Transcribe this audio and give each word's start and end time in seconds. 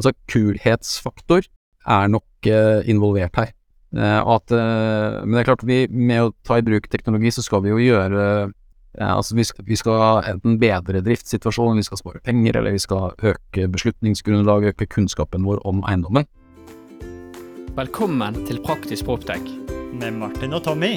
Altså 0.00 0.14
kulhetsfaktor 0.32 1.44
er 1.84 2.08
nok 2.08 2.48
eh, 2.48 2.88
involvert 2.88 3.36
her. 3.36 3.52
Eh, 3.96 4.20
at, 4.22 4.54
eh, 4.54 5.20
men 5.26 5.34
det 5.34 5.42
er 5.42 5.50
klart, 5.50 5.66
vi, 5.66 5.82
med 5.90 6.22
å 6.24 6.32
ta 6.46 6.60
i 6.60 6.64
bruk 6.64 6.88
teknologi, 6.88 7.32
så 7.34 7.44
skal 7.44 7.64
vi 7.66 7.74
jo 7.74 7.82
gjøre 7.82 8.24
eh, 8.24 8.56
Altså, 9.00 9.36
vi 9.38 9.44
skal, 9.46 9.64
vi 9.68 9.76
skal 9.78 10.24
enten 10.26 10.56
bedre 10.58 10.98
driftssituasjonen, 11.06 11.78
vi 11.78 11.86
skal 11.86 12.00
spare 12.00 12.22
penger, 12.26 12.58
eller 12.58 12.74
vi 12.74 12.82
skal 12.82 13.14
øke 13.22 13.68
beslutningsgrunnlaget, 13.70 14.74
øke 14.74 14.90
kunnskapen 14.90 15.46
vår 15.46 15.62
om 15.62 15.84
eiendommen. 15.86 16.26
Velkommen 17.78 18.42
til 18.50 18.58
Praktisk 18.66 19.06
Proptech. 19.06 19.46
Med 19.94 20.18
Martin 20.18 20.58
og 20.58 20.64
Tommy. 20.66 20.96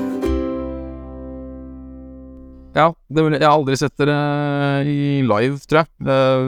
Ja, 2.71 2.87
det 3.11 3.23
vil, 3.25 3.35
jeg 3.35 3.43
har 3.43 3.57
aldri 3.57 3.75
sett 3.75 3.97
dere 3.99 4.15
i 4.87 5.19
live, 5.27 5.59
tror 5.67 5.81
jeg. 5.81 5.89
Eh, 6.07 6.45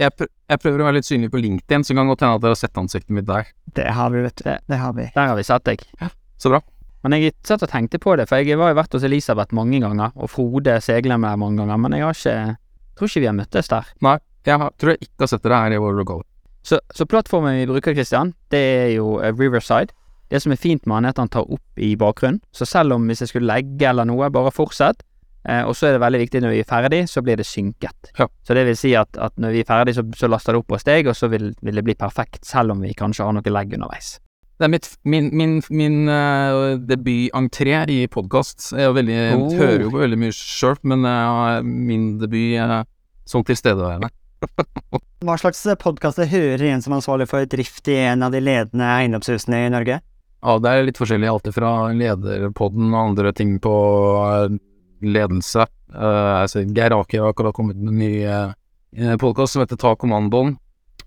jeg, 0.00 0.14
prø 0.16 0.28
jeg 0.50 0.62
prøver 0.62 0.82
å 0.82 0.86
være 0.88 0.98
litt 0.98 1.08
synlig 1.08 1.30
på 1.34 1.42
LinkedIn, 1.42 1.84
så 1.84 1.94
kan 1.94 2.06
det 2.06 2.14
godt 2.14 2.24
hende 2.24 2.38
at 2.38 2.44
dere 2.46 2.56
har 2.56 2.62
sett 2.62 2.80
ansiktet 2.80 3.14
mitt 3.14 3.28
der. 3.28 3.50
Det 3.76 3.86
har 3.98 4.14
vi, 4.14 4.22
vet 4.24 4.40
du. 4.40 4.46
Det, 4.48 4.56
det 4.72 4.78
har 4.80 4.96
vi. 4.96 5.10
Der 5.14 5.28
har 5.32 5.36
vi 5.36 5.44
sett 5.46 5.68
deg. 5.68 5.84
Ja, 6.00 6.08
Så 6.40 6.54
bra. 6.54 6.62
Men 7.04 7.16
jeg 7.16 7.32
satt 7.48 7.62
og 7.64 7.70
tenkte 7.72 8.00
på 8.00 8.12
det, 8.20 8.26
for 8.28 8.40
jeg 8.40 8.58
var 8.60 8.72
jo 8.72 8.80
vært 8.80 8.96
hos 8.96 9.04
Elisabeth 9.08 9.56
mange 9.56 9.78
ganger, 9.80 10.12
og 10.16 10.32
Frode 10.32 10.80
Seglem 10.84 11.24
der 11.24 11.38
mange 11.40 11.62
ganger, 11.62 11.80
men 11.80 11.96
jeg 11.96 12.04
har 12.04 12.18
ikke 12.18 12.56
tror 13.00 13.08
ikke 13.08 13.22
vi 13.24 13.30
har 13.30 13.36
møttes 13.36 13.70
der. 13.72 13.88
Nei, 14.04 14.18
jeg 14.44 14.60
har, 14.60 14.74
tror 14.76 14.92
jeg 14.92 15.06
ikke 15.06 15.24
har 15.24 15.30
sett 15.32 15.46
dere 15.46 15.62
her 15.64 15.76
i 15.76 15.80
vår 15.80 15.96
lokale. 16.02 16.26
Så, 16.66 16.76
så 16.92 17.06
plattformen 17.08 17.56
vi 17.56 17.68
bruker, 17.70 17.96
Christian, 17.96 18.34
det 18.52 18.60
er 18.60 18.90
jo 18.98 19.14
eh, 19.24 19.32
Riverside. 19.32 19.94
Det 20.30 20.42
som 20.44 20.52
er 20.52 20.60
fint 20.60 20.84
med 20.86 20.98
han, 20.98 21.08
er 21.08 21.14
at 21.14 21.22
han 21.22 21.32
tar 21.32 21.48
opp 21.48 21.80
i 21.80 21.94
bakgrunnen. 21.98 22.42
Så 22.52 22.68
selv 22.68 22.94
om 22.94 23.08
hvis 23.08 23.24
jeg 23.24 23.32
skulle 23.32 23.48
legge 23.48 23.88
eller 23.88 24.06
noe, 24.06 24.28
bare 24.30 24.52
fortsett. 24.54 25.00
Eh, 25.48 25.62
og 25.64 25.72
så 25.76 25.88
er 25.88 25.96
det 25.96 26.02
veldig 26.02 26.20
viktig 26.20 26.42
når 26.44 26.52
vi 26.52 26.62
er 26.62 26.68
ferdig, 26.68 27.04
så 27.08 27.22
blir 27.24 27.40
det 27.40 27.46
synket. 27.48 28.10
Ja. 28.18 28.26
Så 28.44 28.56
det 28.56 28.66
vil 28.68 28.76
si 28.76 28.92
at, 28.98 29.16
at 29.16 29.36
når 29.40 29.54
vi 29.56 29.62
er 29.64 29.68
ferdig, 29.68 29.94
så, 29.96 30.04
så 30.16 30.28
laster 30.28 30.56
det 30.56 30.60
opp 30.60 30.74
hos 30.76 30.84
deg, 30.84 31.08
og 31.08 31.16
så 31.16 31.30
vil, 31.32 31.52
vil 31.64 31.80
det 31.80 31.86
bli 31.86 31.96
perfekt, 31.96 32.44
selv 32.48 32.74
om 32.74 32.84
vi 32.84 32.92
kanskje 32.96 33.24
har 33.24 33.36
noe 33.36 33.54
legg 33.54 33.72
underveis. 33.78 34.18
Det 34.60 34.66
er 34.66 34.72
mitt, 34.74 34.90
min, 35.08 35.30
min, 35.32 35.52
min 35.72 36.02
uh, 36.12 36.76
debutentré 36.84 37.78
i 37.88 38.02
podkast. 38.12 38.74
Jeg 38.76 38.90
er 38.90 38.92
veldig, 38.92 39.20
Oh. 39.38 39.54
hører 39.56 39.86
jo 39.86 39.92
på 39.94 40.02
veldig 40.02 40.18
mye 40.20 40.34
sjøl, 40.36 40.76
men 40.92 41.06
uh, 41.08 41.62
min 41.64 42.18
debut 42.20 42.58
uh, 42.60 42.82
som 43.24 43.40
tilstedeværende. 43.48 44.10
Hva 45.24 45.36
slags 45.40 45.64
podkaster 45.80 46.28
hører 46.28 46.66
en 46.74 46.84
som 46.84 46.92
er 46.92 47.00
ansvarlig 47.00 47.28
for 47.30 47.48
drift 47.48 47.88
i 47.88 47.96
en 48.04 48.26
av 48.26 48.36
de 48.36 48.44
ledende 48.44 48.84
eiendomshusene 48.84 49.64
i 49.64 49.72
Norge? 49.72 50.00
Ja, 50.40 50.58
det 50.60 50.68
er 50.72 50.84
litt 50.84 51.00
forskjellig. 51.00 51.28
Alt 51.32 51.48
fra 51.56 51.72
lederpodden 51.96 52.92
og 52.92 53.00
andre 53.00 53.32
ting 53.36 53.56
på 53.64 53.72
uh, 54.20 54.60
ledelse. 55.02 55.66
Uh, 55.90 56.42
altså, 56.44 56.62
Geir 56.66 56.94
Aker 56.96 57.24
har 57.24 57.32
akkurat 57.34 57.54
kommet 57.56 57.78
med 57.80 57.92
en 57.92 58.00
ny 58.00 58.12
uh, 58.26 59.16
podkast 59.20 59.56
som 59.56 59.64
heter 59.64 59.78
Ta 59.80 59.94
kommandoen. 59.98 60.56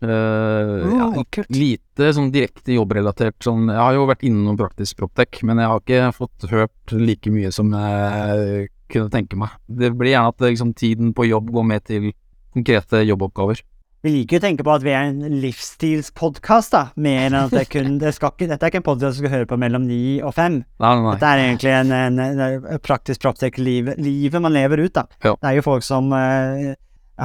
Uh, 0.04 0.90
ja, 0.98 1.06
Oh, 1.14 1.24
kult. 1.32 1.48
lite 1.54 2.10
sånn 2.12 2.32
direkte 2.34 2.74
jobbrelatert 2.76 3.38
sånn 3.46 3.70
Jeg 3.70 3.80
har 3.80 3.94
jo 3.96 4.08
vært 4.10 4.26
innom 4.28 4.58
Praktisk 4.60 4.98
Proptech, 5.00 5.40
men 5.48 5.62
jeg 5.62 5.70
har 5.72 5.80
ikke 5.80 6.10
fått 6.18 6.48
hørt 6.52 6.92
like 6.92 7.32
mye 7.32 7.52
som 7.56 7.72
jeg 7.72 8.68
kunne 8.92 9.14
tenke 9.14 9.38
meg. 9.40 9.54
Det 9.68 9.94
blir 9.96 10.12
gjerne 10.12 10.34
at 10.34 10.44
liksom, 10.44 10.74
tiden 10.76 11.14
på 11.16 11.30
jobb 11.30 11.54
går 11.56 11.70
med 11.70 11.86
til 11.88 12.10
konkrete 12.54 13.00
jobboppgaver. 13.08 13.64
Vi 14.04 14.12
liker 14.12 14.36
jo 14.36 14.40
å 14.42 14.44
tenke 14.44 14.64
på 14.68 14.72
at 14.74 14.84
vi 14.84 14.92
er 14.92 15.06
en 15.08 15.36
livsstilspodkast, 15.40 16.74
da. 16.74 16.82
Mer 17.00 17.30
enn 17.30 17.38
at 17.40 17.54
det 17.56 17.70
kun 17.72 17.94
det 18.02 18.12
skal 18.12 18.34
ikke, 18.34 18.50
Dette 18.52 18.68
er 18.68 18.74
ikke 18.74 18.82
en 18.82 18.86
podkast 18.90 19.16
du 19.16 19.22
skal 19.22 19.32
høre 19.32 19.48
på 19.48 19.58
mellom 19.62 19.86
ni 19.88 20.18
og 20.20 20.34
fem. 20.36 20.58
Nei, 20.84 20.90
nei. 21.06 21.14
Dette 21.16 21.30
er 21.30 21.44
egentlig 21.46 21.72
en, 21.72 21.94
en, 21.96 22.20
en 22.20 22.82
praktisk 22.84 23.24
proptech-livet 23.24 24.02
livet 24.04 24.44
man 24.44 24.52
lever 24.52 24.84
ut, 24.84 24.92
da. 24.98 25.06
Ja. 25.24 25.38
Det 25.40 25.48
er 25.54 25.56
jo 25.56 25.64
folk 25.70 25.88
som 25.88 26.12
uh, 26.12 26.74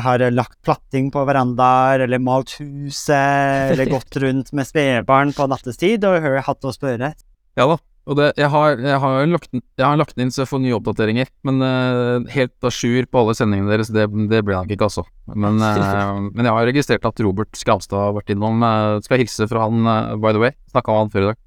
har 0.06 0.22
lagt 0.30 0.60
platting 0.62 1.10
på 1.10 1.26
verandaer, 1.26 2.06
eller 2.06 2.22
malt 2.22 2.54
huset, 2.60 3.74
eller 3.74 3.90
gått 3.90 4.22
rundt 4.22 4.54
med 4.54 4.70
spedbarn 4.70 5.34
på 5.34 5.50
nattestid 5.50 6.06
og 6.06 6.22
har 6.22 6.44
hatt 6.46 6.62
å 6.62 6.76
spørre. 6.78 7.10
Ja 7.58 7.66
da. 7.72 7.82
Og 8.08 8.16
det, 8.16 8.26
jeg, 8.40 8.48
har, 8.48 8.78
jeg, 8.80 8.98
har 9.02 9.26
lagt, 9.28 9.50
jeg 9.52 9.84
har 9.84 9.98
lagt 10.00 10.16
inn 10.16 10.30
så 10.32 10.40
jeg 10.42 10.48
får 10.48 10.62
nye 10.64 10.76
oppdateringer, 10.78 11.28
men 11.44 11.58
uh, 11.60 12.24
helt 12.32 12.54
à 12.64 12.70
jour 12.72 13.04
på 13.04 13.20
alle 13.20 13.34
sendingene 13.36 13.68
deres, 13.68 13.90
det, 13.92 14.06
det 14.30 14.40
ble 14.48 14.56
nok 14.56 14.72
ikke, 14.72 14.88
altså. 14.88 15.04
Men, 15.34 15.60
uh, 15.60 16.16
men 16.34 16.48
jeg 16.48 16.54
har 16.56 16.68
registrert 16.70 17.04
at 17.04 17.20
Robert 17.26 17.52
Skavstad 17.60 18.00
har 18.00 18.16
vært 18.16 18.32
innom. 18.32 18.64
Uh, 18.64 18.96
skal 19.04 19.20
hilse 19.20 19.44
fra 19.50 19.66
han, 19.66 19.84
uh, 19.84 20.16
by 20.16 20.32
the 20.32 20.40
way. 20.40 20.56
Snakka 20.72 20.94
med 20.96 21.04
han 21.04 21.12
før 21.12 21.26
i 21.26 21.28
dag. 21.34 21.42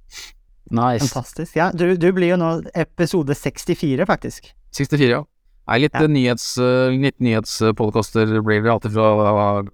Nice. 0.71 1.09
Fantastisk. 1.09 1.57
Ja, 1.57 1.71
du, 1.75 1.87
du 1.99 2.07
blir 2.15 2.35
jo 2.35 2.37
nå 2.39 2.51
episode 2.79 3.35
64, 3.35 4.05
faktisk. 4.07 4.51
64, 4.77 5.09
ja. 5.09 5.23
Nei, 5.71 5.79
litt 5.83 5.97
Ja. 5.97 6.05
nyhets, 6.09 6.45
uh, 6.61 6.93
litt 6.93 7.17
nyhetspodkaster 7.23 8.37
blir 8.45 8.61
det 8.63 8.71
alltid 8.75 8.93
fra 8.95 9.09
uh, 9.17 9.71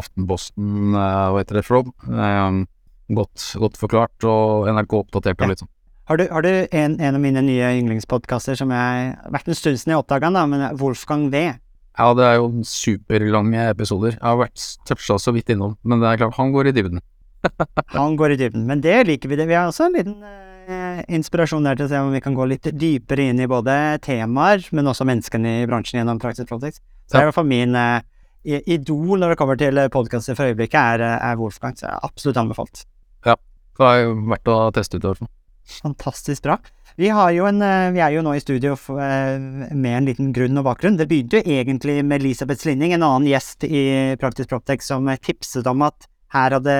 Aftenposten, 0.00 0.94
uh, 0.94 1.30
hva 1.34 1.42
heter 1.42 1.60
det, 1.60 1.64
Frob. 1.66 1.92
Um, 2.08 2.64
godt, 3.12 3.44
godt 3.58 3.76
forklart, 3.80 4.16
og 4.24 4.68
NRK 4.70 4.96
oppdatert 5.04 5.36
og 5.36 5.46
Ja. 5.46 5.52
litt 5.52 5.62
sånn. 5.64 5.72
Har 6.10 6.18
du, 6.18 6.24
har 6.26 6.42
du 6.42 6.66
en, 6.74 6.96
en 6.98 7.14
av 7.14 7.20
mine 7.22 7.38
nye 7.46 7.68
yndlingspodkaster 7.78 8.56
som 8.58 8.72
jeg 8.74 9.10
har 9.14 9.30
vært 9.30 9.46
en 9.46 9.54
stund 9.54 9.76
siden 9.78 9.92
jeg 9.92 10.00
oppdaga 10.02 10.26
den, 10.26 10.34
da, 10.34 10.40
men 10.50 10.78
Wolfgang 10.80 11.28
V. 11.30 11.42
Ja, 11.54 12.06
det 12.18 12.24
er 12.26 12.40
jo 12.40 12.48
superlange 12.66 13.68
episoder. 13.70 14.16
Jeg 14.16 14.24
har 14.24 14.40
vært 14.40 14.64
toucha 14.90 15.20
så 15.22 15.30
vidt 15.36 15.52
innom, 15.54 15.76
men 15.86 16.02
det 16.02 16.08
er 16.10 16.18
klart, 16.24 16.34
han 16.34 16.50
går 16.50 16.72
i 16.72 16.74
dybden. 16.74 16.98
Han 17.94 18.18
går 18.18 18.34
i 18.34 18.40
dybden. 18.42 18.66
Men 18.68 18.82
det 18.82 18.98
liker 19.06 19.30
vi. 19.30 19.38
det. 19.38 19.46
Vi 19.48 19.56
har 19.56 19.70
også 19.70 19.86
en 19.86 19.94
liten 19.96 20.18
eh, 20.26 20.98
inspirasjon 21.14 21.64
der 21.64 21.78
til 21.78 21.86
å 21.86 21.92
se 21.94 22.02
om 22.02 22.10
vi 22.12 22.24
kan 22.26 22.34
gå 22.36 22.50
litt 22.50 22.66
dypere 22.74 23.30
inn 23.30 23.40
i 23.40 23.48
både 23.48 23.78
temaer, 24.04 24.66
men 24.76 24.90
også 24.90 25.06
menneskene 25.08 25.60
i 25.62 25.66
bransjen 25.70 26.02
gjennom 26.02 26.20
Praxis 26.20 26.50
Projects. 26.50 26.82
Så 27.06 27.14
det 27.14 27.22
er 27.22 27.28
i 27.28 27.30
hvert 27.30 27.38
fall 27.38 27.48
min 27.54 27.78
eh, 27.78 28.02
idol 28.66 29.22
når 29.22 29.36
det 29.36 29.40
kommer 29.40 29.62
til 29.62 29.86
podkaster 29.94 30.34
for 30.34 30.50
øyeblikket, 30.50 30.98
er, 30.98 31.06
eh, 31.06 31.28
er 31.30 31.40
Wolfgang. 31.40 31.78
Så 31.78 31.86
jeg 31.86 31.94
er 31.94 32.08
absolutt 32.10 32.42
anbefalt. 32.42 32.88
Ja, 33.24 33.38
det 33.78 33.92
er 33.94 34.16
verdt 34.34 34.56
å 34.58 34.64
teste 34.74 34.98
ut 34.98 35.04
i 35.04 35.06
hvert 35.06 35.22
fall. 35.22 35.36
Fantastisk 35.82 36.44
bra. 36.44 36.58
Vi, 36.98 37.08
en, 37.08 37.62
eh, 37.62 37.90
vi 37.94 38.00
er 38.02 38.12
jo 38.12 38.22
nå 38.26 38.34
i 38.36 38.42
studio 38.42 38.74
eh, 38.74 39.38
med 39.72 39.96
en 39.96 40.08
liten 40.08 40.32
grunn 40.36 40.58
og 40.60 40.66
bakgrunn. 40.66 40.98
Det 40.98 41.08
begynte 41.08 41.40
jo 41.40 41.54
egentlig 41.58 42.00
med 42.04 42.20
Elisabeth 42.20 42.64
Slinning, 42.64 42.92
en 42.92 43.06
annen 43.06 43.28
gjest 43.30 43.64
i 43.64 44.16
Praktisk 44.20 44.50
Proptech, 44.50 44.82
som 44.84 45.08
tipset 45.22 45.66
om 45.70 45.86
at 45.86 46.08
her 46.34 46.54
hadde 46.58 46.74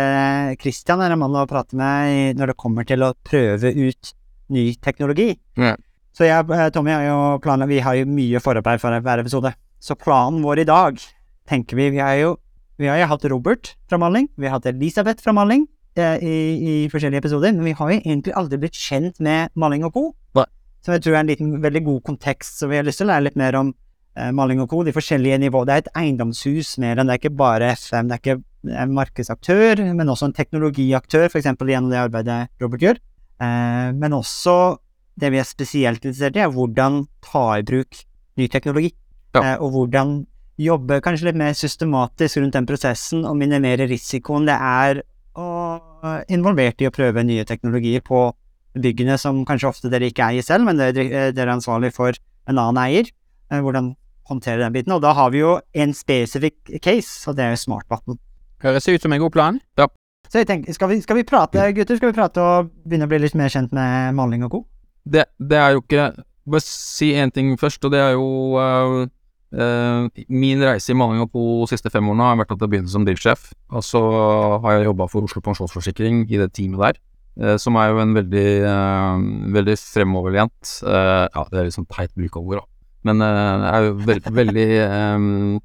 Christian 0.62 1.02
en 1.02 1.16
mann 1.18 1.38
å 1.38 1.46
prate 1.50 1.78
med 1.78 2.38
når 2.38 2.52
det 2.52 2.58
kommer 2.60 2.86
til 2.86 3.02
å 3.02 3.14
prøve 3.26 3.72
ut 3.74 4.12
ny 4.50 4.66
teknologi. 4.82 5.32
Ja. 5.58 5.76
Så 6.14 6.26
jeg, 6.26 6.50
eh, 6.50 6.68
Tommy, 6.74 6.92
har 6.92 7.06
jo 7.06 7.18
planer, 7.42 7.70
vi 7.70 7.80
har 7.80 7.96
jo 7.96 8.06
mye 8.10 8.42
forarbeid 8.42 8.82
for 8.82 8.92
hver 8.92 9.22
episode. 9.22 9.54
Så 9.80 9.96
planen 9.96 10.42
vår 10.44 10.62
i 10.62 10.68
dag, 10.68 10.98
tenker 11.48 11.76
vi 11.76 11.90
Vi 11.90 11.98
har 11.98 12.14
jo, 12.20 12.36
vi 12.78 12.86
har 12.86 12.98
jo 12.98 13.10
hatt 13.10 13.24
Robert 13.30 13.74
fra 13.88 13.98
maling, 13.98 14.28
vi 14.36 14.46
har 14.46 14.58
hatt 14.58 14.66
Elisabeth 14.66 15.22
fra 15.22 15.32
maling 15.32 15.66
i, 16.22 16.36
i 16.60 16.74
forskjellige 16.92 17.22
episoder, 17.24 17.52
men 17.56 17.68
vi 17.70 17.76
har 17.78 17.92
jo 17.92 18.00
egentlig 18.00 18.34
aldri 18.38 18.58
blitt 18.62 18.78
kjent 18.78 19.20
med 19.24 19.52
Maling 19.58 19.86
og 19.88 19.94
co. 19.96 20.06
Som 20.80 20.94
jeg 20.96 21.04
tror 21.04 21.18
er 21.18 21.20
en 21.20 21.28
liten, 21.28 21.48
veldig 21.60 21.82
god 21.84 22.04
kontekst, 22.08 22.56
så 22.56 22.68
vi 22.70 22.78
har 22.78 22.86
lyst 22.86 23.02
til 23.02 23.08
å 23.08 23.10
lære 23.10 23.26
litt 23.26 23.36
mer 23.36 23.56
om 23.58 23.72
eh, 24.16 24.30
Maling 24.32 24.62
og 24.62 24.70
co. 24.70 24.80
De 24.86 24.94
forskjellige 24.96 25.40
nivåene. 25.42 25.68
Det 25.68 25.74
er 25.74 25.82
et 25.84 25.90
eiendomshus 26.02 26.78
mer 26.80 26.96
enn 26.96 27.10
det 27.10 27.18
er 27.18 27.20
ikke 27.20 27.36
bare 27.36 27.74
FM. 27.76 28.08
Det 28.08 28.16
er 28.16 28.22
ikke 28.22 28.78
en 28.80 28.94
markedsaktør, 28.96 29.82
men 29.96 30.12
også 30.12 30.30
en 30.30 30.36
teknologiaktør, 30.36 31.28
f.eks. 31.28 31.50
gjennom 31.52 31.92
det 31.92 32.00
arbeidet 32.00 32.38
Robert 32.62 32.86
gjør. 32.86 33.02
Eh, 33.44 33.90
men 33.96 34.16
også 34.16 34.56
det 35.20 35.32
vi 35.34 35.40
er 35.42 35.48
spesielt 35.48 36.04
interessert 36.04 36.38
i, 36.38 36.44
er 36.46 36.54
hvordan 36.54 37.04
ta 37.28 37.44
i 37.58 37.66
bruk 37.66 38.00
ny 38.40 38.48
teknologi. 38.48 38.94
Ja. 39.36 39.42
Eh, 39.42 39.56
og 39.60 39.76
hvordan 39.76 40.22
jobbe 40.60 41.00
kanskje 41.04 41.30
litt 41.30 41.40
mer 41.40 41.54
systematisk 41.56 42.40
rundt 42.40 42.56
den 42.56 42.68
prosessen 42.68 43.24
og 43.28 43.36
minimere 43.40 43.86
risikoen 43.88 44.48
det 44.48 44.56
er 44.56 45.04
å 45.40 46.20
involvert 46.32 46.80
i 46.82 46.88
å 46.88 46.94
prøve 46.94 47.24
nye 47.26 47.46
teknologier 47.48 48.04
på 48.04 48.28
byggene 48.80 49.16
som 49.18 49.42
kanskje 49.48 49.68
ofte 49.70 49.90
dere 49.92 50.10
ikke 50.10 50.28
eier 50.30 50.46
selv, 50.46 50.68
men 50.68 50.78
dere, 50.78 51.06
eh, 51.06 51.32
dere 51.34 51.48
er 51.48 51.56
ansvarlig 51.56 51.92
for 51.94 52.14
en 52.48 52.58
annen 52.58 52.78
eier. 52.84 53.10
Eh, 53.50 53.60
hvordan 53.60 53.94
håndtere 54.30 54.62
den 54.62 54.72
biten. 54.72 54.94
Og 54.94 55.02
da 55.02 55.12
har 55.16 55.30
vi 55.34 55.42
jo 55.42 55.58
en 55.74 55.94
spesifikk 55.96 56.80
case, 56.82 57.28
og 57.28 57.36
det 57.36 57.44
er 57.44 57.56
jo 57.56 57.64
smartvann. 57.64 58.20
Høres 58.62 58.88
ut 58.88 59.02
som 59.02 59.12
en 59.12 59.20
god 59.20 59.34
plan. 59.34 59.60
Ja. 59.80 59.88
Så 60.30 60.42
jeg 60.42 60.46
tenker, 60.46 60.72
skal 60.76 60.92
vi, 60.92 61.00
skal 61.02 61.18
vi 61.18 61.26
prate, 61.26 61.64
gutter? 61.74 61.98
Skal 61.98 62.12
vi 62.12 62.18
prate 62.18 62.42
og 62.42 62.70
begynne 62.86 63.08
å 63.08 63.10
bli 63.10 63.18
litt 63.24 63.34
mer 63.34 63.50
kjent 63.50 63.72
med 63.74 64.14
maling 64.14 64.44
og 64.46 64.52
co? 64.52 64.60
Det, 65.10 65.26
det 65.40 65.58
er 65.58 65.72
jo 65.74 65.86
ikke 65.86 66.10
Bare 66.50 66.64
si 66.64 67.10
én 67.14 67.30
ting 67.30 67.52
først, 67.60 67.84
og 67.84 67.92
det 67.92 68.00
er 68.00 68.14
jo 68.16 68.56
øh, 68.58 69.10
Min 69.50 70.62
reise 70.62 70.92
i 70.92 70.94
Maling 70.94 71.24
og 71.24 71.32
Co. 71.32 71.44
de 71.64 71.72
siste 71.72 71.90
fem 71.90 72.06
årene 72.06 72.28
har 72.28 72.36
vært 72.38 72.52
at 72.54 72.60
jeg 72.62 72.70
begynte 72.70 72.92
som 72.92 73.06
driftssjef. 73.06 73.48
Og 73.74 73.82
så 73.82 74.02
har 74.62 74.76
jeg 74.76 74.86
jobba 74.90 75.08
for 75.10 75.26
Oslo 75.26 75.42
Pensjonsforsikring 75.42 76.22
i 76.30 76.38
det 76.38 76.52
teamet 76.54 76.84
der. 76.84 77.00
eh, 77.40 77.56
som 77.56 77.76
er 77.76 77.90
jo 77.90 77.98
en 78.02 78.14
veldig, 78.14 78.48
øh, 78.66 79.24
veldig 79.54 79.76
fremoverlent 79.78 80.82
Ja, 80.82 81.44
det 81.50 81.58
er 81.58 81.64
litt 81.64 81.76
sånn 81.78 81.88
teit 81.90 82.14
bruk 82.14 82.36
av 82.36 82.42
ord, 82.42 82.60
da. 82.60 82.64
men 83.04 83.22
eh, 83.22 83.66
er 83.70 83.84
jo 83.86 83.92
veld, 84.06 84.30
veldig 84.40 84.68
um, 85.16 85.60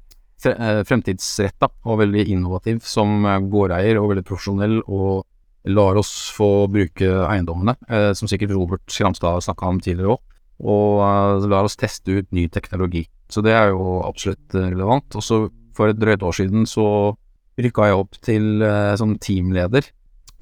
fremtidsretta 0.86 1.68
og 1.86 2.00
veldig 2.02 2.26
innovativ 2.32 2.82
som 2.86 3.24
eh, 3.24 3.40
gårdeier, 3.50 3.98
og 4.00 4.12
veldig 4.12 4.24
profesjonell, 4.26 4.78
og 4.86 5.24
lar 5.66 5.98
oss 5.98 6.30
få 6.34 6.68
bruke 6.70 7.08
eiendommene, 7.26 7.76
eh, 7.90 8.12
som 8.14 8.28
sikkert 8.30 8.54
Robert 8.54 8.84
Skramstad 8.92 9.42
snakka 9.42 9.72
om 9.72 9.80
tidligere 9.82 10.14
òg, 10.14 10.22
og 10.62 11.02
eh, 11.06 11.48
lar 11.50 11.66
oss 11.66 11.78
teste 11.80 12.20
ut 12.20 12.28
ny 12.36 12.46
teknologi. 12.52 13.06
Så 13.32 13.42
det 13.42 13.54
er 13.56 13.72
jo 13.72 14.00
absolutt 14.06 14.54
eh, 14.54 14.70
relevant. 14.72 15.16
Og 15.18 15.24
så 15.24 15.40
for 15.76 15.92
et 15.92 16.00
drøyt 16.00 16.24
år 16.24 16.36
siden 16.38 16.66
så 16.68 16.86
rykka 17.60 17.88
jeg 17.90 18.00
opp 18.00 18.18
til 18.24 18.64
eh, 18.64 18.94
som 19.00 19.16
teamleder 19.22 19.88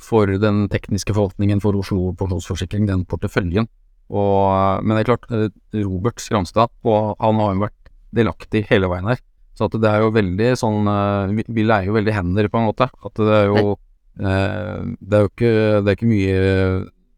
for 0.02 0.28
den 0.40 0.66
tekniske 0.72 1.14
forvaltningen 1.14 1.62
for 1.62 1.76
Oslo 1.78 2.12
pensjonsforsikring, 2.18 2.88
den 2.90 3.04
porteføljen. 3.08 3.68
Og, 4.10 4.50
eh, 4.50 4.82
men 4.82 4.96
det 4.96 5.04
er 5.04 5.10
klart, 5.12 5.30
eh, 5.30 5.84
Robert 5.84 6.20
Skramstad, 6.20 6.72
og 6.84 7.14
han 7.20 7.40
har 7.40 7.54
jo 7.54 7.64
vært 7.64 7.94
delaktig 8.14 8.66
hele 8.70 8.90
veien 8.90 9.08
her. 9.10 9.22
Så 9.54 9.68
at 9.68 9.76
det 9.78 9.86
er 9.86 10.02
jo 10.02 10.10
veldig 10.10 10.46
sånn 10.58 10.88
Vi, 11.30 11.44
vi 11.46 11.62
leier 11.62 11.86
jo 11.86 11.94
veldig 11.94 12.10
hender, 12.10 12.48
på 12.50 12.58
en 12.58 12.66
måte. 12.66 12.88
At 12.90 13.14
det 13.14 13.36
er 13.38 13.44
jo 13.46 13.76
eh, 14.18 14.80
Det 14.98 15.14
er 15.14 15.22
jo 15.22 15.30
ikke, 15.30 15.52
det 15.78 15.92
er 15.92 15.94
ikke 15.94 16.10
mye 16.10 16.38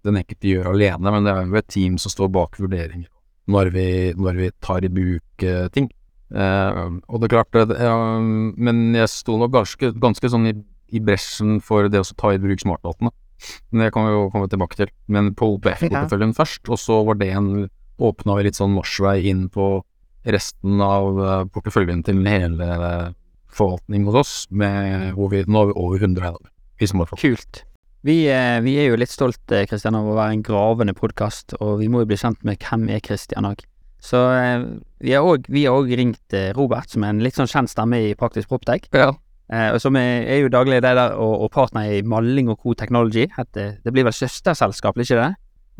den 0.04 0.18
enkelte 0.20 0.50
gjør 0.52 0.68
alene, 0.74 1.10
men 1.10 1.24
det 1.24 1.32
er 1.32 1.46
jo 1.48 1.56
et 1.56 1.72
team 1.72 1.96
som 1.98 2.12
står 2.12 2.28
bak 2.30 2.60
vurderinger 2.60 3.08
når 3.50 3.70
vi, 3.74 3.88
når 4.18 4.40
vi 4.40 4.50
tar 4.64 4.84
i 4.86 4.90
bruk 4.92 5.44
eh, 5.46 5.66
ting. 5.74 5.90
Eh, 6.34 6.80
og 7.06 7.22
det 7.22 7.28
er 7.28 7.34
klart 7.36 7.54
det, 7.54 7.76
eh, 7.78 8.24
Men 8.58 8.80
jeg 8.96 9.12
sto 9.12 9.36
nok 9.38 9.54
ganske, 9.54 9.92
ganske 10.02 10.30
sånn 10.32 10.50
i, 10.50 10.54
i 10.90 11.02
bresjen 11.02 11.60
for 11.64 11.90
det 11.92 12.02
å 12.02 12.08
ta 12.18 12.34
i 12.34 12.42
bruk 12.42 12.62
smartdatene. 12.62 13.12
Men 13.70 13.84
det 13.84 13.92
kan 13.94 14.08
vi 14.08 14.14
jo 14.14 14.30
komme 14.32 14.50
tilbake 14.50 14.78
til. 14.78 14.90
Men 15.12 15.34
på 15.36 15.52
OPF-porteføljen 15.56 16.34
først, 16.36 16.64
og 16.72 16.80
så 16.80 17.02
var 17.06 17.20
det 17.22 17.32
en 17.36 17.68
Åpna 17.96 18.34
vi 18.36 18.42
litt 18.44 18.58
sånn 18.58 18.74
marsjvei 18.76 19.22
inn 19.30 19.46
på 19.48 19.78
resten 20.28 20.82
av 20.84 21.16
porteføljen 21.48 22.02
til 22.04 22.18
hele 22.28 22.66
forvaltning 23.48 24.04
hos 24.04 24.18
oss, 24.20 24.32
med 24.52 25.14
hvor 25.16 25.30
vi, 25.32 25.40
nå 25.48 25.62
har 25.62 25.70
vi 25.70 25.76
over 25.80 26.04
100 26.04 26.26
eiendommer. 26.28 27.14
Kult. 27.16 27.62
Vi, 28.06 28.20
eh, 28.30 28.60
vi 28.62 28.76
er 28.78 28.92
jo 28.92 28.98
litt 29.00 29.10
stolt 29.10 29.50
eh, 29.50 29.64
Kristian, 29.66 29.96
av 29.98 30.06
å 30.06 30.14
være 30.14 30.36
en 30.36 30.42
gravende 30.46 30.94
podkast, 30.94 31.56
og 31.58 31.80
vi 31.80 31.88
må 31.90 32.04
jo 32.04 32.10
bli 32.12 32.18
kjent 32.20 32.44
med 32.46 32.60
hvem 32.62 32.84
er 32.94 33.00
Kristian 33.02 33.48
òg. 33.48 33.64
Så 33.98 34.20
eh, 34.30 34.66
vi 35.02 35.16
har 35.16 35.26
òg 35.74 35.90
ringt 35.98 36.36
eh, 36.36 36.52
Robert, 36.54 36.92
som 36.92 37.02
er 37.02 37.14
en 37.14 37.22
litt 37.24 37.34
sånn 37.34 37.50
kjent 37.50 37.72
stemme 37.72 37.98
i 38.04 38.12
Praktisk 38.18 38.52
Proptech. 38.52 38.86
Ja. 38.94 39.10
Eh, 39.50 39.72
og 39.74 39.80
som 39.82 39.98
er, 39.98 40.22
er 40.22 40.44
jo 40.44 40.52
daglig 40.54 40.78
leder 40.84 41.16
og, 41.18 41.34
og 41.48 41.50
partner 41.54 41.90
i 41.96 42.00
Malling 42.06 42.52
og 42.54 42.60
Co 42.62 42.76
Technology. 42.78 43.26
Et, 43.26 43.58
eh, 43.58 43.74
det 43.82 43.94
blir 43.94 44.06
vel 44.06 44.14
søsterselskap, 44.14 45.02
ikke 45.02 45.18
det? 45.18 45.32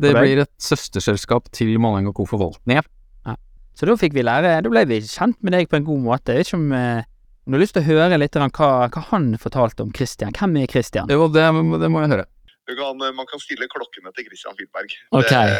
Det 0.03 0.13
blir 0.19 0.43
et 0.43 0.53
søsterselskap 0.61 1.47
til 1.55 1.77
Maling 1.79 2.11
og 2.11 2.19
Co. 2.19 2.27
Forvaltning. 2.27 2.83
Ja. 3.23 3.37
Så 3.77 3.87
da 3.87 3.95
fikk 3.95 4.17
vi 4.17 4.27
lære, 4.27 4.57
da 4.65 4.73
ble 4.73 4.83
vi 4.89 4.99
kjent 5.05 5.39
med 5.45 5.55
deg 5.55 5.71
på 5.71 5.79
en 5.79 5.87
god 5.87 6.03
måte. 6.11 6.35
Ikke 6.43 6.59
eh, 6.59 6.59
om 6.59 7.07
du 7.47 7.57
har 7.57 7.63
lyst 7.63 7.77
til 7.77 7.85
å 7.85 7.87
høre 7.87 8.17
litt 8.19 8.35
grann 8.35 8.51
hva, 8.51 8.71
hva 8.91 9.03
han 9.11 9.29
fortalte 9.39 9.85
om 9.85 9.93
Christian. 9.95 10.35
Hvem 10.35 10.57
er 10.61 10.71
Christian? 10.71 11.07
Jo, 11.11 11.29
det, 11.31 11.45
det 11.81 11.89
må 11.93 12.03
jeg 12.03 12.11
høre. 12.15 12.25
Du 12.67 12.73
kan, 12.75 12.99
man 12.99 13.27
kan 13.29 13.39
stille 13.39 13.69
klokkene 13.71 14.11
til 14.15 14.27
Christian 14.27 14.57
Filberg. 14.57 14.91
Ok. 15.15 15.31
Det, 15.31 15.53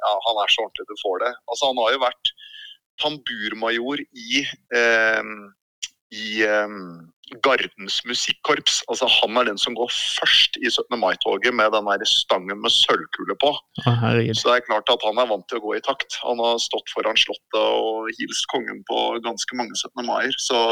ja, 0.00 0.12
han 0.28 0.40
er 0.40 0.52
så 0.52 0.64
ordentlig 0.64 0.86
du 0.88 0.96
får 1.02 1.20
det. 1.26 1.32
Altså, 1.52 1.68
han 1.68 1.80
har 1.82 1.92
jo 1.92 2.00
vært 2.06 2.32
tamburmajor 3.02 4.00
i, 4.06 4.40
eh, 4.80 5.32
i 6.16 6.42
eh, 6.46 6.76
Gardens 7.42 7.98
musikkorps. 8.06 8.80
Altså, 8.90 9.08
han 9.10 9.38
er 9.40 9.48
den 9.50 9.58
som 9.58 9.74
går 9.78 9.90
først 9.90 10.58
i 10.60 10.70
17. 10.70 10.94
mai-toget 11.00 11.54
med 11.54 11.72
den 11.74 11.88
der 11.90 12.06
stangen 12.08 12.62
med 12.62 12.72
sølvkule 12.72 13.36
på. 13.42 13.52
Herregud. 13.84 14.38
Så 14.38 14.50
det 14.50 14.60
er 14.60 14.68
klart 14.68 14.92
at 14.92 15.04
han 15.06 15.18
er 15.18 15.28
vant 15.32 15.46
til 15.50 15.60
å 15.60 15.64
gå 15.66 15.74
i 15.76 15.82
takt. 15.84 16.18
Han 16.22 16.40
har 16.42 16.62
stått 16.62 16.94
foran 16.94 17.18
Slottet 17.18 17.60
og 17.60 18.08
hilst 18.20 18.46
kongen 18.52 18.82
på 18.88 19.02
ganske 19.26 19.58
mange 19.58 19.74
17. 19.74 20.06
maier. 20.06 20.40
Så 20.46 20.62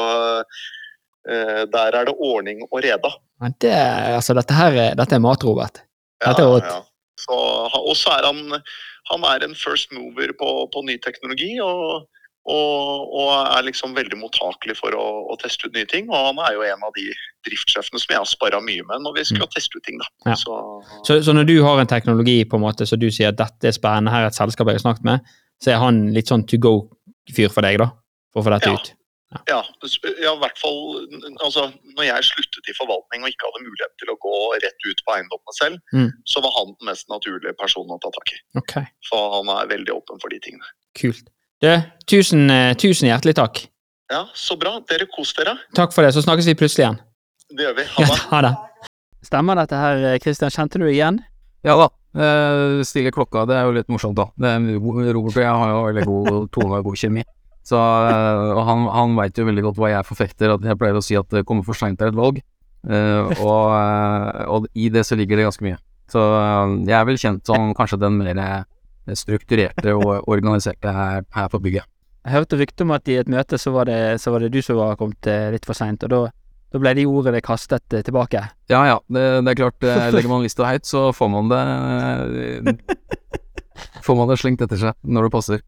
eh, 1.29 1.63
der 1.75 2.01
er 2.01 2.09
det 2.09 2.17
ordning 2.17 2.65
og 2.71 2.81
reda. 2.87 3.13
Det, 3.61 3.75
altså, 4.15 4.37
dette 4.39 4.57
her 4.57 4.81
er, 4.89 4.99
dette 4.99 5.19
er 5.19 5.25
mat, 5.25 5.45
Robert. 5.45 5.83
Dette 6.25 6.43
er 6.43 6.53
rått. 6.55 6.91
Så, 7.21 7.37
og 7.79 7.95
så 7.99 8.17
er 8.17 8.27
han, 8.27 8.61
han 9.11 9.27
er 9.27 9.45
en 9.47 9.55
first 9.59 9.93
mover 9.95 10.33
på, 10.39 10.51
på 10.71 10.87
ny 10.87 10.97
teknologi. 11.03 11.57
Og, 11.63 12.07
og, 12.45 13.13
og 13.17 13.29
er 13.57 13.63
liksom 13.65 13.95
veldig 13.97 14.19
mottakelig 14.21 14.77
for 14.77 14.93
å, 14.99 15.05
å 15.33 15.37
teste 15.41 15.69
ut 15.69 15.75
nye 15.77 15.87
ting. 15.89 16.11
Og 16.11 16.27
han 16.29 16.41
er 16.45 16.57
jo 16.59 16.65
en 16.69 16.83
av 16.85 16.93
de 16.97 17.07
driftssjefene 17.49 18.01
som 18.03 18.13
jeg 18.13 18.21
har 18.21 18.29
sparra 18.29 18.61
mye 18.65 18.85
med 18.89 19.01
når 19.05 19.15
vi 19.19 19.25
skal 19.31 19.49
teste 19.55 19.79
ut 19.79 19.85
ting. 19.87 19.97
da. 20.03 20.09
Mm. 20.27 20.33
Ja. 20.33 20.37
Så, 20.43 20.59
Så, 21.09 21.19
så 21.25 21.33
når 21.37 21.49
du 21.49 21.57
har 21.65 21.81
en 21.81 21.89
teknologi 21.91 22.43
på 22.45 22.57
en 22.61 22.67
måte, 22.67 22.85
så 22.89 22.99
du 23.01 23.09
sier 23.11 23.33
at 23.33 23.41
dette 23.41 23.71
er 23.71 23.77
spennende, 23.77 24.13
her 24.13 24.27
er 24.27 24.33
et 24.33 24.37
selskap 24.37 24.69
jeg 24.69 24.77
har 24.81 24.85
snakket 24.85 25.09
med, 25.09 25.33
så 25.63 25.73
er 25.73 25.81
han 25.81 26.05
litt 26.13 26.29
sånn 26.29 26.45
to 26.51 26.61
go-fyr 26.61 27.49
for 27.55 27.65
deg, 27.65 27.79
da? 27.81 27.89
For 28.35 28.43
å 28.43 28.47
få 28.49 28.55
dette 28.59 28.69
Ja. 28.73 28.77
ut? 28.77 28.93
ja, 29.51 29.57
ja, 30.23 30.31
i 30.31 30.39
hvert 30.39 30.59
fall 30.63 31.09
altså, 31.43 31.65
Når 31.97 32.05
jeg 32.07 32.23
sluttet 32.29 32.69
i 32.71 32.75
forvaltning 32.79 33.25
og 33.25 33.33
ikke 33.33 33.49
hadde 33.49 33.65
mulighet 33.67 33.95
til 33.99 34.13
å 34.13 34.19
gå 34.23 34.35
rett 34.63 34.87
ut 34.87 35.01
på 35.03 35.15
eiendommene 35.17 35.55
selv, 35.59 35.81
Mm. 35.97 36.11
så 36.31 36.43
var 36.45 36.53
han 36.59 36.71
den 36.79 36.87
mest 36.93 37.09
naturlige 37.11 37.57
personen 37.59 37.97
å 37.97 37.99
ta 38.05 38.13
tak 38.15 38.31
i. 38.31 38.39
Okay. 38.61 38.85
For 39.09 39.35
han 39.41 39.51
er 39.57 39.67
veldig 39.73 39.91
åpen 39.97 40.21
for 40.23 40.29
de 40.31 40.39
tingene. 40.45 40.69
kult. 40.95 41.27
Du, 41.63 41.71
tusen, 42.11 42.49
eh, 42.51 42.75
tusen 42.79 43.09
hjertelig 43.09 43.35
takk. 43.39 43.67
Ja, 44.13 44.27
Så 44.35 44.57
bra. 44.61 44.81
Dere 44.89 45.07
kos 45.11 45.33
dere. 45.35 45.57
Takk 45.75 45.93
for 45.95 46.05
det, 46.05 46.13
så 46.15 46.23
snakkes 46.23 46.47
vi 46.47 46.55
plutselig 46.59 46.85
igjen. 46.85 46.99
Det 47.55 47.65
gjør 47.65 47.77
vi. 47.79 47.85
Ha 47.97 48.03
Ja, 48.03 48.17
ha 48.31 48.41
det. 48.43 48.55
Stemmer 49.25 49.57
dette 49.57 49.79
her, 49.81 50.19
Kristian? 50.21 50.51
Kjente 50.51 50.79
du 50.79 50.87
igjen? 50.91 51.23
Ja 51.65 51.77
da. 51.81 51.89
Eh, 52.15 52.83
stille 52.85 53.11
klokka, 53.11 53.47
det 53.49 53.57
er 53.57 53.65
jo 53.65 53.73
litt 53.75 53.89
morsomt, 53.89 54.15
da. 54.19 54.29
Det 54.37 54.51
er, 54.51 54.79
Robert 55.15 55.37
og 55.37 55.43
jeg 55.43 55.51
har 55.51 55.71
jo 55.73 55.81
veldig 55.89 56.05
god 56.07 56.49
tone 56.55 56.79
og 56.79 56.85
god 56.91 57.01
kjemi. 57.01 57.25
Så, 57.65 57.79
eh, 57.81 58.51
og 58.53 58.61
han, 58.69 58.85
han 58.93 59.17
veit 59.17 59.39
jo 59.41 59.47
veldig 59.49 59.65
godt 59.71 59.81
hva 59.81 59.91
jeg 59.95 60.07
forfekter, 60.11 60.53
at 60.55 60.69
jeg 60.69 60.79
pleier 60.79 61.01
å 61.01 61.03
si 61.03 61.17
at 61.17 61.31
det 61.33 61.47
kommer 61.49 61.65
for 61.65 61.75
seint 61.79 61.99
til 61.99 62.13
et 62.13 62.19
valg. 62.19 62.43
Eh, 62.85 63.41
og, 63.41 63.73
eh, 63.73 64.45
og 64.53 64.69
i 64.77 64.91
det 64.93 65.07
så 65.09 65.17
ligger 65.17 65.41
det 65.41 65.49
ganske 65.49 65.65
mye. 65.65 65.81
Så 66.13 66.21
eh, 66.21 66.75
jeg 66.91 66.99
er 67.01 67.09
vel 67.09 67.19
kjent 67.19 67.49
som 67.49 67.73
kanskje 67.75 67.99
den 68.05 68.21
mer 68.21 68.67
strukturerte 69.13 69.93
og 69.95 70.25
organiserte 70.29 70.93
her, 70.93 71.25
her 71.37 71.49
på 71.53 71.61
bygget. 71.61 71.85
Jeg 72.25 72.33
hørte 72.39 72.57
rykte 72.57 72.87
om 72.87 72.95
at 72.97 73.09
i 73.13 73.19
et 73.21 73.29
møte 73.29 73.59
så 73.61 73.71
var 73.75 73.85
det, 73.91 73.99
så 74.23 74.33
var 74.33 74.41
det 74.41 74.49
du 74.55 74.63
som 74.65 74.79
var 74.81 74.97
kommet 74.97 75.27
eh, 75.29 75.51
litt 75.53 75.67
for 75.69 75.77
seint, 75.77 76.03
og 76.07 76.13
da, 76.15 76.21
da 76.73 76.81
ble 76.81 76.95
de 76.97 77.05
ordene 77.05 77.43
kastet 77.45 77.85
eh, 77.93 78.01
tilbake. 78.07 78.41
Ja 78.73 78.81
ja, 78.89 78.95
det, 79.13 79.25
det 79.45 79.53
er 79.53 79.59
klart. 79.61 79.85
eh, 79.85 80.07
Legger 80.15 80.33
man 80.33 80.47
lista 80.47 80.65
høyt, 80.71 80.89
så 80.89 81.11
får 81.13 81.29
man 81.35 81.53
det 81.53 81.63
Får 84.05 84.17
man 84.17 84.29
det 84.31 84.39
slengt 84.41 84.63
etter 84.65 84.79
seg 84.81 84.97
når 85.05 85.27
det 85.27 85.33
passer. 85.35 85.61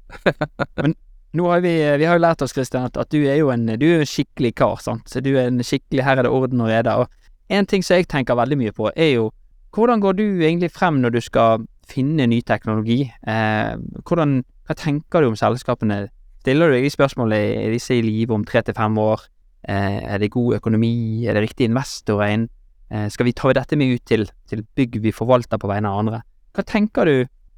Nå 1.36 1.46
har 1.50 1.60
vi, 1.60 1.72
vi 2.00 2.06
har 2.08 2.16
jo 2.16 2.22
lært 2.22 2.42
oss, 2.44 2.54
Kristian, 2.56 2.86
at, 2.88 2.96
at 2.96 3.10
du 3.12 3.18
er 3.28 3.36
jo 3.40 3.50
en, 3.52 3.66
du 3.76 3.84
er 3.88 4.02
en 4.04 4.08
skikkelig 4.08 4.54
kar, 4.56 4.78
sant. 4.80 5.04
Så 5.10 5.20
du 5.24 5.34
er 5.34 5.50
en 5.50 5.60
skikkelig 5.64 6.04
Her 6.06 6.20
er 6.22 6.28
det 6.28 6.32
orden 6.32 6.62
og 6.64 6.70
rede. 6.70 6.94
Og 6.96 7.52
en 7.52 7.66
ting 7.68 7.84
som 7.84 7.98
jeg 7.98 8.08
tenker 8.08 8.38
veldig 8.38 8.56
mye 8.60 8.72
på, 8.76 8.88
er 8.96 9.16
jo 9.18 9.30
hvordan 9.76 10.00
går 10.00 10.16
du 10.16 10.24
egentlig 10.40 10.70
frem 10.72 11.02
når 11.02 11.12
du 11.16 11.20
skal 11.20 11.66
finne 11.86 12.26
ny 12.30 12.40
teknologi? 12.46 13.04
Eh, 13.26 13.72
hvordan, 14.06 14.40
hva 14.66 14.76
tenker 14.78 15.22
du 15.22 15.30
om 15.30 15.38
selskapene? 15.38 16.06
Stiller 16.42 16.70
du 16.70 16.76
deg 16.76 16.86
de 16.86 16.92
spørsmålene 16.94 17.64
er 17.66 17.74
disse 17.74 17.96
i 17.96 18.04
live 18.04 18.34
om 18.34 18.44
tre 18.46 18.62
til 18.66 18.76
fem 18.76 18.98
år? 19.02 19.24
Eh, 19.66 19.98
er 20.14 20.22
det 20.22 20.32
god 20.34 20.60
økonomi? 20.60 21.26
Er 21.26 21.34
det 21.34 21.48
riktig 21.48 21.70
investorer 21.70 22.34
inn? 22.34 22.48
Eh, 22.90 23.08
skal 23.10 23.26
vi 23.26 23.34
ta 23.34 23.50
dette 23.56 23.78
med 23.78 23.96
ut 23.96 24.04
til, 24.06 24.28
til 24.46 24.62
bygg 24.78 25.00
vi 25.02 25.14
forvalter 25.14 25.58
på 25.58 25.70
vegne 25.70 25.90
av 25.90 26.04
andre? 26.04 26.22
Hva 26.54 26.64
tenker 26.66 27.10
du, 27.10 27.16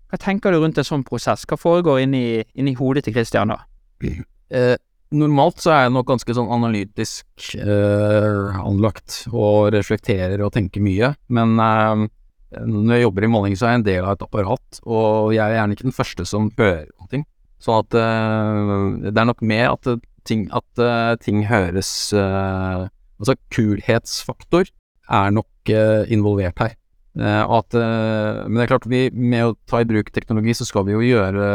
hva 0.08 0.20
tenker 0.20 0.52
du 0.52 0.62
rundt 0.62 0.80
en 0.80 0.88
sånn 0.88 1.04
prosess? 1.06 1.44
Hva 1.48 1.58
foregår 1.60 2.04
inni, 2.06 2.42
inni 2.56 2.76
hodet 2.78 3.04
til 3.06 3.16
Kristian 3.16 3.52
da? 3.52 3.62
Eh, 4.48 4.76
normalt 5.12 5.60
så 5.60 5.72
er 5.74 5.82
jeg 5.84 5.94
nok 5.96 6.08
ganske 6.08 6.36
sånn 6.36 6.48
analytisk 6.52 7.50
eh, 7.60 8.56
anlagt 8.60 9.26
og 9.32 9.74
reflekterer 9.74 10.40
og 10.44 10.54
tenker 10.56 10.84
mye, 10.84 11.12
men 11.32 11.56
eh, 11.60 12.06
når 12.56 12.94
jeg 12.94 13.04
jobber 13.04 13.26
i 13.26 13.30
måling 13.30 13.56
så 13.58 13.66
er 13.66 13.74
jeg 13.74 13.80
en 13.82 13.88
del 13.88 14.06
av 14.06 14.14
et 14.16 14.24
apparat, 14.24 14.80
og 14.88 15.34
jeg 15.36 15.44
er 15.44 15.58
gjerne 15.58 15.76
ikke 15.76 15.88
den 15.88 15.96
første 15.96 16.24
som 16.28 16.48
hører 16.56 16.86
om 16.96 17.10
ting. 17.10 17.26
Sånn 17.62 17.82
at 17.82 17.96
uh, 17.98 19.10
det 19.10 19.18
er 19.18 19.26
nok 19.26 19.42
med 19.42 19.64
at 19.66 19.88
eh, 19.90 20.02
ting, 20.28 20.46
at 20.54 20.82
uh, 20.82 21.16
ting 21.18 21.42
høres 21.48 21.90
uh, 22.14 22.86
Altså 23.18 23.34
kulhetsfaktor 23.50 24.68
er 25.10 25.32
nok 25.34 25.70
involvert 26.06 26.60
her. 26.62 26.76
At, 27.18 27.74
men 27.74 28.54
det 28.54 28.62
er 28.62 28.70
klart, 28.70 28.86
vi, 28.86 29.00
med 29.10 29.42
å 29.42 29.56
ta 29.66 29.80
i 29.82 29.88
bruk 29.90 30.12
teknologi, 30.14 30.54
så 30.54 30.68
skal 30.68 30.84
vi 30.86 30.94
jo 30.94 31.00
gjøre 31.02 31.48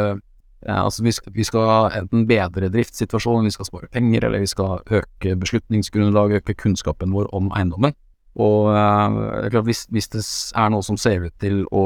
altså 0.68 1.06
vi 1.06 1.14
skal, 1.16 1.32
vi 1.38 1.46
skal 1.48 1.96
enten 2.02 2.26
bedre 2.28 2.68
driftssituasjonen, 2.74 3.48
vi 3.48 3.56
skal 3.56 3.70
spare 3.70 3.88
penger, 3.96 4.28
eller 4.28 4.44
vi 4.44 4.52
skal 4.52 4.84
øke 4.84 5.38
beslutningsgrunnlaget, 5.40 6.44
øke 6.44 6.58
kunnskapen 6.66 7.16
vår 7.16 7.32
om 7.32 7.48
eiendommen. 7.56 7.96
Og 8.42 8.70
eh, 8.74 9.50
klart, 9.54 9.68
hvis, 9.68 9.86
hvis 9.94 10.10
det 10.14 10.22
er 10.58 10.72
noe 10.74 10.86
som 10.86 10.98
ser 10.98 11.28
ut 11.28 11.36
til 11.42 11.64
å 11.70 11.86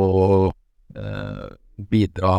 eh, 0.95 1.47
bidra 1.91 2.35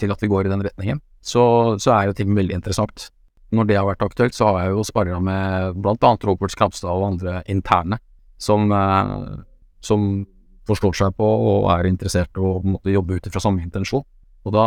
til 0.00 0.14
at 0.14 0.22
vi 0.22 0.30
går 0.32 0.48
i 0.48 0.52
den 0.52 0.64
retningen, 0.64 1.02
så, 1.22 1.76
så 1.78 1.92
er 1.94 2.08
jo 2.08 2.16
ting 2.18 2.32
veldig 2.34 2.56
interessant. 2.56 3.10
Når 3.52 3.68
det 3.68 3.76
har 3.76 3.86
vært 3.86 4.04
aktuelt, 4.06 4.34
så 4.34 4.48
har 4.48 4.64
jeg 4.64 4.74
jo 4.78 4.86
sparra 4.88 5.20
med 5.20 5.84
annet 5.84 6.24
Robert 6.24 6.54
Skrapstad 6.54 6.90
og 6.90 7.10
andre 7.12 7.42
interne, 7.52 8.00
som, 8.40 8.72
eh, 8.72 9.12
som 9.84 10.24
forstår 10.68 10.96
seg 10.96 11.14
på 11.18 11.26
og 11.26 11.68
er 11.74 11.90
interessert 11.90 12.38
og 12.40 12.64
måte 12.64 12.94
jobbe 12.94 13.18
ut 13.18 13.28
ifra 13.28 13.42
samme 13.42 13.64
intensjon. 13.64 14.04
Og 14.46 14.56
da, 14.56 14.66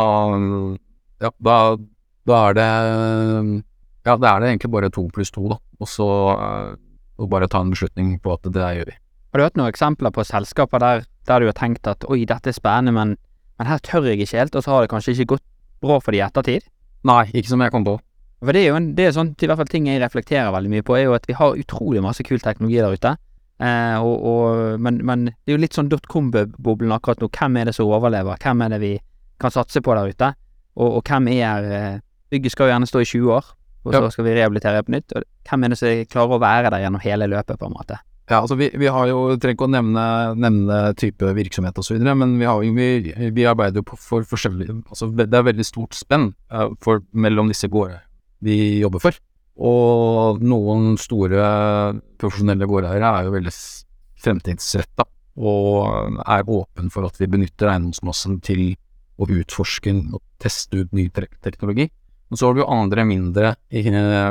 ja, 1.24 1.30
da 1.42 1.56
Da 2.26 2.36
er 2.48 2.54
det 2.56 2.70
Ja, 4.06 4.16
da 4.16 4.30
er 4.32 4.40
det 4.40 4.48
egentlig 4.48 4.70
bare 4.70 4.90
to 4.90 5.04
pluss 5.14 5.30
to, 5.30 5.48
da. 5.50 5.58
Og 5.80 5.88
så 5.90 6.06
eh, 6.32 6.74
og 7.18 7.30
bare 7.32 7.48
ta 7.50 7.62
en 7.64 7.72
beslutning 7.72 8.16
på 8.22 8.34
at 8.36 8.44
det 8.46 8.54
der 8.56 8.78
gjør 8.78 8.90
vi. 8.90 8.96
Har 9.32 9.40
du 9.40 9.44
hatt 9.46 9.58
noen 9.58 9.72
eksempler 9.72 10.12
på 10.14 10.24
selskaper 10.24 10.82
der, 10.82 11.04
der 11.28 11.42
du 11.42 11.50
har 11.50 11.56
tenkt 11.58 11.88
at 11.90 12.04
oi, 12.08 12.24
dette 12.28 12.52
er 12.52 12.56
spennende, 12.56 12.94
men, 12.96 13.16
men 13.60 13.68
her 13.68 13.82
tør 13.84 14.08
jeg 14.08 14.20
ikke 14.20 14.38
helt, 14.38 14.56
og 14.56 14.64
så 14.64 14.72
har 14.72 14.84
det 14.84 14.92
kanskje 14.92 15.16
ikke 15.16 15.34
gått 15.36 15.46
bra 15.84 15.98
for 16.00 16.14
de 16.14 16.22
i 16.22 16.26
ettertid? 16.26 16.66
Nei, 17.06 17.24
ikke 17.32 17.52
som 17.52 17.64
jeg 17.64 17.74
kom 17.74 17.86
på. 17.86 17.98
For 18.44 18.52
det 18.52 18.62
er 18.62 18.70
jo 18.70 18.78
en, 18.78 18.90
det 18.96 19.06
er 19.06 19.14
sånn, 19.16 19.32
i 19.32 19.48
hvert 19.48 19.60
fall 19.60 19.70
ting 19.72 19.88
jeg 19.88 20.00
reflekterer 20.02 20.52
veldig 20.54 20.72
mye 20.72 20.84
på, 20.86 20.96
er 20.98 21.06
jo 21.06 21.16
at 21.16 21.26
vi 21.28 21.36
har 21.38 21.56
utrolig 21.56 22.02
masse 22.04 22.24
kul 22.26 22.40
teknologi 22.42 22.80
der 22.82 22.96
ute. 22.96 23.12
Eh, 23.56 23.96
og, 24.04 24.16
og, 24.28 24.80
men, 24.84 25.00
men 25.08 25.28
det 25.30 25.52
er 25.52 25.56
jo 25.56 25.62
litt 25.62 25.76
sånn 25.76 25.88
dotcom-boblen 25.92 26.92
akkurat 26.96 27.22
nå. 27.22 27.30
Hvem 27.32 27.60
er 27.60 27.70
det 27.70 27.76
som 27.76 27.88
overlever? 27.88 28.36
Hvem 28.42 28.64
er 28.66 28.74
det 28.74 28.80
vi 28.82 28.92
kan 29.40 29.54
satse 29.54 29.80
på 29.84 29.96
der 29.96 30.12
ute? 30.12 30.32
Og, 30.76 30.98
og 30.98 31.08
hvem 31.08 31.30
er 31.32 31.70
eh, 31.72 32.02
Bygget 32.30 32.52
skal 32.52 32.66
jo 32.66 32.74
gjerne 32.74 32.88
stå 32.90 33.00
i 33.04 33.06
20 33.06 33.32
år, 33.36 33.48
og 33.86 33.94
så 33.94 34.02
Ja. 34.02 34.10
skal 34.10 34.26
vi 34.26 34.34
rehabilitere 34.36 34.82
på 34.84 34.92
nytt. 34.94 35.14
Og 35.16 35.24
hvem 35.48 35.64
er 35.64 35.68
det 35.72 35.78
som 35.78 36.04
klarer 36.12 36.36
å 36.36 36.42
være 36.42 36.70
der 36.74 36.84
gjennom 36.84 37.02
hele 37.02 37.28
løpet, 37.30 37.58
på 37.58 37.66
en 37.66 37.76
måte? 37.76 37.98
Ja, 38.28 38.40
altså 38.40 38.56
vi, 38.58 38.70
vi 38.74 38.88
har 38.90 39.06
jo, 39.06 39.36
trenger 39.38 39.54
ikke 39.54 39.68
å 39.68 39.70
nevne, 39.70 40.04
nevne 40.34 40.78
type 40.98 41.28
virksomhet 41.36 41.78
videre, 41.78 42.16
men 42.18 42.38
vi, 42.40 42.44
har, 42.44 42.58
vi, 42.58 43.30
vi 43.30 43.44
arbeider 43.46 43.78
jo 43.78 43.86
på 43.86 43.96
for 44.02 44.26
forskjellige 44.26 44.82
Altså 44.90 45.12
det 45.14 45.30
er 45.32 45.46
veldig 45.46 45.64
stort 45.64 45.94
spenn 45.94 46.32
eh, 46.50 46.72
for, 46.82 47.04
mellom 47.14 47.46
disse 47.52 47.70
gårdene 47.70 48.02
vi 48.42 48.80
jobber 48.82 49.00
for. 49.00 49.16
Og 49.56 50.42
noen 50.44 50.98
store 51.00 51.46
profesjonelle 52.20 52.66
gårdeiere 52.68 53.12
er 53.20 53.28
jo 53.28 53.36
veldig 53.36 53.52
fremtidsretta 54.20 55.06
og 55.36 56.18
er 56.26 56.48
åpen 56.48 56.90
for 56.92 57.06
at 57.08 57.18
vi 57.20 57.28
benytter 57.30 57.70
eiendomsmassen 57.70 58.40
til 58.44 58.74
å 59.20 59.28
utforske 59.28 59.92
og 60.12 60.20
teste 60.42 60.82
ut 60.82 60.92
ny 60.96 61.06
teknologi. 61.12 61.88
Men 62.30 62.40
så 62.40 62.48
har 62.48 62.56
du 62.56 62.62
jo 62.62 62.70
andre 62.72 63.04
mindre 63.06 63.54
eh, 63.70 64.30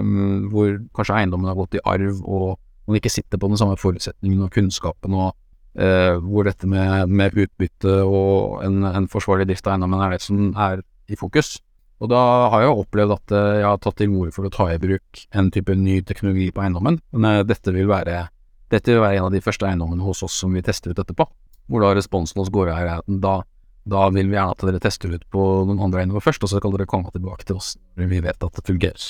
hvor 0.51 0.77
kanskje 0.97 1.19
eiendommen 1.21 1.47
har 1.51 1.57
gått 1.59 1.77
i 1.77 1.83
arv 1.85 2.21
og 2.23 2.55
man 2.85 2.99
ikke 2.99 3.13
sitter 3.13 3.41
på 3.41 3.49
den 3.49 3.57
samme 3.57 3.77
forutsetningen 3.81 4.45
og 4.45 4.51
kunnskapen, 4.53 5.15
og 5.17 5.33
eh, 5.81 6.17
hvor 6.21 6.45
dette 6.45 6.67
med, 6.69 7.09
med 7.09 7.37
utbytte 7.45 8.01
og 8.05 8.61
en, 8.65 8.83
en 8.85 9.07
forsvarlig 9.11 9.47
drift 9.49 9.65
av 9.65 9.75
eiendommen 9.75 10.03
er 10.05 10.13
det 10.13 10.21
som 10.25 10.51
er 10.53 10.83
i 11.09 11.17
fokus. 11.19 11.55
Og 12.03 12.11
da 12.11 12.19
har 12.51 12.65
jeg 12.65 12.75
opplevd 12.83 13.15
at 13.15 13.33
eh, 13.33 13.57
jeg 13.61 13.67
har 13.69 13.81
tatt 13.81 13.97
til 14.01 14.13
orde 14.19 14.35
for 14.35 14.47
å 14.47 14.53
ta 14.53 14.67
i 14.73 14.79
bruk 14.81 15.25
en 15.33 15.49
type 15.53 15.75
ny 15.79 16.01
teknologi 16.05 16.51
på 16.53 16.65
eiendommen, 16.65 16.99
men 17.15 17.29
eh, 17.31 17.45
dette 17.47 17.73
vil 17.75 17.89
være 17.89 18.25
dette 18.73 18.91
vil 18.91 19.03
være 19.03 19.19
en 19.19 19.27
av 19.27 19.33
de 19.33 19.43
første 19.45 19.67
eiendommene 19.67 20.03
hos 20.03 20.23
oss 20.25 20.35
som 20.41 20.53
vi 20.53 20.63
tester 20.65 20.91
ut 20.91 20.99
etterpå. 20.99 21.27
Hvor 21.69 21.81
da 21.81 21.93
responsen 21.97 22.41
hos 22.41 22.51
gårdeier 22.53 22.89
er 22.89 22.99
at 22.99 23.09
da, 23.21 23.39
da 23.85 24.07
vil 24.13 24.31
vi 24.31 24.37
gjerne 24.37 24.55
at 24.55 24.63
dere 24.65 24.81
tester 24.81 25.13
ut 25.13 25.25
på 25.33 25.43
noen 25.67 25.83
andre 25.85 26.01
eiendommer 26.01 26.23
først, 26.23 26.43
og 26.45 26.51
så 26.51 26.61
kan 26.61 26.73
dere 26.73 26.89
komme 26.89 27.11
tilbake 27.13 27.45
til 27.45 27.59
oss 27.59 27.75
når 27.95 28.09
vi 28.11 28.23
vet 28.25 28.47
at 28.47 28.57
det 28.57 28.65
fungerer. 28.65 29.05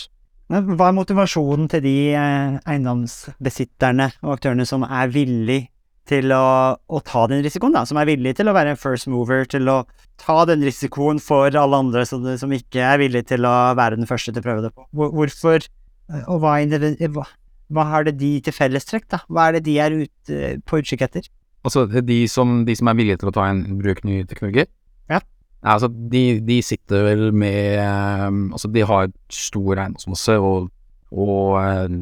Hva 0.51 0.89
er 0.91 0.97
motivasjonen 0.97 1.69
til 1.71 1.81
de 1.81 1.95
eh, 2.13 2.57
eiendomsbesitterne 2.69 4.11
og 4.21 4.35
aktørene 4.35 4.67
som 4.69 4.83
er 4.85 5.09
villig 5.13 5.63
til 6.05 6.29
å, 6.35 6.75
å 6.77 6.99
ta 7.01 7.23
den 7.31 7.41
risikoen, 7.41 7.73
da? 7.73 7.81
Som 7.89 7.97
er 7.97 8.09
villig 8.11 8.35
til 8.37 8.51
å 8.51 8.53
være 8.53 8.75
en 8.75 8.77
first 8.77 9.09
mover, 9.09 9.47
til 9.49 9.71
å 9.71 9.79
ta 10.21 10.43
den 10.45 10.61
risikoen 10.65 11.17
for 11.23 11.49
alle 11.49 11.79
andre 11.81 12.03
som, 12.05 12.27
som 12.37 12.53
ikke 12.53 12.83
er 12.85 13.01
villig 13.01 13.23
til 13.31 13.47
å 13.49 13.55
være 13.79 13.97
den 13.97 14.09
første 14.09 14.35
til 14.35 14.43
å 14.43 14.45
prøve 14.45 14.67
det 14.67 14.73
på. 14.75 14.85
Hvorfor, 14.93 15.65
eh, 15.65 16.29
og 16.29 16.43
hva, 16.43 17.25
hva 17.73 17.87
har 17.89 18.05
det 18.05 18.19
de 18.19 18.35
til 18.45 18.53
fellestrekk, 18.53 19.09
da? 19.15 19.23
Hva 19.25 19.49
er 19.49 19.57
det 19.57 19.65
de 19.65 19.79
er 19.81 19.97
ute 20.03 20.53
på 20.67 20.83
utkikk 20.83 21.07
etter? 21.07 21.31
Altså 21.65 21.85
de 21.89 22.19
som, 22.29 22.59
de 22.67 22.75
som 22.77 22.89
er 22.91 22.97
villige 22.97 23.21
til 23.21 23.31
å 23.31 23.35
ta 23.35 23.47
en 23.49 23.63
bruk 23.79 24.03
ny 24.05 24.21
teknologi? 24.29 24.67
Ja. 25.09 25.21
Altså 25.65 25.89
de, 25.89 26.39
de 26.45 26.59
sitter 26.65 27.07
vel 27.07 27.23
med 27.33 27.79
eh, 27.81 28.27
Altså 28.53 28.69
de 28.73 28.83
har 28.85 29.09
stor 29.33 29.81
eiendomsmasse 29.81 30.37
og, 30.37 30.69
og 31.09 31.55
eh, 31.63 31.95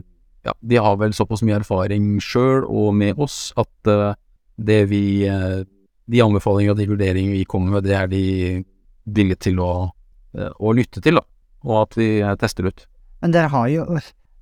ja, 0.44 0.56
de 0.60 0.82
har 0.84 0.98
vel 1.00 1.16
såpass 1.16 1.46
mye 1.48 1.62
erfaring 1.62 2.18
sjøl 2.24 2.68
og 2.68 2.92
med 3.00 3.22
oss 3.24 3.54
at 3.60 3.92
eh, 3.92 4.18
det 4.60 4.82
vi 4.92 5.04
eh, 5.32 5.64
De 6.12 6.20
anbefalinger 6.20 6.74
og 6.74 6.82
de 6.82 6.90
vurderinger 6.90 7.38
vi 7.38 7.46
kommer 7.48 7.78
med, 7.78 7.86
det 7.88 7.96
er 7.96 8.10
de 8.12 8.26
villige 9.08 9.40
til 9.48 9.62
å, 9.64 9.70
å 10.36 10.74
lytte 10.76 11.00
til, 11.00 11.16
da. 11.16 11.24
Og 11.64 11.78
at 11.80 11.96
vi 11.96 12.08
tester 12.42 12.68
ut. 12.68 12.84
Men 13.24 13.32
dere 13.32 13.48
har 13.54 13.70
jo 13.72 13.86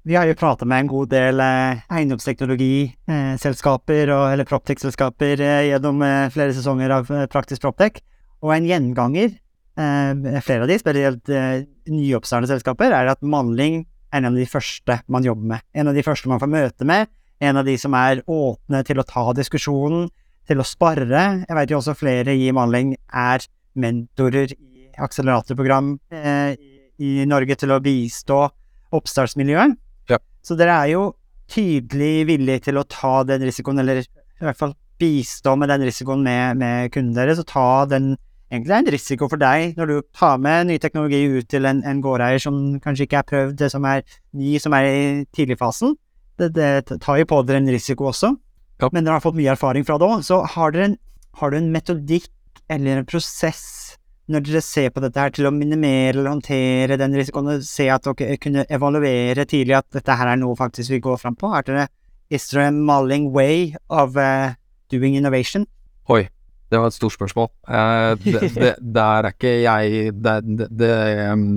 Vi 0.03 0.15
har 0.17 0.25
jo 0.25 0.33
prata 0.33 0.65
med 0.65 0.79
en 0.81 0.87
god 0.89 1.09
del 1.13 1.37
eh, 1.39 1.77
eiendomsteknologiselskaper, 1.93 4.09
og- 4.09 4.31
eller 4.33 4.45
proptech-selskaper 4.49 5.39
eh, 5.45 5.67
gjennom 5.69 6.01
eh, 6.01 6.29
flere 6.33 6.53
sesonger 6.57 6.89
av 6.95 7.11
eh, 7.11 7.27
Praktisk 7.29 7.61
Proptech, 7.61 7.99
og 8.41 8.49
en 8.55 8.65
gjenganger, 8.65 9.35
eh, 9.77 10.39
flere 10.41 10.63
av 10.65 10.69
de, 10.71 10.77
spesielt 10.81 11.29
eh, 11.29 11.67
nyoppstartede 11.93 12.49
selskaper, 12.55 12.89
er 12.97 13.07
at 13.13 13.21
Manling 13.21 13.83
er 14.11 14.17
en 14.17 14.25
av 14.31 14.35
de 14.35 14.45
første 14.49 14.97
man 15.07 15.23
jobber 15.23 15.45
med. 15.53 15.61
En 15.77 15.87
av 15.87 15.93
de 15.95 16.01
første 16.03 16.27
man 16.31 16.39
får 16.41 16.49
møte 16.51 16.83
med. 16.89 17.07
En 17.41 17.57
av 17.57 17.65
de 17.65 17.77
som 17.77 17.93
er 17.97 18.23
åpne 18.29 18.81
til 18.85 18.99
å 19.01 19.05
ta 19.07 19.27
diskusjonen, 19.37 20.09
til 20.49 20.57
å 20.59 20.65
sparre. 20.65 21.45
Jeg 21.47 21.55
vet 21.55 21.69
jo 21.71 21.77
også 21.77 21.93
flere 21.95 22.33
i 22.35 22.49
Manling 22.51 22.95
er 23.13 23.39
mentorer 23.77 24.51
i 24.57 24.89
akseleratorprogram 24.99 25.93
eh, 26.11 26.55
i 26.99 27.21
Norge 27.29 27.55
til 27.61 27.71
å 27.71 27.79
bistå 27.79 28.49
oppstartsmiljøet. 28.91 29.77
Så 30.45 30.57
dere 30.59 30.77
er 30.83 30.93
jo 30.93 31.03
tydelig 31.51 32.27
villige 32.29 32.65
til 32.67 32.79
å 32.79 32.87
ta 32.87 33.21
den 33.27 33.43
risikoen, 33.45 33.81
eller 33.83 34.01
i 34.01 34.45
hvert 34.45 34.57
fall 34.59 34.75
bistå 35.01 35.55
med 35.57 35.71
den 35.71 35.85
risikoen 35.87 36.23
med, 36.25 36.57
med 36.61 36.91
kunden 36.93 37.15
deres, 37.17 37.41
og 37.41 37.49
ta 37.51 37.85
den 37.91 38.13
Egentlig 38.51 38.73
er 38.75 38.81
det 38.83 38.89
en 38.89 38.93
risiko 38.97 39.27
for 39.31 39.39
deg 39.39 39.77
når 39.77 39.87
du 39.87 39.97
tar 40.11 40.39
med 40.43 40.65
ny 40.67 40.75
teknologi 40.83 41.21
ut 41.37 41.45
til 41.47 41.63
en, 41.69 41.77
en 41.87 42.01
gårdeier 42.03 42.41
som 42.43 42.57
kanskje 42.83 43.05
ikke 43.07 43.21
er 43.21 43.27
prøvd, 43.29 43.53
det 43.61 43.69
som 43.71 43.85
er 43.87 44.01
ny, 44.35 44.57
som 44.59 44.75
er 44.75 44.87
i 44.89 45.03
tidligfasen. 45.31 45.93
Det, 46.35 46.49
det 46.57 46.97
tar 46.99 47.21
jo 47.21 47.29
på 47.31 47.39
dere 47.47 47.61
en 47.61 47.71
risiko 47.71 48.09
også, 48.09 48.33
Ja. 48.81 48.89
men 48.91 49.05
dere 49.05 49.15
har 49.15 49.23
fått 49.23 49.37
mye 49.39 49.53
erfaring 49.53 49.87
fra 49.87 49.95
det 50.01 50.09
òg. 50.09 50.25
Så 50.27 50.41
har 50.43 50.75
dere 50.75 50.89
en, 50.89 50.97
har 51.39 51.53
du 51.53 51.61
en 51.61 51.71
metodikk 51.71 52.27
eller 52.67 52.99
en 52.99 53.07
prosess 53.07 53.95
når 54.31 54.43
dere 54.45 54.61
ser 54.63 54.91
på 54.93 55.01
dette 55.03 55.19
her 55.19 55.33
til 55.33 55.47
å 55.49 55.53
minimere 55.55 56.17
eller 56.17 56.29
håndtere 56.31 56.97
den 56.99 57.15
risikoen, 57.17 57.49
og 57.55 57.65
se 57.65 57.87
at 57.91 58.05
dere 58.05 58.37
kunne 58.41 58.67
evaluere 58.69 59.47
tidlig 59.49 59.79
at 59.79 59.89
dette 59.97 60.17
her 60.17 60.33
er 60.33 60.39
noe 60.41 60.57
faktisk 60.59 60.93
vi 60.93 61.01
går 61.03 61.17
fram 61.21 61.37
på? 61.39 61.51
Er 61.55 61.65
dere 61.67 61.87
Is 62.31 62.47
there 62.47 62.63
a 62.63 62.71
Malling 62.71 63.33
way 63.33 63.73
of 63.89 64.15
uh, 64.15 64.53
doing 64.91 65.17
innovation? 65.17 65.65
Oi, 66.07 66.29
det 66.71 66.79
var 66.79 66.87
et 66.87 66.95
stort 66.95 67.17
spørsmål. 67.17 67.49
Uh, 67.67 68.15
det, 68.23 68.53
det, 68.55 68.75
der 68.95 69.27
er 69.27 69.33
ikke 69.33 69.51
jeg 69.65 70.13
der, 70.15 70.39
det, 70.41 70.91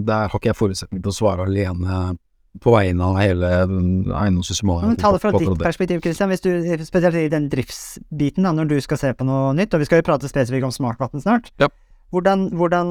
der 0.08 0.26
har 0.26 0.34
ikke 0.34 0.50
jeg 0.50 0.58
forutsetning 0.58 1.04
til 1.04 1.12
å 1.12 1.14
svare 1.14 1.46
alene 1.46 2.16
på 2.62 2.74
vegne 2.74 3.06
av 3.06 3.16
hele 3.18 3.48
eiendomssystemet. 3.58 4.98
Ta 4.98 5.10
det 5.14 5.22
fra 5.22 5.32
ditt 5.34 5.62
perspektiv, 5.62 6.02
Christian, 6.02 6.30
hvis 6.30 6.42
du, 6.44 6.50
spesielt 6.86 7.18
i 7.18 7.30
den 7.30 7.48
driftsbiten, 7.50 8.46
da, 8.46 8.52
når 8.54 8.70
du 8.70 8.76
skal 8.84 9.00
se 9.00 9.10
på 9.14 9.26
noe 9.26 9.54
nytt, 9.58 9.74
og 9.74 9.82
vi 9.82 9.88
skal 9.88 10.02
jo 10.02 10.06
prate 10.06 10.30
spesifikt 10.30 10.66
om 10.68 10.74
smartvann 10.74 11.22
snart. 11.22 11.50
Ja. 11.62 11.70
Hvordan, 12.14 12.46
hvordan, 12.54 12.90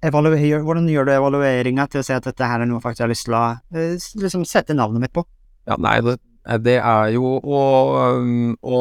hvordan 0.00 0.86
gjør 0.88 1.08
du 1.08 1.12
evalueringa 1.12 1.84
til 1.92 2.00
å 2.00 2.06
se 2.06 2.14
at 2.16 2.24
dette 2.24 2.48
her 2.48 2.62
er 2.62 2.68
noe 2.68 2.78
jeg 2.78 2.86
faktisk 2.86 3.04
har 3.04 3.10
lyst 3.12 3.26
til 3.28 3.36
å 3.36 3.42
eh, 3.76 4.06
liksom 4.22 4.46
sette 4.48 4.76
navnet 4.76 5.02
mitt 5.02 5.12
på? 5.16 5.26
Ja, 5.68 5.76
nei, 5.82 5.98
det, 6.06 6.16
det 6.64 6.78
er 6.78 7.10
jo 7.12 7.34
å, 7.36 7.60
å 8.56 8.78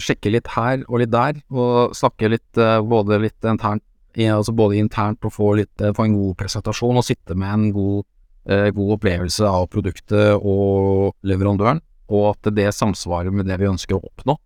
sjekke 0.00 0.32
litt 0.32 0.48
her 0.54 0.84
og 0.86 1.02
litt 1.02 1.12
der, 1.12 1.40
og 1.52 1.96
snakke 1.98 2.30
litt 2.32 2.60
eh, 2.60 2.78
både 2.80 3.18
litt 3.26 3.48
internt, 3.48 3.84
altså 4.18 4.54
både 4.56 4.78
internt 4.80 5.28
og 5.28 5.34
få, 5.34 5.50
litt, 5.60 5.74
eh, 5.82 5.92
få 5.92 6.06
en 6.06 6.16
god 6.16 6.38
presentasjon 6.44 7.02
og 7.02 7.04
sitte 7.06 7.36
med 7.36 7.52
en 7.52 7.74
god, 7.74 8.06
god 8.48 8.94
opplevelse 8.94 9.44
av 9.44 9.66
produktet 9.68 10.38
og 10.38 11.10
leverandøren, 11.28 11.82
og 12.08 12.30
at 12.30 12.48
det 12.56 12.70
samsvarer 12.72 13.34
med 13.34 13.44
det 13.50 13.58
vi 13.60 13.68
ønsker 13.68 13.98
å 13.98 14.06
oppnå. 14.08 14.38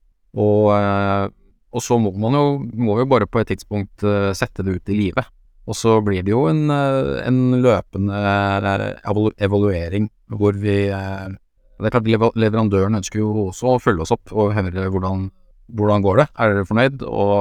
Og, 0.43 0.73
og 1.73 1.85
så 1.85 1.97
må 2.01 2.13
man 2.21 2.37
jo, 2.37 2.47
må 2.77 2.99
jo 3.01 3.09
bare 3.09 3.29
på 3.29 3.41
et 3.41 3.53
tidspunkt 3.53 4.05
eh, 4.05 4.33
sette 4.37 4.65
det 4.65 4.77
ut 4.77 4.93
i 4.93 4.99
livet. 4.99 5.31
Og 5.71 5.77
så 5.79 6.01
blir 6.05 6.25
det 6.27 6.33
jo 6.35 6.45
en, 6.51 6.67
eh, 6.75 7.23
en 7.25 7.39
løpende 7.63 8.19
eh, 8.19 8.89
evalu- 9.09 9.35
evaluering 9.41 10.11
hvor 10.33 10.57
vi 10.59 10.77
det 11.83 11.89
er 11.89 11.95
klart 11.97 12.37
Leverandøren 12.39 12.95
ønsker 13.01 13.19
jo 13.19 13.49
også 13.49 13.73
å 13.73 13.81
følge 13.83 14.05
oss 14.05 14.13
opp 14.15 14.31
og 14.31 14.53
høre 14.55 14.85
hvordan, 14.93 15.27
hvordan 15.75 16.05
går 16.05 16.21
det. 16.21 16.27
Er 16.39 16.53
dere 16.53 16.69
fornøyd, 16.69 17.03
og 17.09 17.33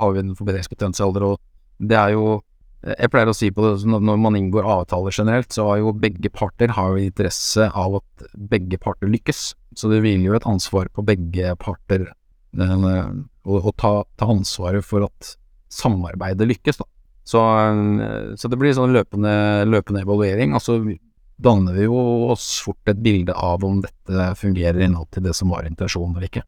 har 0.00 0.16
vi 0.16 0.22
en 0.24 0.34
forbedringspotensial? 0.34 1.14
Det 1.78 1.98
er 2.00 2.16
jo 2.16 2.40
Jeg 2.84 3.08
pleier 3.08 3.30
å 3.30 3.36
si 3.36 3.48
på 3.54 3.62
det 3.64 3.78
sånn 3.80 3.94
når 4.04 4.18
man 4.20 4.34
inngår 4.36 4.66
avtaler 4.68 5.14
generelt, 5.14 5.48
så 5.54 5.70
har 5.70 5.78
jo 5.80 5.94
begge 5.96 6.28
parter 6.28 6.74
har 6.76 6.90
jo 6.92 7.06
interesse 7.06 7.70
av 7.72 7.94
at 7.96 8.26
begge 8.36 8.76
parter 8.76 9.08
lykkes. 9.08 9.54
Så 9.72 9.88
det 9.88 10.02
hviler 10.04 10.26
jo 10.26 10.36
et 10.36 10.48
ansvar 10.50 10.90
på 10.92 11.06
begge 11.06 11.54
parter 11.56 12.10
å, 13.44 13.60
å 13.60 13.72
ta, 13.76 13.94
ta 14.18 14.28
ansvaret 14.32 14.84
for 14.84 15.06
at 15.06 15.34
samarbeidet 15.72 16.48
lykkes, 16.48 16.80
da. 16.80 16.88
Så, 17.24 17.40
eh, 17.40 18.34
så 18.36 18.50
det 18.52 18.60
blir 18.60 18.74
sånn 18.76 18.92
løpende, 18.94 19.34
løpende 19.68 20.04
evaluering. 20.04 20.56
Altså 20.56 20.80
danner 21.44 21.74
vi 21.74 21.86
jo 21.88 22.00
oss 22.30 22.60
fort 22.62 22.90
et 22.92 23.00
bilde 23.02 23.34
av 23.34 23.64
om 23.66 23.80
dette 23.82 24.34
fungerer 24.38 24.84
i 24.84 24.90
til 25.10 25.24
det 25.24 25.32
som 25.34 25.50
var 25.50 25.66
intensjonen 25.66 26.16
eller 26.16 26.30
ikke. 26.30 26.44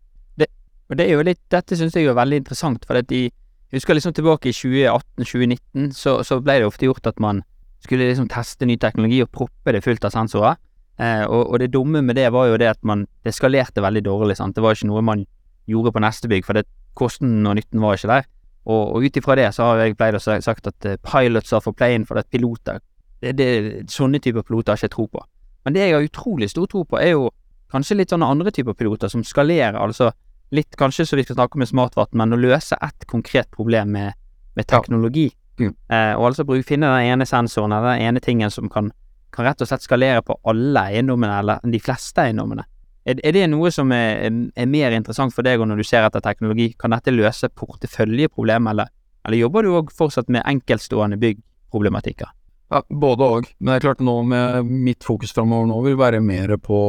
Og 0.86 0.98
det 1.00 1.08
jo 1.10 1.22
litt, 1.26 1.42
dette 1.50 1.76
synes 1.78 1.96
jeg 1.96 2.06
er 2.06 2.16
veldig 2.16 2.42
interessant, 2.44 2.84
for 2.86 2.98
at 3.00 3.08
de, 3.10 3.26
jeg 3.26 3.80
husker 3.80 3.96
liksom 3.96 4.14
tilbake 4.14 4.50
i 4.50 4.54
2018-2019, 4.54 5.90
så, 5.96 6.20
så 6.26 6.38
ble 6.38 6.60
det 6.60 6.68
ofte 6.68 6.86
gjort 6.86 7.08
at 7.10 7.18
man 7.22 7.42
skulle 7.82 8.06
liksom 8.06 8.28
teste 8.30 8.66
ny 8.68 8.76
teknologi 8.82 9.18
og 9.24 9.32
proppe 9.34 9.74
det 9.74 9.82
fullt 9.84 10.06
av 10.06 10.14
sensorer. 10.14 10.60
Eh, 11.02 11.24
og, 11.26 11.50
og 11.50 11.58
det 11.60 11.72
dumme 11.74 12.00
med 12.06 12.16
det 12.16 12.28
var 12.32 12.48
jo 12.48 12.60
det 12.60 12.70
at 12.70 12.86
man 12.86 13.04
det 13.26 13.34
skalerte 13.36 13.82
veldig 13.84 14.04
dårlig. 14.06 14.38
sant? 14.38 14.54
Det 14.56 14.62
var 14.64 14.78
ikke 14.78 14.88
noe 14.92 15.02
man 15.04 15.26
gjorde 15.66 15.92
på 15.92 16.02
neste 16.06 16.30
bygg, 16.30 16.46
for 16.46 16.58
det, 16.58 16.64
kosten 16.96 17.46
og 17.46 17.56
nytten 17.58 17.82
var 17.82 17.98
ikke 17.98 18.12
der. 18.12 18.28
Og, 18.66 18.96
og 18.96 19.06
ut 19.06 19.16
ifra 19.20 19.36
det 19.38 19.46
så 19.54 19.70
har 19.70 19.84
jeg 19.84 19.96
pleid 19.98 20.18
å 20.18 20.20
sagt 20.22 20.66
at 20.66 20.88
eh, 20.88 20.98
pilots 21.06 21.54
are 21.54 21.62
for 21.62 21.76
plane, 21.76 22.06
for 22.08 22.18
at 22.18 22.28
piloter 22.32 22.80
det, 23.22 23.32
det, 23.38 23.48
Sånne 23.90 24.20
typer 24.20 24.44
piloter 24.44 24.74
har 24.74 24.80
jeg 24.80 24.90
ikke 24.90 24.96
tro 24.96 25.06
på. 25.14 25.22
Men 25.64 25.74
det 25.74 25.84
jeg 25.84 25.94
har 25.94 26.06
utrolig 26.06 26.50
stor 26.50 26.66
tro 26.70 26.82
på, 26.86 26.98
er 27.00 27.14
jo 27.14 27.30
kanskje 27.72 27.96
litt 28.00 28.12
sånne 28.12 28.28
andre 28.30 28.52
typer 28.54 28.76
piloter 28.78 29.10
som 29.10 29.24
skalerer, 29.26 29.78
altså 29.78 30.12
litt 30.54 30.76
kanskje 30.78 31.06
så 31.08 31.18
vi 31.18 31.24
skal 31.26 31.38
snakke 31.38 31.58
med 31.58 31.70
smartvann, 31.70 32.12
men 32.18 32.36
å 32.36 32.38
løse 32.38 32.78
ett 32.82 33.06
konkret 33.10 33.50
problem 33.54 33.94
med, 33.96 34.18
med 34.54 34.68
teknologi. 34.70 35.30
Mm. 35.58 35.72
Eh, 35.72 36.12
og 36.18 36.28
altså 36.28 36.46
finne 36.66 36.90
den 36.92 37.14
ene 37.14 37.26
sensoren 37.26 37.74
eller 37.74 37.96
den 37.96 38.10
ene 38.10 38.22
tingen 38.22 38.52
som 38.52 38.70
kan, 38.70 38.92
kan 39.34 39.48
rett 39.48 39.62
og 39.64 39.70
slett 39.70 39.86
skalere 39.86 40.22
på 40.22 40.38
alle 40.46 40.84
eiendommene, 40.92 41.40
eller 41.40 41.72
de 41.72 41.80
fleste 41.82 42.26
eiendommene. 42.26 42.66
Er, 43.06 43.20
er 43.22 43.32
det 43.36 43.44
noe 43.52 43.70
som 43.70 43.92
er, 43.94 44.26
er 44.58 44.66
mer 44.66 44.90
interessant 44.96 45.34
for 45.34 45.46
deg 45.46 45.60
når 45.62 45.78
du 45.78 45.84
ser 45.86 46.02
etter 46.06 46.20
teknologi? 46.24 46.72
Kan 46.78 46.90
dette 46.90 47.14
løse 47.14 47.48
porteføljeproblemet, 47.54 48.72
eller, 48.72 48.90
eller 49.26 49.38
jobber 49.38 49.62
du 49.62 49.76
òg 49.78 49.92
fortsatt 49.94 50.28
med 50.32 50.42
enkeltstående 50.46 51.18
byggproblematikker? 51.22 52.32
Ja, 52.74 52.80
både 52.90 53.22
og. 53.22 53.46
Men 53.60 53.70
det 53.70 53.76
er 53.78 53.84
klart 53.86 54.02
nå 54.02 54.16
med 54.26 54.66
mitt 54.66 55.06
fokus 55.06 55.30
framover 55.36 55.68
nå 55.70 55.78
vil 55.84 55.96
være 56.00 56.18
mer 56.20 56.56
på, 56.58 56.80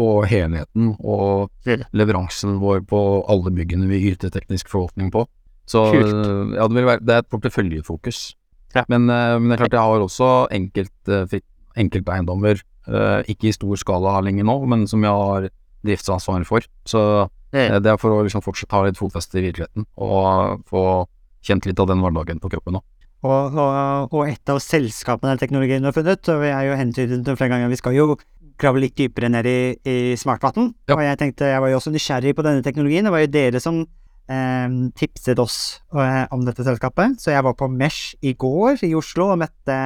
på 0.00 0.08
helheten 0.30 0.94
og 1.00 1.50
Mm. 1.68 1.82
leveransen 1.92 2.54
vår 2.58 2.80
på 2.88 2.98
alle 3.28 3.50
byggene 3.52 3.84
vi 3.90 3.98
yter 4.14 4.30
teknisk 4.32 4.70
forvaltning 4.72 5.10
på. 5.12 5.26
Så 5.68 5.82
ja, 5.92 6.64
det, 6.72 6.84
være, 6.86 7.02
det 7.04 7.14
er 7.14 7.20
et 7.20 7.28
porteføljefokus. 7.28 8.34
Ja. 8.74 8.86
Men, 8.88 9.10
eh, 9.12 9.36
men 9.36 9.50
det 9.52 9.58
er 9.58 9.66
klart 9.66 9.76
jeg 9.76 9.84
har 9.92 10.00
også 10.00 10.30
enkelt, 10.56 11.10
enkelteiendommer, 11.76 12.56
eh, 12.56 12.79
ikke 13.30 13.48
i 13.50 13.52
stor 13.54 13.76
skala 13.80 14.18
lenger 14.26 14.44
nå, 14.48 14.56
men 14.66 14.86
som 14.90 15.02
jeg 15.06 15.10
har 15.10 15.48
driftsansvaret 15.86 16.46
for. 16.48 16.66
Så 16.88 17.28
Mm. 17.50 17.58
eh, 17.74 17.78
det 17.82 17.90
er 17.90 17.96
for 17.98 18.14
å 18.14 18.22
liksom 18.22 18.42
fortsatt 18.44 18.70
ha 18.70 18.84
litt 18.86 18.98
fotfeste 18.98 19.40
i 19.40 19.50
virkeligheten, 19.50 19.84
og 19.98 20.60
få 20.70 20.82
kjent 21.42 21.66
litt 21.66 21.80
av 21.82 21.88
den 21.90 21.98
hverdagen 21.98 22.38
på 22.38 22.50
kroppen 22.52 22.76
nå. 22.78 22.82
Og, 23.26 23.56
og, 23.58 24.12
og 24.14 24.28
et 24.30 24.48
av 24.48 24.60
selskapene 24.62 25.32
den 25.34 25.40
teknologien 25.42 25.82
har 25.84 25.92
funnet, 25.92 26.22
og 26.30 26.40
vi 26.44 26.52
er 26.54 26.68
jo 26.68 26.76
hentydet 26.78 27.24
til 27.26 27.36
flere 27.36 27.50
ganger, 27.50 27.68
vi 27.68 27.76
skal 27.80 27.96
jo 27.96 28.14
grave 28.60 28.78
litt 28.84 28.94
dypere 28.94 29.28
ned 29.32 29.46
i, 29.50 29.56
i 29.84 29.96
smartvann. 30.20 30.70
Ja. 30.86 30.94
Og 30.94 31.02
jeg 31.02 31.18
tenkte, 31.18 31.48
jeg 31.50 31.60
var 31.60 31.72
jo 31.72 31.80
også 31.80 31.90
nysgjerrig 31.90 32.36
på 32.36 32.44
denne 32.46 32.62
teknologien. 32.62 33.04
Det 33.08 33.12
var 33.12 33.24
jo 33.24 33.30
dere 33.34 33.60
som 33.60 33.80
eh, 34.28 34.68
tipset 35.00 35.38
oss 35.42 35.80
eh, 35.96 36.26
om 36.30 36.44
dette 36.46 36.62
selskapet. 36.62 37.18
Så 37.20 37.32
jeg 37.32 37.42
var 37.42 37.56
på 37.58 37.68
Mesh 37.72 38.14
i 38.22 38.34
går 38.36 38.84
i 38.86 38.92
Oslo 38.94 39.30
og 39.32 39.40
møtte 39.42 39.78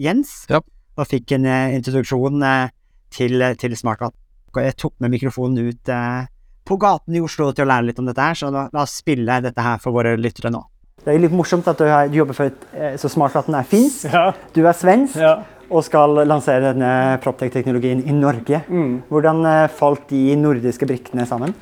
Jens. 0.00 0.46
Ja. 0.50 0.58
Og 0.96 1.06
fikk 1.10 1.32
en 1.36 1.44
eh, 1.46 1.74
introduksjon 1.76 2.42
eh, 2.42 2.68
til, 3.12 3.42
til 3.60 3.76
smartvann. 3.76 4.14
Jeg 4.56 4.76
tok 4.80 4.94
med 5.04 5.12
mikrofonen 5.12 5.68
ut 5.68 5.90
eh, 5.92 6.28
på 6.66 6.78
gaten 6.80 7.14
i 7.14 7.20
Oslo 7.20 7.50
til 7.52 7.66
å 7.66 7.68
lære 7.68 7.90
litt 7.90 7.98
om 8.00 8.06
dette 8.08 8.24
her, 8.24 8.34
så 8.38 8.48
la, 8.50 8.62
la 8.72 8.82
oss 8.86 8.94
spille 9.02 9.36
dette 9.44 9.62
her 9.62 9.76
for 9.82 9.92
våre 9.94 10.14
lyttere 10.16 10.50
nå. 10.50 10.62
Det 11.04 11.12
er 11.12 11.20
litt 11.22 11.34
morsomt 11.36 11.68
at 11.70 11.78
du, 11.78 11.84
har, 11.86 12.08
du 12.10 12.16
jobber 12.18 12.34
for 12.34 12.48
et 12.48 12.64
eh, 12.74 12.94
så 12.98 13.10
smartvann 13.12 13.54
er 13.60 13.68
finsk. 13.68 14.08
Ja, 14.10 14.30
Du 14.56 14.62
er 14.64 14.74
svensk 14.74 15.20
ja. 15.20 15.34
og 15.68 15.84
skal 15.86 16.16
lansere 16.26 16.72
denne 16.72 16.88
Proptech-teknologien 17.22 18.00
i 18.08 18.16
Norge. 18.16 18.62
Mm. 18.72 19.02
Hvordan 19.12 19.44
eh, 19.52 19.66
falt 19.76 20.08
de 20.10 20.22
nordiske 20.40 20.88
brikkene 20.88 21.28
sammen? 21.28 21.52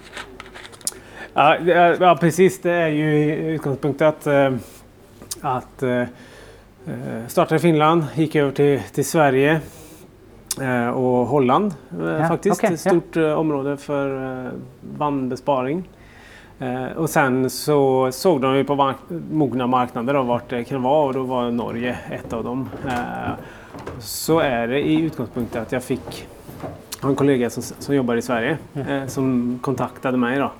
Ja, 1.34 1.56
är- 1.58 1.98
ja, 2.00 2.14
precis. 2.14 2.60
Det 2.62 2.70
er 2.72 2.94
jo 2.94 3.10
i 3.10 3.54
utgangspunktet 3.58 4.06
at, 4.06 4.26
eh, 4.26 4.52
att 5.42 5.82
eh, 6.86 7.16
eh, 7.16 7.26
starta 7.28 7.56
i 7.56 7.58
Finland, 7.58 8.04
gikk 8.16 8.36
over 8.42 8.52
til, 8.52 8.82
til 8.92 9.04
Sverige 9.04 9.60
eh, 10.60 10.88
og 10.90 11.26
Holland 11.32 11.72
eh, 11.92 12.20
Ja, 12.20 12.28
faktiskt. 12.28 12.58
okej, 12.58 12.74
Ett 12.74 12.80
stort 12.80 13.16
ja. 13.16 13.36
område 13.36 13.76
for 13.76 14.16
eh, 14.20 14.52
og 14.98 15.82
Eh, 16.58 16.96
och 16.96 17.10
sen 17.10 17.50
så 17.50 18.12
såg 18.12 18.40
de 18.40 18.64
på 18.64 18.94
mogna 19.30 19.66
marknader 19.66 20.16
og 20.16 20.26
vart 20.26 20.50
det 20.50 20.64
kan 20.68 20.82
være, 20.82 21.08
og 21.08 21.14
da 21.16 21.22
var 21.26 21.50
Norge 21.50 21.96
et 22.14 22.32
av 22.32 22.44
dem. 22.46 22.68
Eh, 22.86 23.32
så 23.98 24.38
er 24.40 24.70
det 24.70 24.84
i 24.86 25.00
utgangspunktet 25.08 25.64
at 25.64 25.74
jeg 25.74 25.82
fikk 25.82 26.20
en 27.04 27.16
kollega 27.18 27.50
som, 27.50 27.62
som 27.62 27.94
jobber 27.94 28.20
i 28.20 28.24
Sverige 28.24 28.58
eh, 28.78 29.06
som 29.10 29.58
kontaktet 29.62 30.14
meg. 30.18 30.38
Då. 30.40 30.52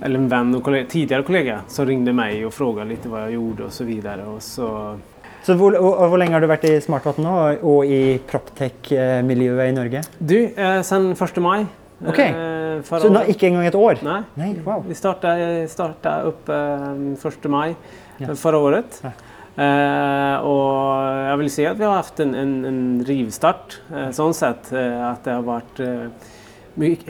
Eh, 0.00 0.06
eller 0.06 0.18
en 0.18 0.28
venn 0.28 0.54
och 0.54 0.62
kollega, 0.62 0.86
tidigare 0.88 1.22
kollega 1.22 1.60
som 1.68 1.86
ringde 1.86 2.12
mig 2.12 2.46
och 2.46 2.54
frågade 2.54 2.88
lite 2.90 3.08
vad 3.08 3.22
jag 3.22 3.32
gjorde 3.32 3.64
och 3.64 3.72
så 3.72 3.84
vidare. 3.84 4.24
Och 4.24 4.42
så, 4.42 4.98
Så 5.42 5.54
hvor, 5.54 5.76
og, 5.78 5.92
og 6.02 6.08
hvor 6.10 6.18
lenge 6.18 6.32
har 6.34 6.40
du 6.42 6.48
vært 6.50 6.64
i 6.66 6.80
Smartvatn 6.82 7.22
nå, 7.22 7.32
og, 7.38 7.60
og 7.62 7.86
i 7.86 8.18
Proptech-miljøet 8.26 9.68
i 9.70 9.74
Norge? 9.76 10.00
du, 10.18 10.50
eh, 10.56 10.80
siden 10.82 11.12
1 11.14 11.38
maj 11.42 11.66
eh, 12.02 12.82
Så 12.82 13.08
nå, 13.08 13.22
ikke 13.30 13.46
engang 13.46 13.66
et 13.66 13.74
år? 13.78 14.02
Nei. 14.02 14.24
Nei, 14.34 14.48
wow. 14.64 14.82
vi 14.82 14.94
starta 14.94 15.36
opp 16.26 16.50
upp 16.50 16.50
eh, 16.50 17.30
1 17.30 17.48
mai 17.48 17.76
Ja. 18.18 18.34
forrige 18.34 18.60
året. 18.64 19.00
Ja. 19.04 19.10
Eh, 19.56 20.44
og 20.44 21.28
jeg 21.30 21.38
vil 21.38 21.50
si 21.50 21.64
at 21.64 21.78
vi 21.78 21.84
har 21.84 21.96
haft 21.96 22.20
en, 22.20 22.34
en, 22.34 22.64
en 22.64 23.04
rivstart. 23.06 23.78
Eh, 23.94 24.10
sånn 24.10 24.34
sett 24.34 24.72
eh, 24.72 25.10
att 25.10 25.24
det 25.24 25.32
har 25.32 25.42
vært 25.46 25.80
eh, 25.80 26.08
mycket 26.74 27.08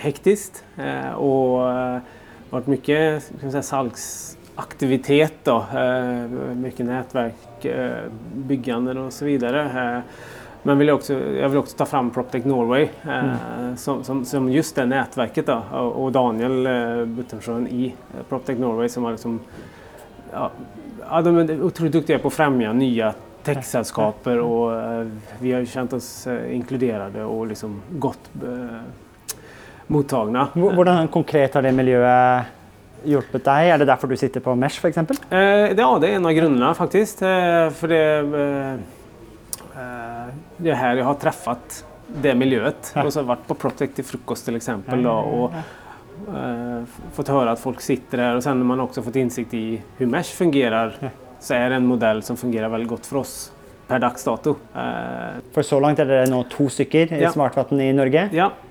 varit 2.50 2.66
mycket 2.66 3.32
säga, 3.40 3.62
salgsaktivitet. 3.62 5.34
Då, 5.42 5.66
eh, 5.74 6.28
mycket 6.54 6.86
nätverk, 6.86 7.64
eh, 7.64 8.02
bygganden 8.34 8.98
och 8.98 9.12
så 9.12 9.24
vidare. 9.24 9.94
Eh, 9.96 10.02
men 10.62 10.78
vill 10.78 10.88
jag, 10.88 10.94
också, 10.94 11.14
jag 11.14 11.48
vill 11.48 11.58
också 11.58 11.76
ta 11.76 11.86
fram 11.86 12.10
Proptech 12.10 12.44
Norway 12.44 12.88
eh, 13.08 13.74
som, 13.76 14.04
som, 14.04 14.24
som 14.24 14.52
just 14.52 14.76
det 14.76 14.86
nätverket 14.86 15.46
då, 15.46 15.78
och, 15.78 16.12
Daniel 16.12 17.06
Buttensjön 17.06 17.66
i 17.68 17.94
Proptech 18.28 18.58
Norway 18.58 18.88
som 18.88 19.04
har 19.04 19.10
liksom, 19.10 19.40
ja, 20.32 20.50
de 21.22 21.38
är 21.38 21.62
otroligt 21.62 21.92
duktiga 21.92 22.18
på 22.18 22.28
att 22.28 22.34
främja 22.34 22.72
nya 22.72 23.14
techsällskaper 23.42 24.38
och 24.38 24.70
vi 25.38 25.52
har 25.52 25.60
ju 25.60 25.66
känt 25.66 25.92
oss 25.92 26.26
inkluderade 26.50 27.24
och 27.24 27.46
liksom 27.46 27.82
gott 27.90 28.30
eh, 29.88 29.92
mottagna. 29.92 30.48
Hvor- 30.54 30.74
Hvordan 30.74 31.08
konkret 31.10 31.54
har 31.54 31.62
det 31.62 31.74
miljøet 31.74 32.46
hjulpet 33.06 33.44
deg? 33.44 33.68
Er 33.74 33.78
det 33.78 33.86
derfor 33.88 34.08
du 34.08 34.16
sitter 34.16 34.40
på 34.40 34.56
Mesh, 34.58 34.78
f.eks.? 34.80 34.98
Eh, 35.30 35.74
ja, 35.76 35.98
det 35.98 36.10
er 36.10 36.16
en 36.16 36.26
av 36.26 36.32
grunnene, 36.32 36.74
faktisk. 36.74 37.18
For 37.18 37.70
för 37.70 37.88
det, 37.88 38.04
eh, 38.34 38.72
eh, 39.76 40.30
det 40.58 40.70
er 40.72 40.76
her 40.80 40.96
jeg 40.96 41.04
har 41.04 41.14
truffet 41.14 41.82
det 42.22 42.34
miljøet. 42.38 42.92
Ja. 42.94 43.04
Och 43.04 43.12
så 43.12 43.20
har 43.20 43.26
jeg 43.26 43.36
vært 43.38 43.46
på 43.48 43.56
Protect 43.58 43.98
i 43.98 44.02
frukost 44.02 44.44
til 44.46 44.54
eksempel. 44.56 45.02
Då, 45.02 45.10
og 45.10 45.52
eh, 46.28 46.84
fått 47.12 47.28
høre 47.28 47.52
at 47.52 47.58
folk 47.62 47.80
sitter 47.80 48.18
her. 48.18 48.36
Og 48.36 48.42
så 48.42 48.50
har 48.52 48.54
man 48.62 48.78
også 48.80 49.02
fått 49.04 49.16
innsikt 49.20 49.54
i 49.54 49.80
hvordan 49.98 50.10
Mesh 50.10 50.32
fungerer. 50.36 50.94
Ja. 51.02 51.10
Så 51.40 51.54
er 51.54 51.68
det 51.68 51.76
en 51.82 51.86
modell 51.86 52.22
som 52.24 52.36
fungerer 52.36 52.70
veldig 52.72 52.88
godt 52.88 53.06
for 53.06 53.20
oss 53.20 53.50
per 53.86 53.98
dags 54.02 54.24
dato. 54.24 54.56
Eh, 54.74 55.40
For 55.54 55.62
så 55.62 55.80
langt 55.80 55.98
er 56.00 56.04
dere 56.06 56.26
nå 56.30 56.44
to 56.50 56.64
stykker 56.72 57.12
i 57.12 57.20
Ja. 57.22 57.30
smartvann 57.30 57.78
i 57.80 57.92
Norge, 57.92 58.30
ja, 58.32 58.46
eh, 58.46 58.65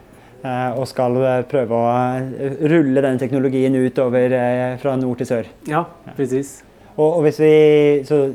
og 0.77 0.85
skal 0.87 1.15
eh, 1.23 1.43
prøve 1.49 1.71
å 1.73 1.85
eh, 2.19 2.57
rulle 2.69 3.01
den 3.01 3.17
teknologien 3.21 3.75
ut 3.75 3.97
over 4.03 4.33
eh, 4.35 4.77
fra 4.81 4.95
nord 4.99 5.17
til 5.17 5.25
sør. 5.27 5.45
ja, 5.67 5.85
precis. 6.15 6.63
Og, 6.97 7.17
og 7.17 7.23
hvis 7.25 7.39
vi 7.43 7.53
Så 8.07 8.33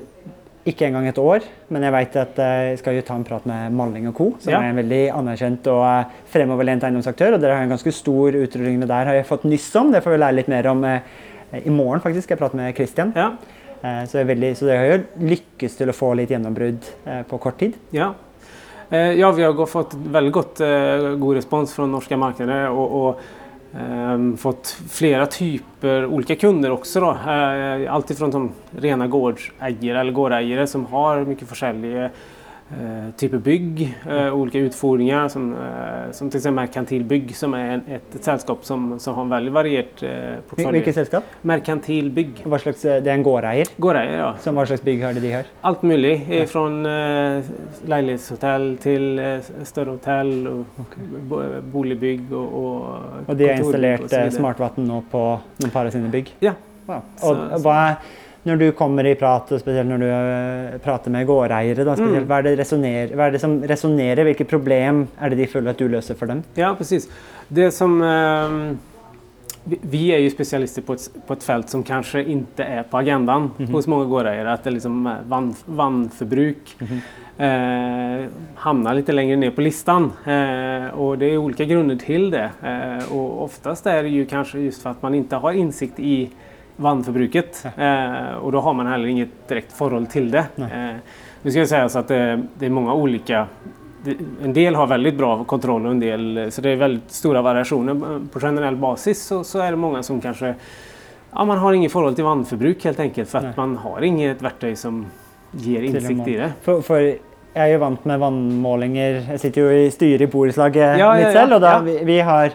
ikke 0.66 0.84
engang 0.90 1.06
et 1.08 1.16
år, 1.18 1.40
men 1.72 1.82
jeg 1.82 1.92
vet 1.94 2.16
at 2.20 2.36
jeg 2.36 2.78
skal 2.78 2.94
jo 2.98 3.02
ta 3.08 3.14
en 3.16 3.24
prat 3.24 3.46
med 3.48 3.72
Malling 3.72 4.10
Co., 4.12 4.34
som 4.38 4.52
Ja. 4.52 4.58
er 4.60 4.68
en 4.74 4.76
veldig 4.76 5.10
anerkjent 5.16 5.66
og 5.72 5.84
eh, 5.88 6.04
fremoverlent 6.28 6.82
eiendomsaktør. 6.84 7.34
Og 7.34 7.40
dere 7.40 7.54
har 7.56 7.62
en 7.64 7.72
ganske 7.72 7.92
stor 7.96 8.36
utrulling 8.36 8.80
der, 8.84 9.06
har 9.08 9.14
jeg 9.14 9.26
fått 9.26 9.44
nyss 9.48 9.70
om. 9.80 9.90
Det 9.90 10.02
får 10.04 10.12
vi 10.12 10.18
lære 10.20 10.36
litt 10.36 10.48
mer 10.52 10.66
om 10.68 10.84
eh, 10.84 11.00
i 11.64 11.70
morgen, 11.70 12.00
faktisk. 12.04 12.24
skal 12.28 12.36
Jeg 12.36 12.42
prate 12.44 12.56
med 12.60 12.74
Christian. 12.76 13.12
Ja, 13.16 13.32
Eh, 13.80 14.04
Så, 14.04 14.20
veldig, 14.28 14.50
så 14.58 14.66
dere 14.68 14.76
har 14.78 14.90
jo 14.98 15.04
lykkes 15.24 15.78
til 15.78 15.88
å 15.88 15.94
få 15.96 16.10
litt 16.14 16.28
gjennombrudd 16.28 16.84
eh, 17.06 17.22
på 17.24 17.38
kort 17.40 17.56
tid. 17.58 17.78
Ja. 17.96 18.10
Eh, 18.92 19.12
ja, 19.12 19.32
vi 19.32 19.42
har 19.42 19.66
fått 19.66 19.94
väldigt 19.94 20.32
gott, 20.32 20.60
eh, 20.60 20.98
god 21.18 21.34
respons 21.34 21.74
från 21.74 21.92
norska 21.92 22.16
marknader 22.16 22.68
och, 22.68 23.08
och 23.08 23.20
ehm, 23.80 24.36
fått 24.36 24.76
flera 24.90 25.26
typer 25.26 26.06
olika 26.06 26.36
kunder 26.36 26.70
också. 26.70 27.00
Då. 27.00 27.10
Eh, 27.10 27.94
allt 27.94 28.10
rene 28.70 29.08
gårdsägare 29.08 30.00
eller 30.00 30.12
gårdägare 30.12 30.66
som 30.66 30.86
har 30.86 31.24
försäljning 31.48 31.92
eh, 31.92 32.10
typer 33.16 33.38
bygg, 33.38 33.98
eh, 34.08 34.34
olika 34.34 34.58
utfordringar 34.58 35.28
som, 35.28 35.52
eh, 35.52 36.12
som 36.12 36.30
till 36.30 36.38
exempel 36.38 36.54
Merkantil 36.54 37.04
Bygg 37.04 37.36
som 37.36 37.54
är 37.54 37.70
en, 37.70 37.82
ett, 37.88 38.14
ett 38.14 38.24
sällskap 38.24 38.64
som, 38.64 38.98
som 39.00 39.14
har 39.14 39.22
en 39.22 39.28
väldigt 39.28 39.52
varierat 39.54 40.02
eh, 40.02 40.10
portfölj. 40.48 40.70
Hvilket 40.70 40.94
selskap? 40.94 41.24
Merkantil 41.42 42.10
Bygg. 42.10 42.42
Hva 42.44 42.58
slags, 42.58 42.84
eh, 42.84 43.02
det 43.02 43.10
er 43.10 43.18
en 43.18 43.24
gårdeier. 43.26 43.72
Gårdeier, 43.76 44.18
ja. 44.18 44.30
Som 44.40 44.58
hva 44.58 44.66
slags 44.70 44.84
bygg 44.86 45.02
har 45.02 45.18
det 45.18 45.20
de 45.24 45.42
Alt 45.60 45.82
mulig. 45.82 46.14
Ja. 46.30 46.46
Fra 46.46 46.64
eh, 46.92 47.50
leilighetshotell 47.90 48.70
til 48.82 49.18
eh, 49.18 49.52
større 49.64 49.96
hotell 49.98 50.46
och 50.48 50.96
bo, 51.28 51.42
boligbygg 51.72 52.32
og, 52.32 52.54
och 52.54 53.28
Og 53.28 53.36
de 53.36 53.48
har 53.48 53.58
installert 53.58 54.12
eh, 54.12 54.30
smartvann 54.30 54.86
nå 54.86 55.02
på 55.10 55.26
noen 55.58 55.70
par 55.74 55.86
av 55.86 55.90
sine 55.94 56.10
bygg? 56.10 56.34
Ja. 56.40 56.54
Wow. 56.86 57.02
Så- 57.16 57.34
så. 57.34 57.58
hva 57.62 57.76
er, 57.90 57.94
Når 58.48 58.56
du 58.56 58.66
kommer 58.72 59.04
i 59.04 59.14
prat, 59.20 59.50
og 59.52 59.60
spesielt 59.60 59.90
når 59.90 60.00
du 60.00 60.06
eh, 60.08 60.76
prater 60.80 61.12
med 61.12 61.26
gårdeiere, 61.28 61.84
da, 61.84 61.96
spesielt, 61.98 62.28
hva, 62.28 62.38
er 62.40 62.56
det 62.56 63.12
hva 63.12 63.26
er 63.26 63.34
det 63.34 63.42
som 63.42 63.58
resonnerer? 63.68 64.24
Hvilke 64.30 64.46
problem 64.48 65.02
er 65.20 65.32
det 65.32 65.42
de 65.42 65.50
føler 65.50 65.74
at 65.74 65.82
du 65.82 65.90
løser 65.92 66.16
for 66.16 66.32
dem? 66.32 66.44
Ja, 66.56 66.72
precis. 66.78 67.10
Det 67.48 67.68
som... 67.76 68.00
ehm, 68.00 68.78
vi, 69.64 70.06
er 70.12 70.22
jo 70.24 70.30
spesialister 70.32 70.84
på 70.84 70.96
et, 70.96 71.06
på 71.26 71.36
et, 71.36 71.44
felt 71.44 71.72
som 71.72 71.82
kanskje 71.86 72.22
ikke 72.32 72.64
er 72.64 72.86
på 72.88 73.00
agendan 73.00 73.50
hos 73.72 73.88
mange 73.90 74.08
gårdeiere. 74.10 74.54
At 74.54 74.64
det 74.64 74.78
liksom 74.78 75.04
vannforbruk. 75.28 76.76
vann, 76.78 76.88
-hmm. 76.88 77.44
eh, 77.44 78.28
hamnar 78.54 78.94
lite 78.94 79.12
längre 79.12 79.36
ner 79.36 79.50
på 79.50 79.60
listan. 79.60 80.12
Eh, 80.26 80.98
og 80.98 81.18
det 81.18 81.32
er 81.32 81.38
olika 81.38 81.64
grunner 81.64 81.96
til 81.96 82.30
det. 82.30 82.50
Eh, 82.62 83.12
og 83.12 83.42
oftest 83.42 83.86
er 83.86 84.02
det 84.02 84.10
jo 84.10 84.24
kanskje 84.24 84.64
just 84.64 84.82
for 84.82 84.90
at 84.90 85.02
man 85.02 85.14
ikke 85.14 85.36
har 85.36 85.52
innsikt 85.52 85.98
i 85.98 86.30
vannförbruket. 86.80 87.64
Eh, 87.76 88.32
och 88.42 88.52
då 88.52 88.60
har 88.60 88.72
man 88.72 88.86
heller 88.86 89.06
inget 89.08 89.48
direkt 89.48 89.72
förhåll 89.72 90.06
till 90.06 90.30
det. 90.30 90.44
Eh, 90.56 90.96
nu 91.42 91.50
ska 91.50 91.58
jag 91.60 91.68
säga 91.68 91.88
så 91.88 91.98
att 91.98 92.08
det, 92.08 92.42
det 92.58 92.66
är 92.66 92.70
många 92.70 92.94
olika 92.94 93.46
det- 94.04 94.16
en 94.44 94.52
del 94.52 94.74
har 94.74 94.86
väldigt 94.86 95.14
bra 95.14 95.44
kontroll 95.44 95.84
och 95.86 95.90
en 95.92 96.00
del, 96.00 96.46
så 96.52 96.60
det 96.60 96.70
är 96.70 96.76
väldigt 96.76 97.10
stora 97.12 97.42
variationer. 97.42 98.20
På 98.32 98.40
generell 98.40 98.76
basis 98.76 99.22
så, 99.26 99.44
så 99.44 99.58
är 99.58 99.70
det 99.70 99.76
många 99.76 100.02
som 100.02 100.20
kanske 100.20 100.54
ja, 101.32 101.44
man 101.44 101.58
har 101.58 101.72
inget 101.72 101.92
forhold 101.92 102.16
til 102.16 102.24
vannforbruk 102.24 102.84
helt 102.84 103.00
enkelt 103.00 103.28
för 103.28 103.38
att 103.38 103.44
Nej. 103.44 103.52
man 103.56 103.76
har 103.76 104.02
inget 104.02 104.42
verktøy 104.42 104.74
som 104.76 105.06
gir 105.52 105.82
innsikt 105.82 106.28
i 106.28 106.36
det. 106.36 106.52
For, 106.62 106.80
for 106.82 106.98
jeg 107.00 107.18
er 107.54 107.72
jo 107.74 107.78
vant 107.82 108.04
med 108.06 108.18
vannmålinger. 108.22 109.20
Jeg 109.30 109.40
sitter 109.40 109.60
jo 109.62 109.70
i 109.70 109.90
styret 109.90 110.20
i 110.22 110.30
borettslaget 110.30 110.98
Ja, 110.98 111.12
mitt 111.18 111.32
selv, 111.34 111.56
og 111.56 111.60
da 111.64 111.72
ja. 111.72 111.80
vi, 111.86 111.96
vi 112.04 112.18
har 112.20 112.52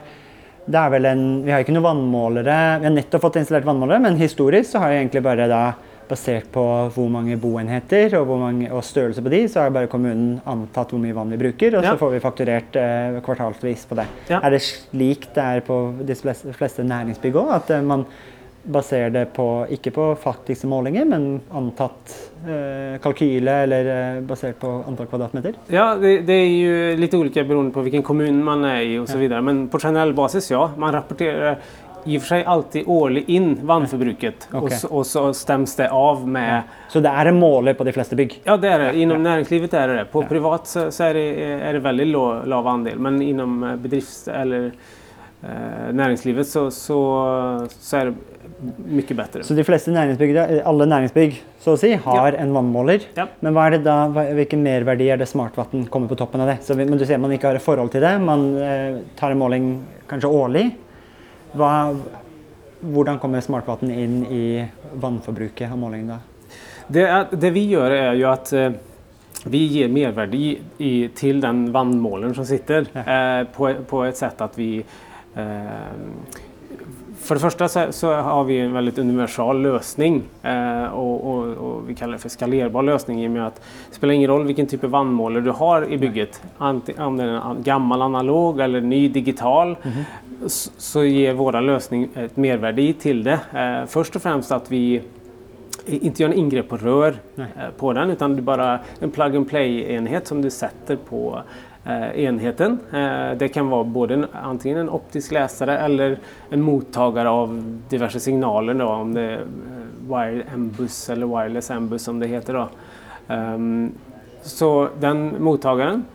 det 0.67 0.79
er 0.81 0.89
vel 0.89 1.05
en, 1.05 1.25
Vi 1.45 1.51
har 1.53 1.61
ikke 1.63 1.73
noen 1.75 1.85
vannmålere. 1.85 2.55
Vi 2.81 2.87
har 2.89 2.93
nettopp 2.95 3.21
fått 3.27 3.35
installert 3.41 3.67
vannmålere, 3.67 4.01
men 4.01 4.17
historisk 4.17 4.71
så 4.71 4.79
har 4.81 4.91
jeg 4.95 5.03
egentlig 5.05 5.23
bare 5.23 5.47
da 5.51 5.59
basert 6.09 6.51
på 6.53 6.61
hvor 6.93 7.07
mange 7.09 7.33
boenheter 7.41 8.13
og, 8.19 8.27
hvor 8.29 8.37
mange, 8.37 8.67
og 8.69 8.83
størrelse 8.85 9.23
på 9.25 9.31
de, 9.33 9.39
så 9.49 9.63
har 9.63 9.71
bare 9.73 9.89
kommunen 9.89 10.35
antatt 10.45 10.91
hvor 10.93 11.01
mye 11.01 11.15
vann 11.17 11.31
vi 11.33 11.39
bruker, 11.41 11.77
og 11.79 11.83
Ja. 11.83 11.93
så 11.95 11.97
får 11.97 12.11
vi 12.13 12.19
fakturert 12.21 12.75
eh, 12.77 13.17
kvartalsvis 13.25 13.87
på 13.89 13.97
det. 13.97 14.05
Ja. 14.29 14.39
Er 14.43 14.53
det 14.53 14.61
slik 14.61 15.25
det 15.33 15.41
er 15.43 15.61
på 15.65 15.79
de 16.05 16.13
fleste, 16.15 16.85
næringsbygg 16.85 17.33
òg? 17.41 17.55
At 17.57 17.73
man 17.83 18.05
baserer 18.65 19.09
det 19.13 19.25
på, 19.35 19.45
ikke 19.69 19.91
på 19.93 20.07
faktiske 20.21 20.67
målinger, 20.69 21.05
men 21.09 21.27
antatt 21.53 22.15
eh, 22.47 22.97
kalkyle 23.03 23.55
eller 23.65 23.89
eh, 23.93 24.19
basert 24.25 24.59
på 24.61 24.71
antall 24.87 25.09
kvadratmeter? 25.11 25.57
Ja, 25.73 25.91
det, 25.99 26.17
det 26.27 26.37
er 26.41 26.51
jo 26.51 26.99
litt 26.99 27.15
ulike 27.15 27.45
beroende 27.45 27.75
på 27.75 27.85
hvilken 27.85 28.05
kommun 28.05 28.41
man 28.45 28.65
er 28.67 28.81
i 28.83 28.99
osv. 29.01 29.21
Ja. 29.27 29.41
Men 29.45 29.67
på 29.71 29.81
generell 29.81 30.15
basis 30.17 30.51
ja, 30.51 30.67
man 30.81 30.95
rapporterer 30.95 31.59
i 32.05 32.17
og 32.19 32.21
for 32.21 32.35
seg 32.35 32.49
alltid 32.49 32.89
årlig 32.91 33.23
inn 33.33 33.47
vannforbruket, 33.65 34.47
okay. 34.51 34.59
og, 34.59 34.73
så, 34.73 34.87
och 34.87 35.05
så 35.05 35.23
stemmes 35.33 35.75
det 35.75 35.87
av 35.89 36.27
med 36.27 36.63
Så 36.89 37.01
det 37.01 37.09
er 37.09 37.31
en 37.31 37.39
måler 37.39 37.73
på 37.73 37.83
de 37.83 37.93
fleste 37.95 38.17
bygg? 38.17 38.37
Ja, 38.45 38.57
det 38.61 38.69
er 38.69 38.83
det. 38.83 38.91
Inom 39.01 39.23
næringslivet 39.25 39.73
er 39.73 39.89
det 39.89 39.95
det. 39.97 40.05
På 40.13 40.21
privat 40.29 40.69
så, 40.69 40.91
så 40.93 41.09
er, 41.09 41.17
det, 41.17 41.25
er, 41.55 41.73
det 41.73 41.81
veldig 41.85 42.05
lav, 42.11 42.45
lav 42.45 42.69
andel. 42.69 43.01
Men 43.01 43.17
inom 43.25 43.57
eh, 43.63 43.73
bedrifts 43.81 44.27
eller 44.29 44.67
eh, 44.69 45.89
näringslivet 45.97 46.47
så, 46.47 46.69
så, 46.71 47.01
så 47.79 47.97
är 47.97 48.05
det 48.05 48.34
mycket 48.77 49.17
bedre. 49.17 49.43
Så 49.43 49.55
de 49.57 49.63
fleste 49.67 49.91
næringsbygg, 49.91 50.35
eh, 50.35 50.61
alle 50.67 50.87
næringsbygg 50.89 51.39
så 51.61 51.75
å 51.75 51.79
si, 51.79 51.93
har 51.93 52.37
en 52.39 52.53
vannmåler. 52.55 53.07
Ja. 53.17 53.27
Men 53.41 53.55
hva 53.55 53.67
er 53.67 53.75
det 53.75 53.83
da, 53.85 53.97
hvilken 54.09 54.63
merverdi 54.63 55.09
er 55.11 55.19
det 55.21 55.27
smartvann 55.29 55.87
kommer 55.91 56.11
på 56.11 56.17
toppen 56.19 56.43
av 56.43 56.51
det? 56.53 56.59
Så, 56.63 56.77
men 56.77 56.97
du 56.97 57.05
sier 57.05 57.21
man 57.21 57.33
ikke 57.35 57.51
har 57.51 57.59
et 57.59 57.65
forhold 57.65 57.91
til 57.91 58.05
det. 58.05 58.15
Man 58.21 58.47
eh, 58.57 59.01
tar 59.19 59.35
en 59.35 59.41
måling 59.41 59.69
kanskje 60.09 60.31
årlig. 60.31 60.65
Hva, 61.55 61.73
hvordan 62.85 63.19
kommer 63.19 63.43
smartvann 63.43 63.91
inn 63.91 64.17
i 64.31 64.45
vannforbruket 65.01 65.71
av 65.71 65.79
målingen 65.79 66.15
da? 66.15 66.19
Det, 66.87 67.05
det 67.41 67.49
vi 67.55 67.65
gjør, 67.71 67.91
er 67.91 68.19
jo 68.19 68.29
at 68.29 68.51
eh, 68.53 68.75
vi 69.49 69.61
gir 69.69 69.91
merverdi 69.93 70.45
i, 70.81 70.93
til 71.17 71.41
den 71.43 71.67
vannmåleren 71.73 72.35
som 72.37 72.47
sitter 72.47 72.87
eh, 73.01 73.43
på, 73.53 73.71
på 73.89 74.03
et 74.05 74.17
sett 74.17 74.41
at 74.41 74.57
vi 74.57 74.69
eh, 74.79 75.91
för 77.25 77.35
det 77.35 77.41
första 77.41 77.67
så, 77.67 77.91
så 77.91 78.13
har 78.13 78.43
vi 78.43 78.59
en 78.59 78.73
väldigt 78.73 78.97
universal 78.97 79.61
lösning 79.61 80.23
eh, 80.43 80.85
och, 80.85 81.31
och, 81.31 81.47
och 81.47 81.89
vi 81.89 81.95
kallar 81.95 82.13
det 82.13 82.19
för 82.19 82.29
skalerbar 82.29 82.83
lösning 82.83 83.23
i 83.23 83.27
och 83.27 83.31
med 83.31 83.47
att 83.47 83.61
det 83.89 83.95
spelar 83.95 84.13
ingen 84.13 84.29
roll 84.29 84.45
vilken 84.45 84.67
typ 84.67 84.83
av 84.83 84.89
vannmålare 84.89 85.43
du 85.43 85.51
har 85.51 85.91
i 85.91 85.97
bygget. 85.97 86.41
Om 86.57 86.81
det 86.85 86.93
är 86.97 87.63
gammal 87.63 88.01
analog 88.01 88.59
eller 88.59 88.81
ny 88.81 89.07
digital 89.07 89.77
så, 90.47 90.71
så 90.77 91.03
ger 91.03 91.33
vår 91.33 91.61
lösning 91.61 92.09
ett 92.15 92.37
mervärde 92.37 92.81
i 92.81 92.93
till 92.93 93.23
det. 93.23 93.39
Eh, 93.53 93.87
först 93.87 94.15
och 94.15 94.21
främst 94.21 94.51
att 94.51 94.71
vi 94.71 95.01
inte 95.85 96.23
gör 96.23 96.29
en 96.29 96.37
ingrepp 96.37 96.69
på 96.69 96.77
rör 96.77 97.15
eh, 97.37 97.43
på 97.77 97.93
den 97.93 98.09
utan 98.09 98.37
är 98.37 98.41
bara 98.41 98.79
en 98.99 99.11
plug 99.11 99.35
and 99.35 99.49
play 99.49 99.91
enhet 99.91 100.27
som 100.27 100.41
du 100.41 100.49
sätter 100.49 100.95
på 100.95 101.41
enheten. 101.91 102.79
Eh, 102.93 103.37
det 103.37 103.47
kan 103.47 103.69
vara 103.69 103.83
både 103.83 104.13
en, 104.13 104.25
antingen 104.43 104.77
en 104.77 104.89
optisk 104.89 105.31
läsare 105.31 105.77
eller 105.77 106.19
en 106.49 106.61
mottagare 106.61 107.29
av 107.29 107.79
diverse 107.89 108.19
signaler 108.19 108.73
då, 108.73 108.85
om 108.85 109.13
det 109.13 109.21
är 109.21 109.33
eh, 109.33 109.43
wire 110.07 110.43
M-bus 110.53 111.09
eller 111.09 111.25
wireless 111.25 111.71
M-bus 111.71 112.03
som 112.03 112.19
det 112.19 112.27
heter. 112.27 112.53
Då. 112.53 112.69
Ehm, 113.27 113.91
så 114.41 114.89
den 114.99 115.43
mottagaren 115.43 116.05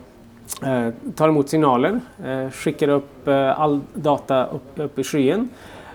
eh, 0.65 0.87
tar 1.15 1.29
emot 1.29 1.49
signaler, 1.49 1.99
eh, 2.25 2.49
skickar 2.49 3.01
eh, 3.25 3.59
all 3.59 3.81
data 3.93 4.45
upp, 4.45 4.79
upp 4.79 4.99
i 4.99 5.03
skyen. 5.03 5.49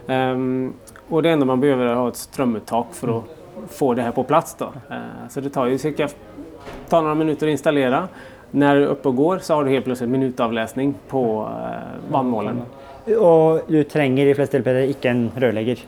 Ehm, 0.07 0.73
och 1.09 1.23
det 1.23 1.31
enda 1.31 1.47
man 1.47 1.61
behöver 1.61 1.87
är 1.87 1.91
att 1.91 1.99
ha 1.99 2.09
ett 2.09 2.17
strömuttag 2.17 2.87
för 2.93 3.19
att 3.19 3.25
få 3.71 3.95
det 3.95 4.03
här 4.03 4.13
på 4.13 4.25
plats. 4.25 4.55
Då. 4.59 4.65
Eh, 4.65 5.29
så 5.29 5.41
det 5.41 5.51
tar 5.51 5.67
ju 5.67 5.79
cirka 5.79 6.09
tar 6.89 7.03
några 7.03 7.15
minuter 7.15 7.47
att 7.47 7.51
installera. 7.51 8.09
När 8.57 8.77
du 8.77 8.83
är 8.83 8.87
uppe 8.87 9.09
och 9.09 9.17
går 9.17 9.39
så 9.39 9.55
har 9.55 9.65
du 9.65 9.71
helt 9.71 9.85
plötsligt 9.85 10.11
minutavläsning 10.11 10.95
på 11.09 11.49
eh, 11.51 12.13
vannmålen. 12.13 12.63
Og 13.19 13.61
du 13.69 13.83
trenger 13.85 14.27
i 14.27 14.35
fleste 14.35 14.57
tilfeller 14.57 14.89
ikke 14.95 15.11
en 15.13 15.27
rørlegger. 15.37 15.83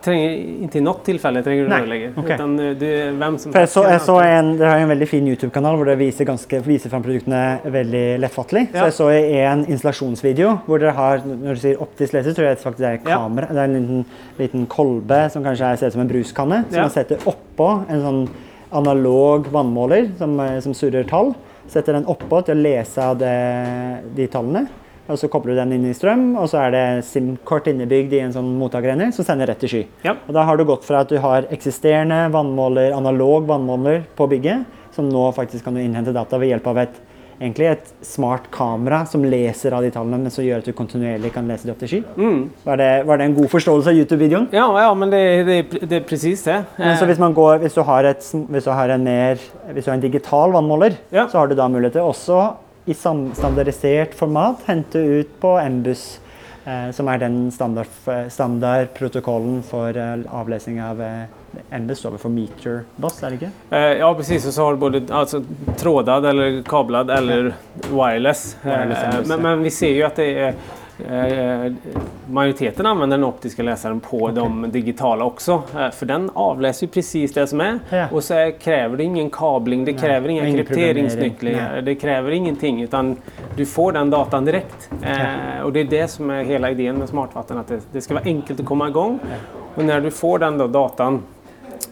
Trenger, 0.00 0.30
inte 0.64 0.78
i 0.78 0.80
något 0.80 1.02
tillfälle 1.04 1.42
tränger 1.44 1.66
du 1.68 1.74
en 1.74 1.80
rörlägger. 1.80 2.12
okej. 2.16 2.34
Utan 2.34 2.58
eh, 2.58 2.70
det 2.80 2.86
är 3.02 3.10
vem 3.12 3.36
som 3.38 3.52
For 3.52 3.60
jeg 3.60 3.68
så, 3.68 3.82
kan 3.82 3.92
jeg 3.92 4.00
så 4.00 4.14
alltid- 4.16 4.38
en, 4.38 4.56
Dere 4.58 4.68
har 4.72 4.78
jo 4.78 4.82
en 4.82 4.88
veldig 4.94 5.08
fin 5.08 5.28
YouTube-kanal 5.28 5.76
hvor 5.76 5.84
dere 5.90 5.96
viser, 6.00 6.24
ganske, 6.24 6.60
viser 6.64 6.90
fram 6.90 7.02
produktene 7.04 7.58
veldig 7.64 8.04
lettfattelig. 8.24 8.64
Så 8.72 8.76
Ja. 8.78 8.84
jeg 8.88 8.92
så 8.96 9.10
i 9.12 9.38
en 9.44 9.66
installasjonsvideo 9.68 10.58
hvor 10.66 10.78
dere 10.80 10.96
har 10.96 11.18
Når 11.28 11.54
du 11.54 11.60
sier 11.60 11.82
optisk 11.82 12.12
leser, 12.16 12.32
tror 12.32 12.46
jeg 12.48 12.56
det 12.56 12.64
faktisk 12.64 12.80
er 12.88 12.98
Ja. 13.10 13.18
kamera. 13.18 13.46
Det 13.52 13.58
er 13.58 13.64
en 13.64 13.74
liten, 13.76 14.04
liten 14.38 14.66
kolbe 14.66 15.30
som 15.30 15.44
kanskje 15.44 15.72
er, 15.72 15.76
ser 15.76 15.86
ut 15.86 15.92
som 15.92 16.00
en 16.00 16.08
bruskanne, 16.08 16.64
som 16.70 16.76
Ja. 16.76 16.80
man 16.88 16.90
setter 16.90 17.18
oppå 17.28 17.84
en 17.90 18.00
sånn 18.00 18.28
analog 18.72 19.44
vannmåler 19.52 20.10
som, 20.18 20.40
eh, 20.40 20.60
som 20.60 20.72
surrer 20.72 21.04
tall. 21.04 21.34
Setter 21.70 21.96
den 21.96 22.08
oppå 22.10 22.42
til 22.44 22.56
å 22.56 22.64
lese 22.64 23.04
av 23.04 23.18
det, 23.20 23.34
de 24.16 24.26
tallene. 24.30 24.66
Og 25.04 25.18
så 25.20 25.28
kobler 25.28 25.52
du 25.52 25.60
den 25.60 25.74
inn 25.76 25.88
i 25.90 25.96
strøm, 25.96 26.30
og 26.40 26.46
så 26.48 26.62
er 26.62 26.70
det 26.72 26.84
SIM-kort 27.04 27.66
innebygd 27.68 28.14
i 28.16 28.22
en 28.24 28.32
sånn 28.32 28.54
mottakerenhet 28.56 29.12
som 29.12 29.26
sender 29.26 29.50
rett 29.50 29.60
til 29.60 29.72
sky. 29.72 29.82
Ja. 30.06 30.14
Og 30.24 30.32
da 30.36 30.46
har 30.48 30.56
du 30.56 30.64
gått 30.68 30.86
fra 30.86 31.02
at 31.04 31.12
du 31.12 31.18
har 31.20 31.44
eksisterende 31.52 32.22
vannmåler, 32.32 32.94
analog 32.96 33.44
vannmåler 33.50 34.06
på 34.16 34.28
bygget, 34.32 34.64
som 34.96 35.10
nå 35.12 35.26
faktisk 35.36 35.66
kan 35.66 35.76
du 35.76 35.82
innhente 35.82 36.14
data 36.16 36.40
ved 36.40 36.54
hjelp 36.54 36.70
av 36.72 36.80
et, 36.86 36.96
egentlig 37.40 37.68
et 37.70 37.92
smart 38.04 38.46
kamera 38.54 39.02
som 39.06 39.24
leser 39.24 39.74
av 39.76 39.84
de 39.84 39.90
tallene, 39.94 40.22
men 40.24 40.34
som 40.34 40.44
gjør 40.44 40.62
at 40.62 40.68
du 40.68 40.72
kontinuerlig 40.76 41.32
kan 41.34 41.48
lese 41.50 41.68
det 41.68 41.74
opp 41.74 41.82
til 41.82 41.92
sky. 41.92 42.00
Mm. 42.16 42.40
Var 42.64 42.80
det, 42.80 42.90
var 43.08 43.20
det 43.20 43.28
en 43.28 43.36
god 43.38 43.50
forståelse 43.52 43.92
av 43.92 44.00
YouTube-videoen? 44.00 44.48
Ja, 44.54 44.66
ja, 44.82 44.90
men 44.98 45.12
det, 45.12 45.22
det, 45.48 45.58
det 45.84 46.00
er 46.00 46.06
presis 46.08 46.44
det. 46.46 46.60
Men 46.78 46.96
så 46.98 47.04
Eh, 47.04 47.10
hvis, 47.12 47.20
man 47.20 47.34
går, 47.36 47.58
hvis, 47.62 47.74
du 47.76 47.82
har 47.84 48.04
et, 48.08 48.26
hvis 48.48 48.64
du 48.64 48.70
har 48.72 48.88
en 48.94 49.04
mer 49.04 49.40
Hvis 49.72 49.84
du 49.84 49.90
har 49.90 49.96
en 49.98 50.04
digital 50.04 50.52
vannmåler, 50.54 50.96
Ja. 51.12 51.26
så 51.28 51.38
har 51.38 51.46
du 51.48 51.54
da 51.54 51.68
mulighet 51.68 51.98
til 51.98 52.02
også 52.02 52.42
i 52.86 52.92
standardisert 52.94 54.12
format 54.14 54.60
hente 54.66 55.00
ut 55.00 55.30
på 55.40 55.54
MBUS, 55.60 56.02
eh, 56.18 56.23
som 56.92 57.08
er 57.08 57.18
den 57.18 57.50
standard, 57.52 57.86
standardprotokollen 58.32 59.62
for 59.62 59.96
eh, 59.96 60.14
avlesning 60.32 60.82
av 60.82 61.02
eh, 61.02 61.24
MBUS 61.70 61.98
står 61.98 62.16
for 62.18 62.32
meter 62.32 62.84
boss, 62.96 63.22
er 63.22 63.30
det 63.34 63.42
ikke? 63.42 63.50
Eh, 63.70 63.98
Ja, 63.98 64.14
precis. 64.14 64.46
Och 64.46 64.54
så 64.54 64.64
har 64.64 64.72
du 64.72 64.78
både 64.78 65.02
altså, 65.10 65.44
trådad 65.76 66.26
eller 66.26 66.62
kablad 66.62 67.10
eller 67.10 67.52
wireless. 67.90 68.56
Wireless 68.62 69.04
Eh, 69.04 69.20
men, 69.28 69.42
men 69.42 69.62
vi 69.62 69.70
ser 69.70 69.92
jo 69.94 70.06
at 70.06 70.16
det 70.16 70.30
er 70.38 70.54
eh, 71.04 71.72
majoriteten 72.30 72.86
använder 72.86 73.16
den 73.18 73.24
optiske 73.26 73.62
leseren 73.62 74.00
på 74.00 74.30
de 74.30 74.70
digitale 74.70 75.24
også, 75.24 75.62
Eh, 75.76 75.90
för 75.90 76.06
den 76.06 76.30
avläser 76.34 76.86
ju 76.86 76.90
precis 76.92 77.32
det 77.34 77.46
som 77.46 77.60
er. 77.60 77.78
Ja. 77.90 78.06
Og 78.12 78.22
så 78.22 78.52
krever 78.60 78.96
det 78.96 79.04
ingen 79.04 79.30
kabling, 79.30 79.84
det 79.84 79.94
krever 79.98 80.28
ingen 80.28 80.56
krypteringsnycklar, 80.56 81.80
det 81.82 81.94
krever 81.94 82.30
ingenting. 82.30 82.82
Utan 82.82 83.16
du 83.56 83.66
får 83.66 83.92
den 83.92 84.10
datan 84.10 84.44
direkt. 84.44 84.88
Eh, 85.02 85.60
og 85.64 85.72
det 85.74 85.84
er 85.84 85.92
det 85.92 86.06
som 86.12 86.30
er 86.30 86.46
hele 86.48 86.70
ideen 86.74 86.98
med 86.98 87.08
smartvatten, 87.10 87.58
At 87.58 87.68
det, 87.68 87.82
det 87.92 88.02
skal 88.04 88.20
være 88.20 88.32
enkelt 88.32 88.60
å 88.60 88.66
komme 88.66 88.88
i 88.88 88.94
igång. 88.94 89.20
Og 89.74 89.84
når 89.84 90.06
du 90.06 90.10
får 90.14 90.42
den 90.44 90.58
da, 90.58 90.66
datan 90.66 91.20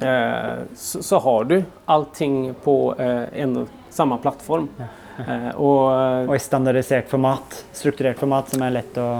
eh, 0.00 0.64
så, 0.74 1.02
så 1.02 1.18
har 1.18 1.44
du 1.50 1.56
allting 1.86 2.54
på 2.64 2.76
eh, 2.98 3.28
en 3.44 3.62
og 3.62 3.78
samme 3.92 4.18
plattform. 4.22 4.68
Eh, 5.18 5.48
och, 5.56 6.28
Og 6.28 6.36
i 6.36 6.38
standardisert 6.38 7.08
format, 7.08 7.64
strukturert 7.72 8.18
format, 8.18 8.48
som 8.48 8.62
er 8.62 8.76
lett 8.80 8.98
å 8.98 9.12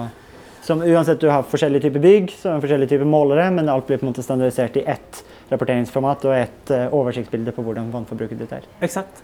som 0.63 0.83
Uansett 0.83 1.21
du 1.21 1.27
har 1.27 1.43
forskjellige 1.43 1.89
typer 1.89 2.01
bygg, 2.01 2.29
så 2.39 2.53
det 2.53 2.63
forskjellige 2.63 2.93
typer 2.93 3.09
målere, 3.11 3.49
men 3.51 3.69
alt 3.69 3.89
blir 3.89 3.99
på 3.99 4.07
en 4.07 4.13
måte 4.13 4.23
standardisert 4.23 4.77
i 4.79 4.85
ett, 4.87 5.25
rapporteringsformat 5.53 6.25
og 6.29 6.37
et 6.37 6.73
eh, 6.75 6.87
oversiktsbilde 6.95 7.55
på 7.57 7.65
hvordan 7.67 7.91
vannforbruket 7.93 8.39
ditt 8.43 8.55
er. 8.57 8.67
Exakt. 8.83 9.23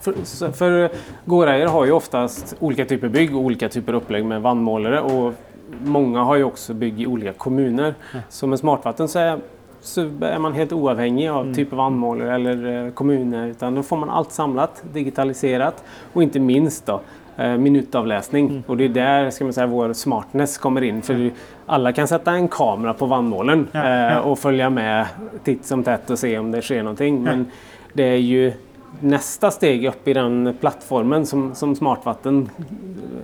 For, 0.00 0.18
for 0.56 0.88
gårdeiere 1.30 1.70
har 1.70 1.86
jo 1.86 1.96
oftast 1.96 2.56
olika 2.60 2.84
typer 2.90 3.12
bygg 3.12 3.34
og 3.34 3.52
olika 3.52 3.70
typer 3.72 4.00
opplegg 4.00 4.26
med 4.26 4.42
vannmålere. 4.44 5.02
Og 5.06 5.86
mange 5.86 6.26
har 6.26 6.42
jo 6.42 6.50
også 6.50 6.74
bygg 6.74 7.00
i 7.00 7.06
olika 7.06 7.32
kommuner. 7.38 7.94
Så 8.28 8.46
med 8.50 8.60
smartvatten 8.60 9.08
så 9.10 9.24
er 9.24 9.42
så 9.80 10.02
er 10.22 10.38
man 10.38 10.52
helt 10.52 10.72
uavhengig 10.76 11.28
av 11.32 11.54
type 11.54 11.76
vannmåler 11.76 12.34
eller 12.34 12.56
kommune. 12.90 12.94
kommuner 12.94 13.46
utan 13.46 13.74
då 13.74 13.82
får 13.82 13.96
man 13.96 14.10
alt 14.10 14.32
samlet, 14.32 14.82
digitalisert, 14.92 15.74
og 16.12 16.22
ikke 16.22 16.40
minst 16.40 16.86
da, 16.86 17.00
eh, 17.36 17.56
Mm. 17.56 18.62
och 18.66 18.76
det 18.76 18.84
är 18.84 18.88
där 18.88 19.30
ska 19.30 19.44
man 19.44 19.52
säga 19.52 19.66
vår 19.66 19.92
smartness 19.92 20.58
kommer 20.58 20.82
in 20.82 21.02
för 21.02 21.30
alla 21.70 21.92
kan 21.92 22.08
sätta 22.08 22.32
en 22.32 22.48
kamera 22.48 22.94
på 22.94 23.06
vannmålen 23.06 23.68
Ja, 23.72 23.84
eh, 23.84 24.12
ja. 24.12 24.20
och 24.20 24.38
följa 24.38 24.70
med 24.70 25.06
titt 25.44 25.64
som 25.64 25.82
tätt 25.84 26.10
och 26.10 26.18
se 26.18 26.38
om 26.38 26.50
det 26.50 26.62
sker 26.62 26.82
någonting. 26.82 27.22
Men 27.22 27.46
det 27.92 28.02
är 28.02 28.16
ju 28.16 28.52
nästa 29.00 29.50
steg 29.50 29.84
upp 29.84 30.08
i 30.08 30.12
den 30.12 30.56
plattformen 30.60 31.26
som, 31.26 31.54
som 31.54 31.76
Smartvatten 31.76 32.50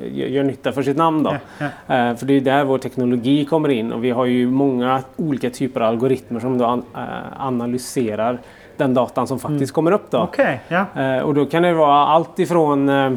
gjør 0.03 0.27
gör, 0.27 0.43
for 0.43 0.47
nytta 0.47 0.73
för 0.73 0.83
sitt 0.83 0.97
namn. 0.97 1.23
Då. 1.23 1.31
Eh, 1.61 2.15
för 2.15 2.27
det 2.27 2.35
är 2.35 2.41
där 2.41 2.65
vår 2.65 2.79
teknologi 2.79 3.45
kommer 3.45 3.69
in 3.69 3.93
och 3.93 4.05
vi 4.05 4.11
har 4.11 4.25
ju 4.25 4.51
många 4.51 5.03
olika 5.17 5.51
typer 5.51 5.81
av 5.81 5.89
algoritmer 5.89 6.41
som 6.41 6.59
då 6.59 6.65
eh, 6.95 7.03
analyserar 7.39 8.39
den 8.77 8.95
datan 8.95 9.27
som 9.27 9.39
faktiskt 9.39 9.73
kommer 9.73 9.93
upp. 9.93 10.11
Då. 10.11 10.23
Okay, 10.23 10.57
ja. 10.69 10.87
Eh, 10.97 11.19
och 11.19 11.35
då 11.35 11.47
kan 11.47 11.63
det 11.63 11.75
vara 11.75 12.07
allt 12.07 12.39
ifrån 12.39 12.89
eh, 12.89 13.05
eh, 13.05 13.13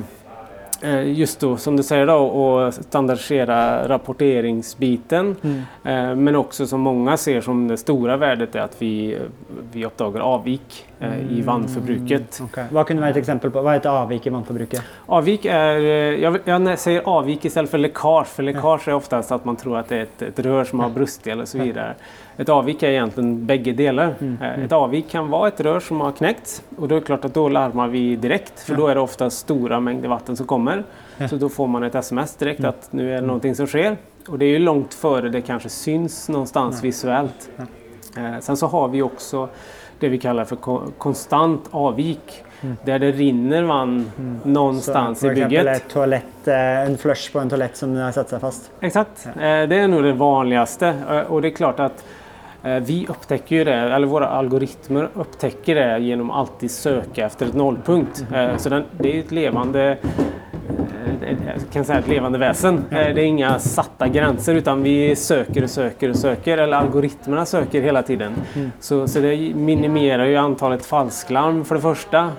just 1.06 1.40
då 1.40 1.58
som 1.58 1.78
du 1.78 1.84
säger 1.84 2.06
då 2.06 2.60
att 2.60 2.74
standardisera 2.74 3.88
rapporteringsbiten. 3.88 5.36
Mm. 5.84 6.24
men 6.24 6.36
också 6.36 6.68
som 6.68 6.82
många 6.82 7.18
ser 7.18 7.42
som 7.42 7.68
det 7.68 7.78
stora 7.78 8.18
värdet 8.18 8.56
är 8.56 8.60
att 8.60 8.82
vi, 8.82 9.18
vi 9.72 9.86
uppdagar 9.86 10.20
avvik 10.20 10.86
eh, 10.88 10.89
i 11.30 11.42
vannforbruket. 11.42 12.42
Okay. 12.44 12.68
Hva 12.76 12.84
kunne 12.84 13.04
være 13.04 13.16
et 13.16 13.22
eksempel 13.22 13.54
på? 13.56 13.62
Hva 13.64 13.78
er 13.78 13.80
et 13.80 13.88
avvik 13.88 14.26
i 14.28 14.34
vannforbruket? 14.34 14.96
Avvik 15.16 15.46
er, 15.48 15.84
jeg, 16.20 16.42
jeg 16.50 16.80
sier 16.84 17.08
avvik 17.08 17.46
istedenfor 17.48 17.80
lekkasje, 17.80 18.34
for 18.34 18.48
lekkasje 18.50 18.92
er 18.92 18.98
oftest 18.98 19.32
at 19.32 19.48
man 19.48 19.60
tror 19.60 19.80
at 19.80 19.94
det 19.94 20.00
er 20.00 20.10
et, 20.10 20.26
et 20.28 20.42
rør 20.44 20.68
som 20.68 20.84
har 20.84 20.92
brustet 20.92 21.32
eller 21.32 21.48
så 21.48 21.62
videre. 21.62 21.94
Et 22.40 22.52
avvik 22.52 22.84
er 22.84 22.98
egentlig 22.98 23.32
begge 23.48 23.76
deler. 23.76 24.14
Et 24.64 24.76
avvik 24.76 25.10
kan 25.12 25.32
være 25.32 25.54
et 25.54 25.64
rør 25.70 25.82
som 25.84 26.04
har 26.04 26.16
knekt, 26.20 26.60
og 26.78 26.86
da 26.86 26.98
er 26.98 27.00
det 27.00 27.08
klart 27.08 27.28
at 27.28 27.36
da 27.36 27.48
larmer 27.56 27.96
vi 27.96 28.04
direkte, 28.20 28.64
for 28.68 28.80
da 28.80 28.92
er 28.92 29.00
det 29.00 29.08
ofte 29.08 29.32
store 29.32 29.80
mengder 29.84 30.12
vatten 30.12 30.40
som 30.40 30.48
kommer. 30.48 30.84
Så 31.20 31.40
da 31.40 31.50
får 31.52 31.68
man 31.68 31.88
et 31.88 31.96
sms 32.00 32.38
direkte 32.40 32.72
at 32.72 32.92
nå 32.96 33.08
er 33.08 33.20
det 33.20 33.28
noe 33.28 33.56
som 33.56 33.68
skjer. 33.68 34.00
Og 34.30 34.40
det 34.40 34.48
er 34.48 34.58
jo 34.58 34.68
langt 34.68 34.96
før 34.96 35.32
det 35.32 35.44
kanskje 35.48 35.72
syns 35.74 36.22
noe 36.32 36.44
visuellt. 36.44 36.84
visuelt. 36.84 38.44
sen 38.44 38.58
så 38.58 38.68
har 38.68 38.88
vi 38.88 39.02
också 39.02 39.50
det 40.00 40.10
vi 40.10 40.18
kallar 40.18 40.46
för 40.46 40.58
konstant 40.98 41.68
avvik. 41.72 42.44
Där 42.86 43.00
det 43.00 43.12
rinner 43.12 43.64
vann 43.64 44.12
någonstans 44.44 45.20
for 45.20 45.32
i 45.32 45.36
bygget. 45.36 45.68
et 45.68 45.90
toalett, 45.90 46.48
eh, 46.48 46.80
en 46.82 46.98
flush 46.98 47.32
på 47.34 47.40
en 47.40 47.50
toalett 47.50 47.78
som 47.78 47.96
har 47.98 48.12
satt 48.12 48.30
seg 48.30 48.42
fast. 48.42 48.72
Exakt, 48.82 49.28
Ja. 49.36 49.42
det 49.68 49.76
är 49.76 49.88
nog 49.88 50.04
det 50.04 50.14
vanligaste. 50.14 50.88
Eh, 51.10 51.20
Och 51.20 51.42
det 51.42 51.48
är 51.48 51.52
klart 51.52 51.80
att 51.80 52.06
eh, 52.64 52.76
vi 52.76 53.06
upptäcker 53.10 53.56
ju 53.56 53.64
det, 53.64 53.74
eller 53.74 54.08
våra 54.08 54.28
algoritmer 54.28 55.10
upptäcker 55.14 55.76
det 55.76 56.00
genom 56.00 56.32
att 56.32 56.38
alltid 56.38 56.72
söka 56.72 57.26
efter 57.26 57.46
ett 57.46 57.54
nollpunkt. 57.54 58.26
Eh, 58.36 58.58
Så 58.58 58.70
den, 58.70 58.84
det 58.92 59.16
är 59.16 59.20
ett 59.20 59.32
levande 59.32 59.82
eh, 59.92 59.98
jag 59.98 60.49
kan 61.74 61.86
säga 61.86 62.00
ett 62.00 62.08
levande 62.08 62.38
väsen. 62.38 62.86
Eh, 62.92 62.96
Det 62.98 63.02
är 63.22 63.26
inga 63.26 63.60
satta 63.60 64.08
gränser 64.08 64.56
utan 64.56 64.84
vi 64.84 65.16
söker 65.16 65.64
och 65.64 65.70
söker 65.70 66.10
och 66.10 66.16
söker. 66.16 66.58
Eller 66.58 66.78
algoritmerna 66.78 67.46
söker 67.46 67.82
hela 67.82 68.02
tiden. 68.04 68.32
Så, 68.80 69.08
så 69.08 69.20
det 69.20 69.56
minimerar 69.56 70.26
ju 70.26 70.36
antalet 70.36 70.86
falsklarm 70.86 71.66
för 71.66 71.76
det 71.76 71.82
första. 71.82 72.30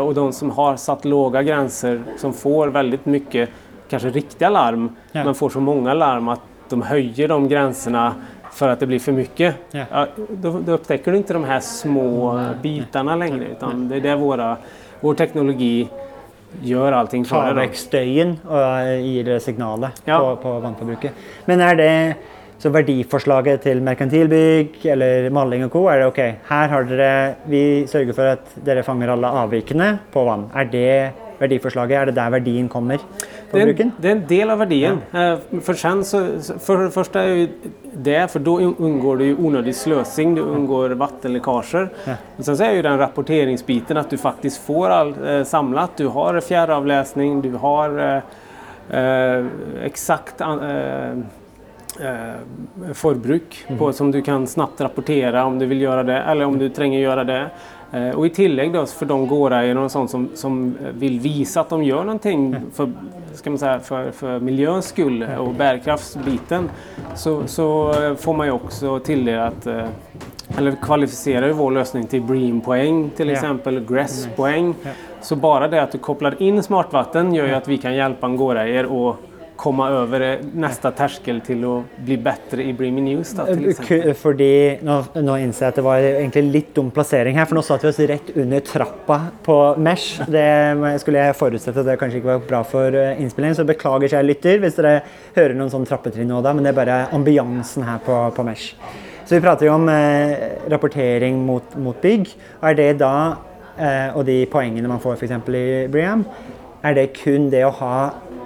og 0.00 0.06
Och 0.08 0.14
de 0.14 0.32
som 0.32 0.50
har 0.50 0.76
satt 0.76 1.04
låga 1.04 1.42
gränser 1.42 2.02
som 2.16 2.32
får 2.32 2.68
väldigt 2.68 3.06
mycket 3.06 3.48
kanske 3.88 4.08
riktiga 4.08 4.48
larm 4.48 4.90
Ja. 5.12 5.24
men 5.24 5.34
får 5.34 5.50
så 5.50 5.60
många 5.60 5.94
larm 5.94 6.28
att 6.28 6.40
de 6.68 6.82
höjer 6.82 7.28
de 7.28 7.48
gränserna 7.48 8.14
för 8.52 8.68
att 8.68 8.80
det 8.80 8.86
blir 8.86 8.98
för 8.98 9.12
mycket. 9.12 9.54
Ja. 9.70 9.84
Ja, 9.90 10.06
då, 10.28 10.60
då 10.66 10.72
upptäcker 10.72 11.10
du 11.12 11.16
inte 11.16 11.32
de 11.32 11.44
här 11.44 11.60
små 11.60 12.40
bitarna 12.62 13.16
längre 13.16 13.44
utan 13.44 13.88
det 13.88 13.96
är 13.96 14.00
det 14.00 14.16
våra, 14.16 14.56
vår 15.00 15.14
teknologi 15.14 15.88
gör 16.62 16.92
allting 16.92 17.24
för 17.24 17.36
tar 17.36 17.54
dig. 17.54 17.66
vekk 17.66 17.74
støyen 17.76 18.36
og 18.46 19.02
gir 19.04 19.38
signalet 19.38 20.02
Ja. 20.06 20.18
på, 20.18 20.36
på 20.42 20.60
vannforbruket. 20.60 21.12
Men 21.46 21.60
er 21.60 21.74
det 21.74 22.16
så 22.58 22.70
verdiforslaget 22.70 23.60
til 23.62 23.82
merkantilbygg 23.82 24.86
eller 24.86 25.30
maling 25.30 25.64
og 25.64 25.70
co. 25.72 25.86
er 25.88 25.98
det 25.98 26.06
ok, 26.06 26.20
her 26.48 26.68
har 26.68 26.84
dere 26.84 27.34
Vi 27.46 27.86
sørger 27.86 28.12
for 28.14 28.22
at 28.22 28.54
dere 28.64 28.82
fanger 28.82 29.10
alle 29.12 29.26
avvikene 29.26 29.98
på 30.12 30.24
vann. 30.24 30.46
Er 30.54 30.64
det 30.64 31.12
verdiforslaget? 31.44 31.96
Er 32.00 32.10
det 32.10 32.16
der 32.18 32.34
verdien 32.34 32.68
kommer 32.68 32.98
Det 33.52 33.62
er, 33.62 33.70
en, 33.70 33.92
det 34.00 34.08
er, 34.08 34.16
en 34.16 34.24
del 34.28 34.50
av 34.50 34.58
verdien. 34.64 35.00
Ja. 35.12 35.36
For 35.62 35.78
sen 35.78 36.02
så, 36.04 36.20
for, 36.58 37.16
är 37.20 37.28
ju 37.28 37.48
det, 37.92 38.30
for 38.32 38.42
da 38.42 38.56
unngår 38.72 39.20
du 39.22 39.26
unødig 39.36 39.74
sløsing, 39.78 40.34
du 40.34 40.42
unngår 40.42 40.96
vannlekkasjer. 40.98 41.90
Ja. 42.08 42.16
sen 42.40 42.56
så 42.56 42.66
er 42.66 42.78
jo 42.78 42.86
den 42.88 42.98
rapporteringsbiten 42.98 44.00
at 44.00 44.10
du 44.10 44.18
faktisk 44.18 44.66
får 44.66 44.96
alt 44.96 45.22
samlet. 45.46 45.96
Du 45.96 46.08
har 46.08 46.40
fjerdeavlesning, 46.40 47.40
du 47.44 47.54
har 47.62 47.98
eh, 48.08 48.22
eh, 48.90 49.38
eh, 52.00 52.34
forbruk 52.92 52.96
förbruk 52.96 53.78
på, 53.78 53.92
som 53.92 54.10
du 54.10 54.22
kan 54.22 54.46
snabbt 54.46 54.80
rapportere 54.80 55.42
om 55.42 55.58
du 55.58 55.66
vill 55.66 55.80
göra 55.82 56.02
det 56.02 56.18
eller 56.18 56.44
om 56.44 56.58
du 56.58 56.68
trenger 56.68 56.98
å 56.98 57.02
gjøre 57.02 57.24
det. 57.24 57.40
Eh, 57.94 58.10
och 58.10 58.26
i 58.26 58.30
tillägg 58.30 58.72
då 58.72 58.86
för 58.86 59.06
de 59.06 59.26
gårdägare 59.26 59.78
och 59.78 59.90
sånt 59.90 60.10
som, 60.10 60.28
som 60.34 60.76
vill 60.94 61.20
visa 61.20 61.60
att 61.60 61.68
de 61.68 61.84
gör 61.84 62.04
någonting 62.04 62.56
för, 62.72 62.92
ska 63.34 63.50
man 63.50 63.58
säga, 63.58 63.80
för, 63.80 64.10
för 64.10 64.40
miljöns 64.40 64.86
skull 64.86 65.26
och 65.38 65.54
bärkraftsbiten 65.54 66.70
så, 67.14 67.46
så 67.46 67.90
eh, 68.02 68.14
får 68.14 68.34
man 68.34 68.46
ju 68.46 68.52
också 68.52 68.98
tilldelat 68.98 69.66
eh, 69.66 69.86
eller 70.58 70.76
kvalificerar 70.82 71.46
ju 71.46 71.52
vår 71.52 71.70
lösning 71.70 72.06
till 72.06 72.22
Bream-poäng 72.22 73.10
till 73.16 73.30
exempel, 73.30 73.80
GRESS-poäng. 73.80 74.74
Så 75.20 75.36
bara 75.36 75.68
det 75.68 75.82
att 75.82 75.92
du 75.92 75.98
kopplar 75.98 76.42
in 76.42 76.62
smartvatten 76.62 77.34
gör 77.34 77.46
ju 77.46 77.54
att 77.54 77.68
vi 77.68 77.78
kan 77.78 77.94
hjälpa 77.94 78.26
en 78.26 78.36
gårdägare 78.36 78.86
att 78.86 79.16
komma 79.56 79.86
over 80.00 80.22
neste 80.58 80.90
terskel 80.98 81.38
til 81.46 81.60
å 81.68 81.74
bli 82.04 82.16
bedre 82.20 82.64
i 82.66 82.72
Breamy 82.74 83.00
News. 83.04 83.30
Exempel. 83.38 83.74
Ku- 83.86 84.14
Fordi 84.18 84.48
nå, 84.84 84.96
nå 85.22 85.36
innser 85.44 85.66
jeg 85.68 85.74
at 85.74 85.78
det 85.78 85.84
var 85.86 86.06
egentlig 86.08 86.42
litt 86.56 86.72
dum 86.74 86.90
plassering 86.94 87.38
her, 87.38 87.46
for 87.46 87.58
nå 87.58 87.62
satt 87.64 87.84
vi 87.86 87.92
oss 87.92 88.00
rett 88.10 88.32
under 88.36 88.64
trappa 88.66 89.20
på 89.46 89.58
Mesh. 89.78 90.18
Det 90.26 90.48
skulle 91.02 91.22
jeg 91.28 91.38
forutsette 91.38 91.84
at 91.84 91.86
det 91.92 91.98
kanskje 92.00 92.18
ikke 92.22 92.32
var 92.32 92.44
bra 92.50 92.62
for 92.66 92.88
innspilling, 92.90 93.22
innspillingen, 93.24 93.56
så 93.58 93.64
beklager 93.68 94.10
kjære 94.12 94.26
lytter 94.28 94.60
hvis 94.62 94.76
dere 94.78 94.96
hører 95.36 95.54
noen 95.58 95.70
sånn 95.72 95.86
trappetrinn 95.88 96.28
nå 96.30 96.42
da, 96.44 96.52
men 96.54 96.66
det 96.66 96.72
er 96.74 96.78
bare 96.78 96.98
ambiansen 97.16 97.86
her 97.86 98.02
på, 98.04 98.18
på 98.36 98.44
Mesh. 98.46 98.74
Så 99.24 99.38
vi 99.38 99.40
prater 99.40 99.66
jo 99.70 99.72
om 99.78 99.86
eh, 99.88 100.58
rapportering 100.68 101.38
mot, 101.46 101.74
mot 101.80 101.96
bygg. 102.02 102.28
Er 102.60 102.74
det 102.76 102.90
da, 103.00 103.12
eh, 103.78 104.10
og 104.18 104.26
de 104.28 104.42
poengene 104.52 104.90
man 104.90 105.00
får 105.00 105.16
f.eks. 105.16 105.32
i 105.56 105.64
Briam, 105.94 106.26
er 106.84 106.92
det 106.98 107.06
kun 107.16 107.46
det 107.48 107.62
å 107.64 107.70
ha 107.78 107.94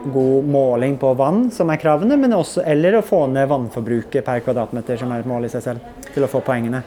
god 0.05 0.45
måling 0.45 0.99
på 0.99 1.15
vann 1.15 1.51
som 1.51 1.71
er 1.71 1.81
kravene, 1.81 2.17
men 2.17 2.35
også, 2.37 2.63
eller 2.67 2.99
å 2.99 3.03
få 3.05 3.25
ned 3.33 3.49
vannforbruket 3.51 4.25
per 4.27 4.43
kvadratmeter 4.47 5.01
som 5.01 5.13
er 5.13 5.25
et 5.25 5.29
mål 5.29 5.49
i 5.49 5.51
seg 5.53 5.65
selv, 5.65 6.05
til 6.15 6.25
å 6.25 6.31
få 6.31 6.41
poengene? 6.47 6.83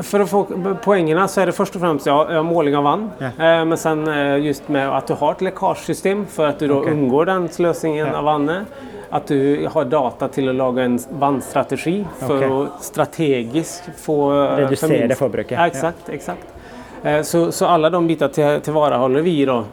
For 0.00 0.22
å 0.22 0.26
få 0.28 0.42
poengene 0.84 1.26
så 1.30 1.42
er 1.42 1.50
det 1.50 1.56
først 1.56 1.76
og 1.78 1.84
fremst 1.84 2.08
ja, 2.08 2.42
måling 2.46 2.76
av 2.78 2.86
vann. 2.86 3.04
Ja. 3.20 3.30
Eh, 3.34 3.60
men 3.68 3.80
sen 3.80 4.06
eh, 4.10 4.38
just 4.46 4.68
med 4.72 4.88
at 4.88 5.10
du 5.10 5.16
har 5.20 5.36
et 5.36 5.44
lekkasjesystem, 5.50 6.26
for 6.30 6.52
at 6.52 6.62
du 6.62 6.68
da 6.70 6.80
unngår 6.94 7.30
den 7.32 7.48
sløsingen 7.52 8.06
Ja. 8.06 8.16
av 8.18 8.28
vannet. 8.28 8.82
At 9.14 9.28
du 9.30 9.68
har 9.70 9.84
data 9.86 10.26
til 10.32 10.50
å 10.50 10.54
lage 10.56 10.82
en 10.82 10.96
vannstrategi 11.20 12.00
for 12.18 12.34
okay. 12.34 12.50
å 12.50 12.82
strategisk 12.82 13.92
få... 14.00 14.18
Redusere 14.58 15.14
forbruket. 15.14 15.14
Ja, 15.14 15.20
förbruket. 15.20 15.54
Ja, 15.58 15.66
exakt, 15.70 16.08
exakt. 16.08 16.46
Eh, 17.04 17.22
så, 17.22 17.52
så 17.52 17.66
alle 17.70 17.90
de 17.94 18.06
bitar 18.06 18.60
tilvareholder 18.60 19.22
vi 19.22 19.44
då 19.44 19.64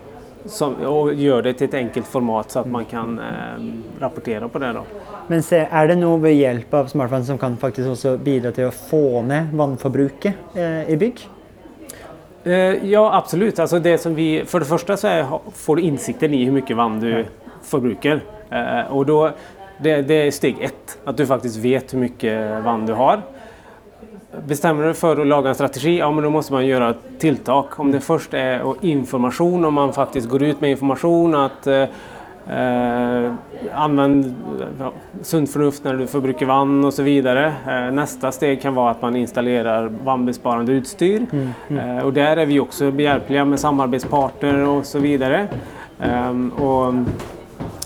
som, 0.45 0.75
og 0.88 1.12
gjør 1.17 1.45
det 1.45 1.56
til 1.60 1.69
et 1.69 1.77
enkelt 1.82 2.08
format 2.10 2.54
så 2.54 2.62
at 2.63 2.69
man 2.71 2.88
kan 2.89 3.17
eh, 3.21 3.67
rapportere 4.01 4.49
på 4.49 4.62
det. 4.62 4.71
Da. 4.77 5.12
Men 5.30 5.43
se, 5.45 5.62
er 5.65 5.91
det 5.91 5.99
noe 6.01 6.19
ved 6.23 6.38
hjelp 6.38 6.73
av 6.80 6.89
smartphone 6.91 7.27
som 7.27 7.39
kan 7.41 7.58
faktisk 7.62 7.93
også 7.93 8.15
bidra 8.23 8.54
til 8.56 8.69
å 8.69 8.73
få 8.75 9.21
ned 9.27 9.54
vannforbruket 9.58 10.58
eh, 10.58 10.91
i 10.91 10.97
bygg? 11.01 11.23
Eh, 12.43 12.82
ja, 12.89 13.04
absolutt. 13.17 13.60
Altså 13.60 13.80
det 13.80 13.97
som 14.01 14.15
vi, 14.17 14.41
for 14.49 14.63
det 14.63 14.69
første 14.69 14.97
så 14.97 15.12
er, 15.12 15.36
får 15.54 15.77
du 15.77 15.88
innsikten 15.89 16.34
i 16.34 16.45
hvor 16.47 16.58
mye 16.58 16.80
vann 16.80 17.01
du 17.04 17.12
forbruker. 17.67 18.23
Eh, 18.49 18.95
og 18.95 19.06
då, 19.06 19.19
det, 19.82 20.01
det 20.10 20.17
er 20.25 20.34
steg 20.34 20.62
ett, 20.62 20.97
at 21.06 21.17
du 21.17 21.25
faktisk 21.30 21.62
vet 21.62 21.93
hvor 21.93 22.01
mye 22.01 22.36
vann 22.65 22.88
du 22.89 22.95
har. 22.97 23.21
Bestämmer 24.39 24.83
du 24.87 24.93
for 24.93 25.15
för 25.15 25.21
att 25.21 25.27
laga 25.27 25.49
en 25.49 25.55
strategi, 25.55 25.97
ja 25.99 26.11
men 26.11 26.23
då 26.23 26.29
måste 26.29 26.53
man 26.53 26.65
göra 26.65 26.93
tiltak. 27.19 27.79
Om 27.79 27.91
det 27.91 27.99
först 27.99 28.33
är 28.33 28.61
och 28.61 28.75
information, 28.81 29.65
om 29.65 29.73
man 29.73 29.93
faktiskt 29.93 30.29
går 30.29 30.43
ut 30.43 30.61
med 30.61 30.71
information 30.71 31.35
att 31.35 31.67
eh, 31.67 31.81
eh, 32.49 33.33
använd 33.73 34.35
ja, 34.79 34.91
sunt 35.21 35.51
förnuft 35.51 35.83
när 35.83 35.93
du 35.93 36.07
förbruker 36.07 36.45
vann 36.45 36.85
och 36.85 36.93
så 36.93 37.03
vidare. 37.03 37.53
Eh, 37.67 37.91
nästa 37.93 38.31
steg 38.31 38.61
kan 38.61 38.75
vara 38.75 38.91
att 38.91 39.01
man 39.01 39.15
installerar 39.15 39.91
vannbesparande 40.03 40.71
utstyr. 40.71 41.25
Eh, 41.69 42.05
och 42.05 42.13
där 42.13 42.37
är 42.37 42.45
vi 42.45 42.59
också 42.59 42.91
behjälpliga 42.91 43.45
med 43.45 43.59
samarbetspartner 43.59 44.67
och 44.67 44.85
så 44.85 44.99
vidare. 44.99 45.47
Ehm, 46.01 46.49
och 46.49 46.93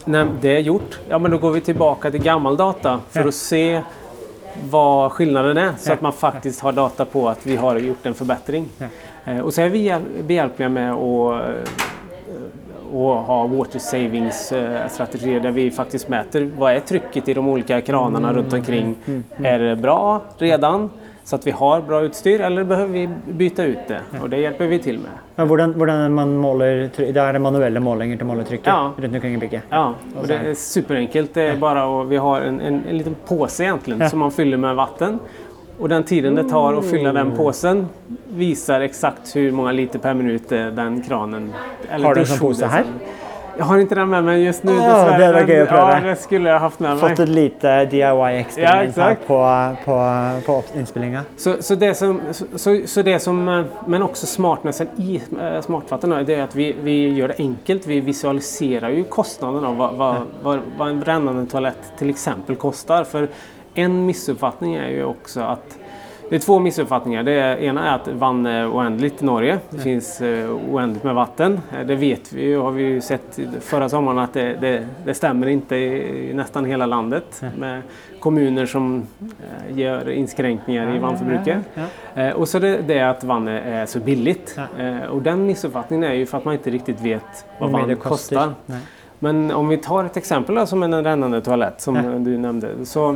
när 0.06 0.28
det 0.42 0.56
är 0.56 0.60
gjort, 0.60 1.00
ja 1.10 1.20
men 1.20 1.32
då 1.32 1.38
går 1.38 1.52
vi 1.52 1.62
tillbaka 1.62 2.12
till 2.12 2.22
gammal 2.24 2.58
data 2.58 3.00
för 3.10 3.20
Ja. 3.22 3.28
att 3.28 3.34
se 3.36 3.82
vad 4.70 5.12
skillnaden 5.12 5.58
är 5.58 5.74
så 5.78 5.94
att 5.94 6.02
man 6.02 6.14
faktiskt 6.14 6.62
har 6.62 6.72
data 6.72 7.06
på 7.06 7.30
att 7.30 7.46
vi 7.48 7.56
har 7.56 7.76
gjort 7.76 8.06
en 8.06 8.14
förbättring. 8.14 8.66
Eh, 9.26 9.40
Och 9.40 9.54
så 9.54 9.62
är 9.62 9.70
vi 9.70 9.96
behjälpliga 10.28 10.70
med 10.70 10.94
att 10.94 11.42
eh, 11.44 11.72
och 12.94 13.16
ha 13.16 13.48
water 13.48 13.80
savings 13.80 14.52
eh, 14.52 14.88
strategier 14.88 15.40
där 15.40 15.52
vi 15.52 15.72
faktiskt 15.72 16.10
mäter 16.10 16.52
vad 16.58 16.74
är 16.74 16.80
trycket 16.80 17.28
i 17.30 17.34
de 17.34 17.48
olika 17.48 17.82
kranarna 17.82 18.34
runt 18.34 18.54
omkring. 18.54 18.96
Är 19.38 19.60
det 19.60 19.76
bra 19.76 20.22
redan 20.38 20.90
så 21.26 21.36
at 21.40 21.46
vi 21.48 21.52
har 21.58 21.82
bra 21.82 22.04
utstyr 22.06 22.42
eller 22.46 22.64
behøver 22.70 22.92
vi 22.94 23.34
bytte 23.40 23.64
ut 23.72 23.88
det? 23.90 24.00
Og 24.22 24.28
det 24.30 24.44
hjelper 24.44 24.68
vi 24.70 24.78
til 24.84 25.00
med. 25.02 25.16
Men 25.36 25.48
hvordan, 25.50 25.72
hvordan 25.74 26.12
man 26.14 26.36
måler 26.38 26.84
Da 27.16 27.24
er 27.30 27.34
det 27.34 27.42
manuelle 27.42 27.82
målinger 27.82 28.18
til 28.22 28.28
måletrykket 28.30 28.68
Ja. 28.70 28.92
rundt 28.98 29.16
omkring 29.16 29.34
i 29.34 29.38
bygget? 29.42 29.64
Ja, 29.72 29.88
och 30.16 30.22
Och 30.22 30.28
det 30.28 30.36
er 30.38 30.54
superenkelt. 30.54 31.34
Det 31.34 31.48
er 31.50 31.58
bare 31.58 31.82
å, 31.90 32.04
vi 32.08 32.18
har 32.18 32.42
en, 32.42 32.62
en, 32.62 32.84
en 32.88 32.98
liten 32.98 33.16
påse 33.28 33.64
egentlig, 33.66 33.98
Ja. 34.00 34.10
som 34.10 34.20
man 34.20 34.32
fyller 34.32 34.58
med 34.58 34.76
vatten. 34.76 35.20
Og 35.80 35.90
den 35.90 36.04
tiden 36.04 36.36
det 36.36 36.46
tar 36.50 36.74
å 36.78 36.82
fylle 36.82 37.12
den 37.12 37.34
påsen 37.36 37.88
viser 38.38 38.80
exakt 38.86 39.34
hvor 39.34 39.52
mange 39.52 39.74
liter 39.76 40.00
per 40.00 40.14
minut 40.14 40.52
eh, 40.52 40.70
den 40.72 41.02
kranen... 41.04 41.50
eller 41.92 42.06
Har 42.08 42.16
du 42.16 42.22
en 42.22 42.26
sån 42.26 42.38
her? 42.70 42.84
påse 42.84 43.25
Jag 43.58 43.66
har 43.66 43.80
ikke 43.80 43.96
den 43.96 44.10
med 44.12 44.26
meg 44.28 44.42
just 44.44 44.64
nå, 44.68 44.74
dessverre. 44.76 45.18
det 45.18 45.28
var 45.28 45.40
men- 45.40 45.50
gøy 45.50 45.62
å 45.64 45.68
prøve. 45.70 45.92
Ja, 45.92 46.00
det 46.10 46.16
skulle 46.20 46.50
jeg 46.50 46.60
haft 46.60 46.80
med 46.80 46.90
meg. 46.90 47.00
Fått 47.00 47.20
et 47.24 47.30
lite 47.30 47.76
DIY-eksperiment 47.92 48.98
Ja, 48.98 49.04
her 49.04 49.16
på, 49.28 49.40
på, 49.86 50.00
på 50.46 50.58
innspillinga. 50.80 51.24
Så, 51.38 51.56
så, 51.62 51.76
det 51.76 51.94
som, 51.96 52.20
så, 52.34 52.76
så 52.88 53.02
det 53.02 53.20
som, 53.24 53.40
eh, 53.50 53.64
men 53.88 54.04
også 54.04 54.28
smartnessen 54.28 54.92
i 54.98 55.22
smartfatten 55.22 55.64
smartvatten 55.64 56.16
det 56.28 56.36
er 56.38 56.44
at 56.44 56.56
vi, 56.56 56.72
vi 56.84 56.98
gjør 57.16 57.34
det 57.34 57.40
enkelt. 57.40 57.88
Vi 57.88 58.00
visualiserer 58.06 58.90
jo 58.98 59.08
kostnaden 59.10 59.66
av 59.66 59.80
hva, 59.80 59.92
hva, 59.96 60.12
vad, 60.44 60.60
vad 60.78 60.90
en 60.90 61.00
brennende 61.00 61.46
toalett 61.52 61.94
f.eks. 61.98 62.26
koster. 62.26 62.56
kostar. 62.56 63.04
För 63.04 63.30
en 63.76 64.06
missuppfattning 64.06 64.76
er 64.76 64.90
jo 65.00 65.16
også 65.16 65.42
att 65.42 65.78
det 66.30 66.36
är 66.36 66.40
två 66.40 66.60
missuppfattningar. 66.60 67.24
Det 67.24 67.64
ena 67.64 67.90
är 67.90 67.96
att 67.96 68.08
vann 68.08 68.46
är 68.46 68.72
oändligt 68.72 69.22
i 69.22 69.26
Norge. 69.26 69.60
Det 69.70 69.78
finns 69.78 70.22
eh, 70.22 70.50
oändligt 70.72 71.04
med 71.04 71.16
vatten. 71.16 71.60
Eh, 71.74 71.86
Det 71.86 71.96
vet 71.96 72.34
vi 72.34 72.42
ju, 72.46 72.58
har 72.58 72.72
vi 72.72 72.84
ju 72.84 73.02
sett 73.02 73.40
förra 73.62 73.90
sommaren 73.90 74.20
att 74.20 74.34
det, 74.34 74.58
det, 74.62 74.88
det 75.06 75.14
stämmer 75.14 75.48
inte 75.48 75.76
i, 75.76 76.32
nästan 76.34 76.66
hela 76.66 76.86
landet. 76.86 77.44
Med 77.58 77.82
kommuner 78.20 78.66
som 78.66 79.04
eh, 79.20 79.78
gör 79.80 80.10
inskränkningar 80.10 80.96
i 80.96 81.00
vannförbruket. 81.00 81.58
Eh, 82.16 82.30
och 82.30 82.50
så 82.50 82.60
det, 82.60 82.78
det 82.88 83.00
att 83.02 83.24
vann 83.24 83.48
är, 83.48 83.86
så 83.86 84.00
billigt. 84.00 84.60
Eh, 84.80 85.10
och 85.10 85.22
den 85.22 85.46
missuppfattningen 85.46 86.04
är 86.04 86.14
ju 86.14 86.26
för 86.26 86.38
att 86.38 86.46
man 86.46 86.54
inte 86.54 86.70
riktigt 86.70 87.02
vet 87.02 87.46
vad 87.60 87.72
vann 87.72 87.96
kostar. 87.96 88.54
Men 89.20 89.52
om 89.52 89.68
vi 89.68 89.78
tar 89.78 90.04
ett 90.04 90.18
exempel 90.18 90.68
som 90.68 90.84
en 90.84 91.04
rännande 91.04 91.42
toalett 91.42 91.82
som 91.82 92.24
du 92.24 92.38
nämnde. 92.38 92.86
Så, 92.86 93.16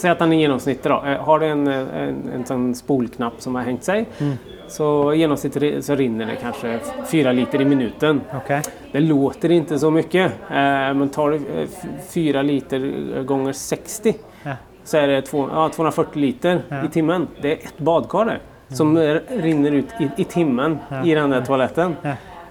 säg 0.00 0.10
att 0.10 0.18
den 0.18 0.32
är 0.32 0.36
genomsnittlig 0.36 0.92
då, 0.92 1.02
eh, 1.06 1.24
har 1.24 1.38
du 1.38 1.46
en, 1.46 1.68
eh, 1.68 1.78
en, 1.78 2.30
en 2.34 2.46
sån 2.46 2.74
spolknapp 2.74 3.32
som 3.38 3.54
har 3.54 3.62
hängt 3.62 3.84
sig. 3.84 4.06
Mm. 4.18 4.36
Så 4.68 5.14
genomsnittligt 5.14 5.84
så 5.84 5.94
rinner 5.94 6.26
det 6.26 6.36
kanske 6.36 6.78
fyra 7.10 7.32
liter 7.32 7.60
i 7.60 7.64
minuten. 7.64 8.20
Okay. 8.44 8.62
Det 8.92 9.00
låter 9.00 9.50
inte 9.50 9.78
så 9.78 9.90
mycket. 9.90 10.32
Eh, 10.32 10.56
men 10.94 11.08
tar 11.08 11.30
du 11.30 11.66
fyra 12.08 12.42
liter 12.42 13.22
gånger 13.22 13.52
60 13.52 14.14
Ja. 14.42 14.52
så 14.84 14.96
är 14.96 15.08
det 15.08 15.22
två, 15.22 15.48
ja, 15.52 15.68
240 15.68 16.20
liter 16.20 16.62
Ja. 16.68 16.84
i 16.84 16.88
timmen. 16.88 17.28
Det 17.42 17.52
är 17.52 17.56
ett 17.56 17.78
badkar 17.78 18.24
där 18.24 18.40
som 18.68 18.96
mm. 18.96 19.20
rinner 19.28 19.70
ut 19.70 19.88
i, 20.00 20.22
i 20.22 20.24
timmen 20.24 20.78
i 21.04 21.14
den 21.14 21.30
där 21.30 21.42
toaletten. 21.42 21.96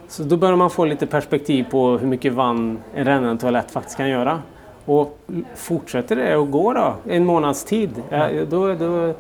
Så 0.08 0.24
då 0.24 0.38
börjar 0.38 0.56
man 0.56 0.70
få 0.70 0.86
lite 0.86 1.08
perspektiv 1.08 1.66
på 1.72 1.98
hur 1.98 2.08
mycket 2.08 2.34
vann 2.34 2.80
en 2.96 3.06
rännande 3.06 3.42
toalett 3.42 3.72
faktiskt 3.72 3.98
kan 3.98 4.10
göra. 4.10 4.42
Och 4.90 5.18
fortsätter 5.56 6.16
det 6.16 6.34
att 6.34 6.52
gå 6.52 6.74
då, 6.74 6.94
en 7.08 7.26
månads 7.26 7.64
tid, 7.64 7.90
ja, 8.10 8.30
då, 8.50 8.74
då, 8.74 9.14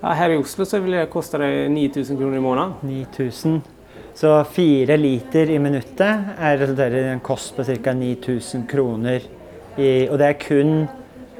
ja, 0.00 0.08
her 0.08 0.30
i 0.30 0.36
Oslo 0.36 0.64
så 0.64 0.78
vil 0.78 0.90
det 0.90 1.06
koste 1.06 1.38
det 1.38 1.68
9000 1.68 2.16
kroner 2.16 2.36
i 2.36 2.40
måneden. 2.40 2.72
9000. 2.80 3.62
Så 4.14 4.44
fire 4.44 4.96
liter 4.96 5.50
i 5.50 5.58
minuttet 5.58 6.38
er 6.40 6.56
resulterer 6.58 6.96
i 7.08 7.08
en 7.16 7.20
kost 7.20 7.56
på 7.56 7.64
ca. 7.64 7.92
9000 7.92 8.66
kroner. 8.70 9.20
I, 9.76 10.08
og 10.10 10.18
det 10.18 10.26
er 10.28 10.38
kun 10.42 10.72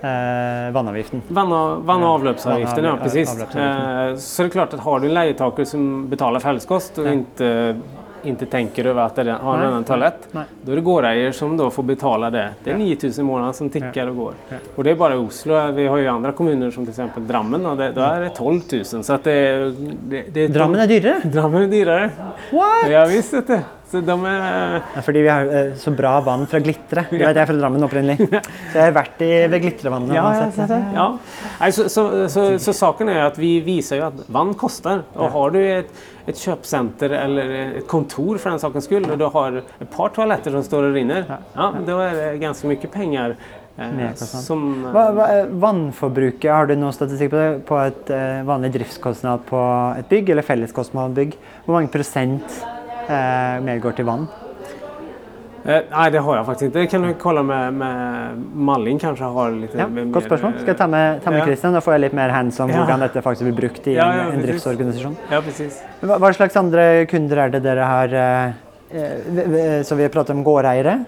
eh, 0.02 0.68
vannavgiften. 0.74 1.22
Vann 1.28 1.52
og, 1.52 1.84
vann 1.86 2.02
och 2.02 2.26
Ja, 2.26 2.58
ja 2.58 2.92
av- 2.92 3.06
Eh, 3.16 4.16
så 4.16 4.42
det 4.42 4.48
er 4.48 4.50
klart 4.50 4.74
at 4.74 4.80
har 4.80 5.00
du 5.00 5.06
en 5.06 5.14
leietaker 5.14 5.64
som 5.64 6.08
betaler 6.10 6.40
felleskost, 6.40 6.98
og 6.98 7.06
Ja. 7.06 7.12
inte, 7.12 7.76
inte 8.22 8.46
tänker 8.46 8.84
över 8.84 9.02
att 9.02 9.14
det 9.16 9.32
har 9.32 9.54
en 9.54 9.58
Nej, 9.60 9.68
annan 9.68 9.84
toalett. 9.84 10.28
nej. 10.32 10.44
Då 10.62 10.72
är 10.72 10.76
det 10.76 10.82
gårdägare 10.82 11.32
som 11.32 11.56
då 11.56 11.70
får 11.70 11.82
betala 11.82 12.30
det. 12.30 12.50
Det 12.64 12.70
är 12.70 12.74
Ja. 12.74 12.78
9000 12.78 13.24
i 13.24 13.28
månaden 13.28 13.54
som 13.54 13.70
tickar 13.70 14.06
och 14.06 14.16
går. 14.16 14.32
Ja. 14.48 14.56
Och 14.74 14.84
det 14.84 14.90
är 14.90 14.94
bara 14.94 15.18
Oslo. 15.18 15.70
Vi 15.72 15.86
har 15.86 15.96
ju 15.96 16.06
andra 16.08 16.32
kommuner 16.32 16.70
som 16.70 16.84
till 16.84 16.90
exempel 16.90 17.26
Drammen. 17.26 17.66
Och 17.66 17.76
det, 17.76 17.92
då 17.92 18.00
är 18.00 18.20
det 18.20 18.28
12 18.30 18.60
000. 18.72 18.84
Så 18.84 19.12
att 19.12 19.24
det, 19.24 19.74
det, 20.08 20.24
det 20.32 20.40
är 20.44 20.48
Drammen 20.48 20.80
er 20.80 20.86
dyrere! 20.86 21.20
Drammen 21.24 21.62
är 21.62 21.66
dyrare. 21.68 22.10
What?! 22.52 22.90
Ja 22.90 23.06
visst 23.06 23.30
du. 23.46 23.58
Så 23.88 24.02
de 24.04 24.14
er... 24.28 24.74
Ja, 24.94 25.02
fordi 25.04 25.22
vi 25.24 25.30
har 25.32 25.48
eh, 25.48 25.70
så 25.80 25.92
bra 25.96 26.18
vann 26.20 26.44
fra 26.50 26.60
Glitre. 26.60 27.06
Du 27.08 27.16
vet, 27.16 27.30
jeg 27.30 27.40
er 27.40 27.48
fra 27.48 27.56
Drammen 27.56 27.86
opprinnelig. 27.86 28.28
Så 28.72 28.76
jeg 28.76 28.82
har 28.82 28.92
vært 28.98 29.22
i, 29.24 29.30
ved 29.48 29.64
Glitrevannet. 29.64 30.12
Ja, 30.12 30.26
ja, 30.98 31.70
så, 31.72 31.86
så, 31.88 32.04
så, 32.28 32.44
så, 32.60 32.74
saken 32.76 33.08
er 33.08 33.22
at 33.30 33.40
vi 33.40 33.54
viser 33.64 34.02
jo 34.02 34.10
at 34.10 34.20
vann 34.28 34.52
koster. 34.60 35.06
Og 35.16 35.32
har 35.32 35.54
du 35.54 35.58
et, 35.62 36.02
et 36.28 36.36
kjøpesenter 36.36 37.16
eller 37.16 37.54
et 37.62 37.88
kontor 37.88 38.36
for 38.36 38.52
den 38.52 38.60
sakens 38.60 38.90
skull 38.90 39.08
og 39.08 39.16
du 39.16 39.24
har 39.32 39.62
et 39.62 39.88
par 39.94 40.12
toaletter 40.12 40.52
som 40.52 40.66
står 40.66 40.90
og 40.90 41.00
rinner. 41.00 41.24
Ja, 41.56 41.72
da 41.88 41.98
er 42.10 42.20
det 42.20 42.28
ganske 42.44 42.68
mye 42.68 42.92
penger. 42.92 43.38
Eh, 43.78 44.14
som, 44.18 44.62
Hva, 44.90 45.04
hva, 45.14 45.26
er 45.30 45.52
vannforbruket, 45.62 46.48
har 46.50 46.66
du 46.66 46.74
noen 46.76 46.94
statistikk 46.96 47.30
på 47.32 47.38
det? 47.38 47.50
På 47.68 47.78
et 47.80 48.10
eh, 48.10 48.40
vanlig 48.44 48.72
driftskostnad 48.74 49.46
på 49.48 49.60
et 49.96 50.10
bygg, 50.10 50.34
eller 50.34 50.46
felleskostnad 50.46 51.14
bygg? 51.16 51.38
Hvor 51.64 51.78
mange 51.78 51.92
prosent 51.94 52.58
eh, 52.58 52.77
mer 53.08 53.78
går 53.80 53.96
til 53.96 54.04
vann? 54.06 54.28
eh, 55.64 55.82
nej, 55.90 56.10
det 56.10 56.20
har 56.24 56.36
jeg 56.36 56.46
faktisk 56.46 56.62
ikke. 56.68 56.72
Det 56.80 56.90
kan 56.90 57.02
du 57.02 57.14
kolla 57.20 57.42
med, 57.42 57.74
med 57.74 58.38
Malin? 58.54 58.98
kanskje 58.98 59.32
har 59.34 59.50
litt 59.50 59.74
Ja, 59.76 59.86
mer- 59.86 60.10
Godt 60.12 60.24
spørsmål. 60.28 60.54
Skal 60.60 60.66
jeg 60.72 60.76
ta 60.78 60.86
med, 60.86 61.22
ta 61.24 61.30
med 61.30 61.40
Ja. 61.40 61.44
Christian? 61.44 61.72
Da 61.74 61.80
får 61.80 61.92
jeg 61.92 62.00
litt 62.00 62.14
mer 62.14 62.30
hands 62.30 62.60
om 62.60 62.70
Ja. 62.70 62.76
hvordan 62.84 63.00
dette 63.00 63.22
faktisk 63.22 63.44
blir 63.50 63.56
brukt 63.68 63.86
i 63.86 63.94
Ja, 63.96 64.10
en, 64.10 64.16
ja, 64.18 64.24
en 64.24 64.30
precis. 64.40 64.46
driftsorganisasjon. 64.62 65.16
Ja, 65.30 65.40
precis. 65.40 65.82
Hva, 66.02 66.18
hva 66.18 66.32
slags 66.32 66.56
andre 66.56 67.06
kunder 67.06 67.38
er 67.38 67.50
det 67.50 67.62
dere 67.62 67.84
har 67.84 68.08
eh, 68.14 68.52
eh, 68.94 69.82
Så 69.82 69.94
vi 69.96 70.02
har 70.02 70.10
pratet 70.10 70.30
om 70.30 70.44
gårdeiere. 70.44 71.04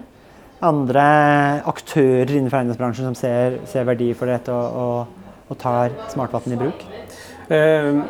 Andre 0.61 1.61
aktører 1.65 2.29
innenfor 2.29 2.59
eiendomsbransjen 2.59 3.05
som 3.05 3.15
ser, 3.15 3.57
ser 3.65 3.83
verdi 3.83 4.13
for 4.13 4.27
dette 4.27 4.49
og, 4.53 4.75
og, 4.77 5.07
og 5.49 5.57
tar 5.57 5.89
smartvann 6.09 6.53
i 6.53 6.55
bruk? 6.59 6.83
Eh, 7.49 8.01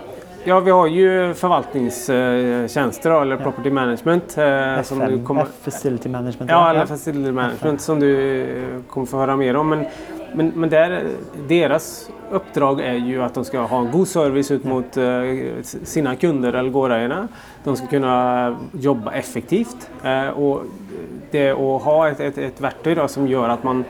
ja, 0.43 0.59
vi 0.59 0.71
har 0.71 0.87
ju 0.87 1.33
förvaltningstjänster 1.33 3.21
eller 3.21 3.37
property 3.37 3.71
management. 3.71 4.37
eh, 4.37 4.81
som 4.83 4.99
du 4.99 5.23
kommer- 5.23 5.45
Facility 5.61 6.09
Management. 6.09 6.51
Ja, 6.51 6.69
eller 6.69 6.85
facility 6.85 7.31
management 7.31 7.81
som 7.81 7.99
du 7.99 8.41
eh, 8.41 8.81
kommer 8.89 9.07
få 9.07 9.17
höra 9.17 9.35
mer 9.35 9.55
om. 9.55 9.69
Men, 9.69 9.85
men, 10.33 10.51
men 10.55 10.69
där, 10.69 11.03
deras 11.47 12.09
uppdrag 12.31 12.81
är 12.81 12.93
ju 12.93 13.23
att 13.23 13.33
de 13.33 13.45
ska 13.45 13.59
ha 13.59 13.79
en 13.79 13.91
god 13.91 14.07
service 14.07 14.51
ut 14.51 14.63
mot 14.63 14.97
eh, 14.97 15.03
sina 15.63 16.15
kunder 16.15 16.53
eller 16.53 16.69
gårdägarna. 16.69 17.27
De 17.63 17.75
ska 17.75 17.87
kunna 17.87 18.55
jobba 18.71 19.11
effektivt 19.11 19.89
eh, 20.03 20.27
och 20.27 20.61
det 21.31 21.53
å 21.53 21.77
ha 21.77 22.09
ett, 22.09 22.19
ett, 22.19 22.37
ett 22.37 22.61
verktyg 22.61 22.97
då, 22.97 23.07
som 23.07 23.27
gör 23.27 23.49
att 23.49 23.63
man 23.63 23.83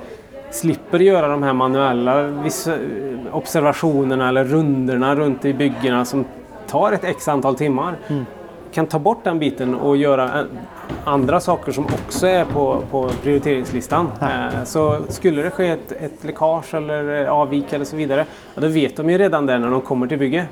slipper 0.52 1.00
göra 1.00 1.28
de 1.28 1.44
här 1.44 1.54
manuella 1.54 2.24
vissa, 2.24 2.74
observationerna 3.32 4.30
eller 4.30 4.44
rundorna 4.44 5.16
runt 5.16 5.46
i 5.46 5.54
byggena 5.54 6.06
som 6.06 6.26
tar 6.72 6.92
ett 6.92 7.04
x 7.04 7.28
antal 7.28 7.56
timmar 7.56 7.96
kan 8.74 8.86
ta 8.88 9.00
bort 9.00 9.24
den 9.24 9.40
biten 9.40 9.76
och 9.76 9.98
göra 9.98 10.24
eh, 10.40 10.46
andra 11.04 11.40
saker 11.40 11.72
som 11.72 11.86
också 11.86 12.28
är 12.28 12.46
på, 12.46 12.82
på 12.92 13.10
prioriteringslistan. 13.24 14.12
Eh, 14.22 14.64
Så 14.64 14.98
skulle 15.10 15.42
det 15.42 15.50
ske 15.50 15.68
ett, 15.70 15.92
ett 15.92 16.24
läckage 16.24 16.74
eller 16.74 17.24
eh, 17.26 17.32
avvik 17.32 17.74
eller 17.74 17.86
så 17.86 17.96
vidare, 17.96 18.26
ja, 18.56 18.62
då 18.62 18.68
vet 18.68 18.98
de 18.98 19.10
ju 19.10 19.18
redan 19.18 19.46
det 19.46 19.60
när 19.60 19.70
de 19.72 19.82
kommer 19.82 20.08
till 20.08 20.18
bygget. 20.18 20.46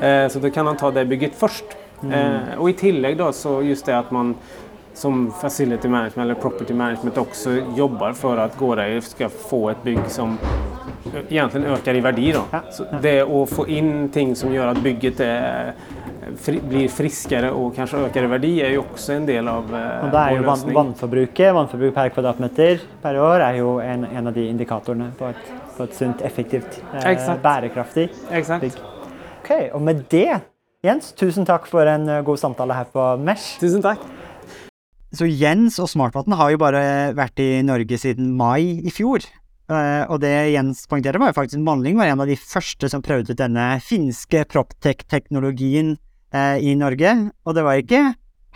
Eh, 0.00 0.28
Så 0.28 0.38
då 0.38 0.50
kan 0.50 0.66
de 0.66 0.76
ta 0.76 0.90
det 0.90 1.04
bygget 1.04 1.32
först. 1.36 1.64
Eh, 2.12 2.58
Och 2.58 2.70
i 2.70 2.72
tillägg 2.72 3.16
då 3.16 3.32
så 3.32 3.62
just 3.62 3.86
det 3.86 3.98
att 3.98 4.10
man 4.10 4.34
som 4.94 5.32
facility 5.32 5.88
management 5.88 6.24
eller 6.30 6.34
property 6.34 6.74
management 6.74 7.18
också 7.18 7.50
jobbar 7.76 8.12
för 8.12 8.36
att 8.36 8.58
gårdägare 8.58 9.00
ska 9.00 9.28
få 9.28 9.70
ett 9.70 9.82
bygg 9.82 10.00
som 10.08 10.38
egentligen 11.28 11.66
ökar 11.66 11.94
i 11.94 12.00
verdi. 12.00 12.32
Då. 12.32 12.58
Så 12.70 12.84
det 13.02 13.22
å 13.24 13.46
få 13.46 13.68
in 13.68 14.08
ting 14.08 14.36
som 14.36 14.54
gör 14.54 14.66
att 14.66 14.82
bygget 14.82 15.20
är 15.20 15.74
blir 16.46 16.88
friskere 16.92 17.50
og 17.56 17.74
kanskje 17.76 18.04
øker 18.06 18.26
i 18.26 18.30
verdi, 18.30 18.50
er 18.62 18.74
jo 18.76 18.84
også 18.84 19.16
en 19.16 19.26
del 19.28 19.48
av 19.50 19.72
eh, 19.74 20.04
Og 20.04 20.12
da 20.12 20.24
er 20.28 20.36
jo 20.36 20.44
vann, 20.46 20.64
vannforbruket, 20.76 21.52
vannforbruk 21.56 21.94
per 21.96 22.12
kvadratmeter 22.14 22.84
per 23.02 23.18
år, 23.20 23.44
er 23.48 23.58
jo 23.60 23.74
en, 23.82 24.06
en 24.06 24.30
av 24.30 24.36
de 24.36 24.46
indikatorene 24.50 25.10
på 25.18 25.30
et, 25.30 25.50
på 25.76 25.86
et 25.86 25.96
sunt, 25.96 26.22
effektivt, 26.26 26.80
eh, 26.92 27.10
Exakt. 27.14 27.42
bærekraftig 27.42 28.08
Exakt. 28.30 28.66
bygg. 28.66 28.80
Ok, 29.40 29.52
og 29.74 29.82
med 29.82 30.04
det, 30.12 30.40
Jens, 30.84 31.10
tusen 31.12 31.48
takk 31.48 31.66
for 31.68 31.88
en 31.88 32.08
eh, 32.08 32.22
god 32.26 32.40
samtale 32.40 32.76
her 32.76 32.90
på 32.92 33.12
Mesh. 33.20 33.58
Tusen 33.62 33.82
takk. 33.84 34.04
Så 35.10 35.26
Jens 35.26 35.80
og 35.82 35.88
Smartvatn 35.90 36.36
har 36.38 36.52
jo 36.52 36.60
bare 36.62 36.82
vært 37.18 37.40
i 37.42 37.64
Norge 37.66 37.98
siden 37.98 38.30
mai 38.38 38.78
i 38.78 38.92
fjor. 38.94 39.24
Eh, 39.70 40.04
og 40.10 40.20
det 40.22 40.32
Jens 40.54 40.84
poengterer, 40.90 41.18
var 41.18 41.30
jo 41.30 41.38
faktisk 41.40 41.62
Manling 41.62 41.98
var 41.98 42.10
en 42.10 42.22
av 42.22 42.30
de 42.30 42.36
første 42.38 42.90
som 42.90 43.02
prøvde 43.02 43.34
ut 43.34 43.40
denne 43.40 43.66
finske 43.86 44.42
Proptech-teknologien 44.50 45.96
eh, 46.34 46.56
i 46.62 46.76
Norge. 46.78 47.14
Og 47.46 47.58
det 47.58 47.66
var 47.66 47.78
ikke 47.82 48.04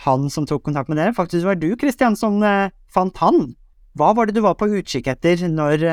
han 0.05 0.27
som 0.31 0.47
tok 0.47 0.65
kontakt 0.65 0.91
med 0.91 0.99
dere, 0.99 1.15
faktisk 1.15 1.47
var 1.47 1.59
du, 1.59 1.69
Kristian, 1.79 2.15
som 2.19 2.39
eh, 2.43 2.71
fant 2.91 3.15
han. 3.23 3.53
Hva 3.95 4.11
var 4.15 4.27
det 4.27 4.35
du 4.35 4.43
var 4.43 4.57
på 4.59 4.67
utkikk 4.67 5.07
etter 5.11 5.45
når 5.47 5.83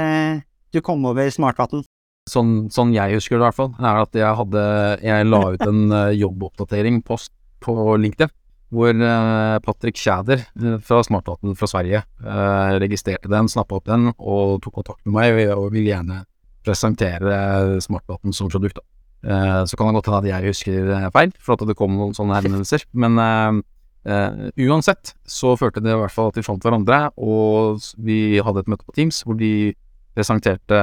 du 0.74 0.80
kom 0.82 1.04
over 1.06 1.30
Smartvatn? 1.30 1.84
Sånn, 2.30 2.66
sånn 2.70 2.90
jeg 2.94 3.14
husker 3.14 3.36
det 3.36 3.42
i 3.42 3.46
hvert 3.46 3.58
fall, 3.58 3.70
er 3.78 4.00
at 4.02 4.14
jeg 4.14 4.38
hadde 4.38 4.62
Jeg 5.02 5.26
la 5.26 5.40
ut 5.54 5.62
en 5.66 5.94
jobboppdatering 6.18 6.98
på, 7.06 7.18
på 7.62 7.76
LinkedIn, 8.02 8.30
hvor 8.72 8.92
eh, 8.96 9.58
Patrick 9.64 9.98
Schäder 10.00 10.40
eh, 10.40 10.78
fra 10.80 11.02
Smartvatten 11.04 11.56
fra 11.58 11.68
Sverige 11.68 12.02
eh, 12.24 12.76
registrerte 12.80 13.30
den, 13.30 13.50
snappa 13.52 13.78
opp 13.78 13.88
den 13.90 14.10
og 14.14 14.62
tok 14.64 14.80
kontakt 14.80 15.04
med 15.04 15.16
meg 15.18 15.40
og, 15.52 15.68
ville 15.74 15.92
gjerne 15.92 16.22
presentere 16.64 17.80
Smartvatten 17.82 18.32
som 18.32 18.48
produkt. 18.48 18.78
så 19.22 19.76
kan 19.78 19.86
det 19.86 19.94
godt 19.94 20.06
hende 20.06 20.18
at 20.18 20.28
jeg 20.28 20.50
husker 20.50 21.10
feil, 21.14 21.32
for 21.42 21.54
at 21.54 21.66
det 21.66 21.74
kom 21.78 21.94
noen 21.94 22.14
sånne 22.14 22.38
henvendelser, 22.38 22.86
men 22.92 23.62
Uh, 24.02 24.50
uansett 24.58 25.12
så 25.30 25.52
førte 25.54 25.78
det 25.78 25.92
i 25.92 25.98
hvert 26.00 26.10
fall 26.10 26.32
at 26.32 26.38
vi 26.40 26.42
fant 26.42 26.64
hverandre, 26.66 27.12
og 27.22 27.78
vi 28.02 28.40
hadde 28.42 28.64
et 28.64 28.70
møte 28.72 28.82
på 28.82 28.94
Teams 28.96 29.20
hvor 29.22 29.36
de 29.38 29.76
presenterte 30.16 30.80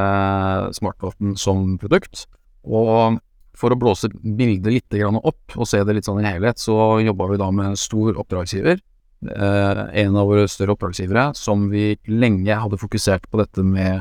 smartvatten 0.77 1.35
som 1.35 1.73
produkt. 1.81 2.29
Og 2.63 3.19
for 3.59 3.73
å 3.73 3.79
blåse 3.79 4.09
bildet 4.23 4.71
litt 4.71 4.95
opp 5.03 5.57
og 5.57 5.67
se 5.67 5.81
det 5.83 5.97
litt 5.97 6.07
sånn 6.07 6.21
i 6.23 6.27
helhet, 6.27 6.59
så 6.61 6.99
jobba 7.03 7.27
vi 7.33 7.41
da 7.41 7.49
med 7.51 7.71
en 7.73 7.79
stor 7.79 8.17
oppdragsgiver. 8.21 8.79
Eh, 9.19 9.79
en 10.03 10.15
av 10.15 10.29
våre 10.29 10.47
større 10.47 10.77
oppdragsgivere 10.77 11.33
som 11.35 11.65
vi 11.71 11.97
lenge 12.07 12.55
hadde 12.55 12.79
fokusert 12.79 13.25
på 13.27 13.41
dette 13.41 13.65
med 13.67 13.97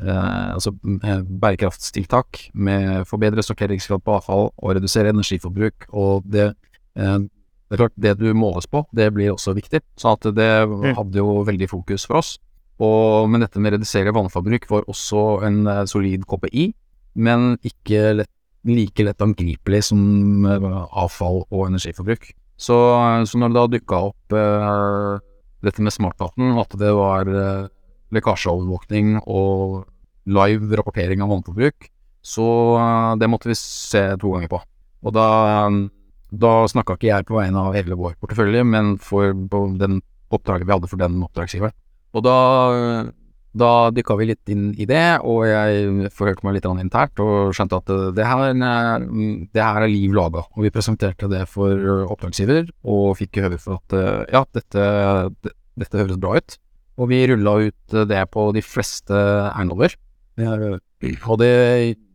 eh, 0.00 0.46
altså 0.54 0.72
eh, 1.04 1.20
bærekraftstiltak, 1.20 2.46
med 2.54 3.04
forbedre 3.08 3.44
sorteringsgrad 3.44 4.04
på 4.04 4.16
avfall 4.16 4.48
og 4.56 4.76
redusere 4.78 5.12
energiforbruk. 5.12 5.90
Og 5.92 6.24
det, 6.24 6.54
det 6.96 7.76
er 7.76 7.82
klart, 7.84 7.98
det 8.00 8.16
du 8.22 8.30
måles 8.32 8.68
på, 8.70 8.86
det 8.96 9.10
blir 9.12 9.34
også 9.34 9.52
viktig. 9.58 9.82
Så 10.00 10.16
at 10.16 10.32
det 10.36 10.50
hadde 10.96 11.20
jo 11.20 11.42
veldig 11.48 11.68
fokus 11.68 12.08
for 12.08 12.22
oss. 12.22 12.38
Og, 12.82 13.28
men 13.30 13.44
dette 13.44 13.60
med 13.62 13.76
redusere 13.76 14.14
vannforbruk 14.16 14.64
var 14.70 14.88
også 14.90 15.42
en 15.46 15.66
solid 15.86 16.24
KPI, 16.26 16.70
men 17.20 17.52
ikke 17.60 18.22
lett, 18.22 18.32
like 18.68 19.04
lett 19.04 19.24
angripelig 19.24 19.82
som 19.90 20.46
eh, 20.46 20.66
avfall 21.02 21.42
og 21.48 21.68
energiforbruk. 21.68 22.30
Så, 22.62 22.76
så 23.26 23.38
når 23.40 23.50
det 23.50 23.58
da 23.58 23.70
dukka 23.76 24.02
opp 24.10 24.36
eh, 24.38 25.22
dette 25.66 25.82
med 25.82 25.94
smartvatten, 25.94 26.52
at 26.60 26.76
det 26.78 26.92
var 26.94 27.30
eh, 27.30 27.70
lekkasjeovervåkning 28.14 29.16
og 29.24 29.82
live 30.30 30.78
rapportering 30.78 31.24
av 31.24 31.32
vannforbruk, 31.32 31.88
så 32.22 32.46
eh, 32.78 33.08
det 33.18 33.30
måtte 33.30 33.50
vi 33.50 33.58
se 33.58 34.04
to 34.22 34.36
ganger 34.36 34.52
på. 34.52 34.62
Og 35.02 35.16
da, 35.16 35.26
da 36.30 36.52
snakka 36.70 36.94
ikke 36.98 37.10
jeg 37.10 37.26
på 37.26 37.40
vegne 37.40 37.66
av 37.66 37.74
hele 37.74 37.98
vår 37.98 38.14
portefølje, 38.22 38.62
men 38.68 38.94
for 39.02 39.34
den 39.80 39.98
oppdraget 40.32 40.68
vi 40.68 40.76
hadde 40.76 40.90
for 40.90 41.02
den 41.02 41.18
oppdragsgiveren. 41.26 41.74
Og 42.12 42.22
da, 42.26 42.36
da 43.54 43.90
dykka 43.92 44.14
vi 44.16 44.26
litt 44.30 44.48
inn 44.52 44.70
i 44.80 44.86
det, 44.88 45.20
og 45.28 45.42
jeg 45.44 46.10
forhørte 46.16 46.44
meg 46.46 46.54
litt 46.56 46.64
internt 46.70 47.20
og 47.20 47.52
skjønte 47.52 47.80
at 47.82 47.90
eh, 47.92 48.06
det 48.16 48.24
her, 48.26 48.44
er- 48.54 49.04
det 49.52 49.62
her 49.62 49.82
er 49.84 49.92
liv 49.92 50.12
laga. 50.16 50.44
Og 50.56 50.62
vi 50.64 50.70
presenterte 50.72 51.28
det 51.28 51.42
for 51.52 51.72
oppdragsgiver, 52.08 52.70
og 52.84 53.16
fikk 53.20 53.42
høre 53.44 53.58
for 53.60 53.76
at 53.82 53.96
eh, 53.98 54.24
ja, 54.32 54.44
dette, 54.56 54.86
dette 55.76 56.00
høres 56.00 56.16
bra 56.22 56.36
ut. 56.40 56.56
Og 57.00 57.08
vi 57.08 57.22
rulla 57.28 57.54
ut 57.68 57.94
eh, 57.96 58.04
det 58.08 58.22
på 58.32 58.48
de 58.56 58.62
fleste 58.64 59.12
eiendommer. 59.52 59.94
Og 60.42 61.38
det 61.42 61.52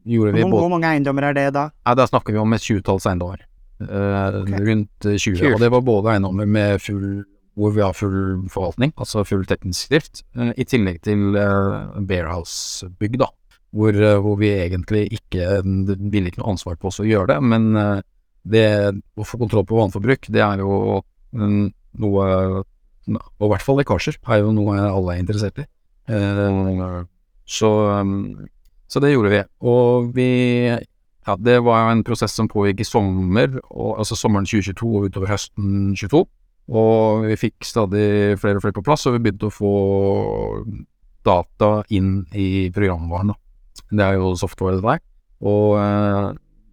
gjorde 0.08 0.34
vi 0.34 0.44
både 0.48 0.62
hvor 0.64 0.72
mange 0.72 0.90
eiendommer 0.90 1.28
er 1.30 1.36
det 1.38 1.48
da? 1.56 1.68
Nei, 1.86 1.96
da 2.00 2.06
snakker 2.10 2.34
vi 2.34 2.42
om 2.42 2.54
et 2.56 2.64
tjuetalls 2.66 3.06
eiendommer. 3.10 3.44
Eh, 3.78 4.38
Rundt 4.58 5.06
eh, 5.06 5.18
20. 5.22 5.38
Kul. 5.38 5.54
Og 5.54 5.62
det 5.62 5.70
var 5.74 5.84
både 5.86 6.16
eiendommer 6.16 6.48
med 6.50 6.82
full 6.82 7.26
hvor 7.58 7.74
vi 7.74 7.82
har 7.82 7.96
full 7.98 8.46
forvaltning, 8.54 8.94
altså 9.02 9.24
full 9.26 9.46
teknisk 9.50 9.90
drift, 9.94 10.22
eh, 10.38 10.54
i 10.62 10.66
tillegg 10.68 11.02
til 11.08 11.34
uh, 11.34 11.98
Bearhouse-bygg, 12.06 13.18
da. 13.24 13.32
Hvor, 13.76 13.94
eh, 13.94 14.20
hvor 14.24 14.38
vi 14.40 14.52
egentlig 14.54 15.08
ikke 15.18 15.60
ville 15.66 16.30
ikke 16.30 16.42
noe 16.42 16.54
ansvar 16.54 16.78
på 16.80 16.92
oss 16.92 17.02
å 17.04 17.08
gjøre 17.08 17.34
det, 17.34 17.40
men 17.44 17.68
eh, 17.76 18.00
det 18.48 18.68
å 19.18 19.26
få 19.28 19.40
kontroll 19.42 19.66
på 19.68 19.78
vannforbruk, 19.78 20.30
det 20.32 20.44
er 20.44 20.64
jo 20.64 21.02
noe 21.98 22.28
Og 23.08 23.44
i 23.46 23.50
hvert 23.52 23.64
fall 23.64 23.78
lekkasjer 23.80 24.18
er 24.20 24.42
jo 24.42 24.54
noe 24.56 24.78
alle 24.84 25.14
er 25.14 25.20
interessert 25.22 25.60
i. 25.62 25.66
Eh, 26.12 27.04
så, 27.48 27.70
så 28.88 29.02
det 29.04 29.12
gjorde 29.14 29.32
vi. 29.32 29.42
Og 29.64 30.10
vi 30.16 30.32
ja, 31.28 31.36
det 31.40 31.58
var 31.64 31.92
en 31.92 32.04
prosess 32.08 32.36
som 32.36 32.48
pågikk 32.52 32.82
i 32.84 32.88
sommer, 32.88 33.60
og, 33.68 33.98
altså 34.00 34.16
sommeren 34.16 34.48
2022 34.48 34.92
og 34.96 35.08
utover 35.08 35.32
høsten 35.32 35.96
22. 35.96 36.24
Og 36.68 37.28
vi 37.30 37.38
fikk 37.40 37.64
stadig 37.66 38.38
flere 38.42 38.60
og 38.60 38.66
flere 38.66 38.76
på 38.76 38.84
plass, 38.86 39.06
og 39.08 39.16
vi 39.16 39.24
begynte 39.24 39.48
å 39.48 39.54
få 39.56 39.74
data 41.28 41.70
inn 41.96 42.26
i 42.36 42.68
programvaren. 42.76 43.32
Det 43.88 44.04
er 44.04 44.18
jo 44.18 44.34
software 44.40 44.80
det 44.80 44.86
der. 44.86 45.04
Og 45.48 45.78
eh, 45.80 46.32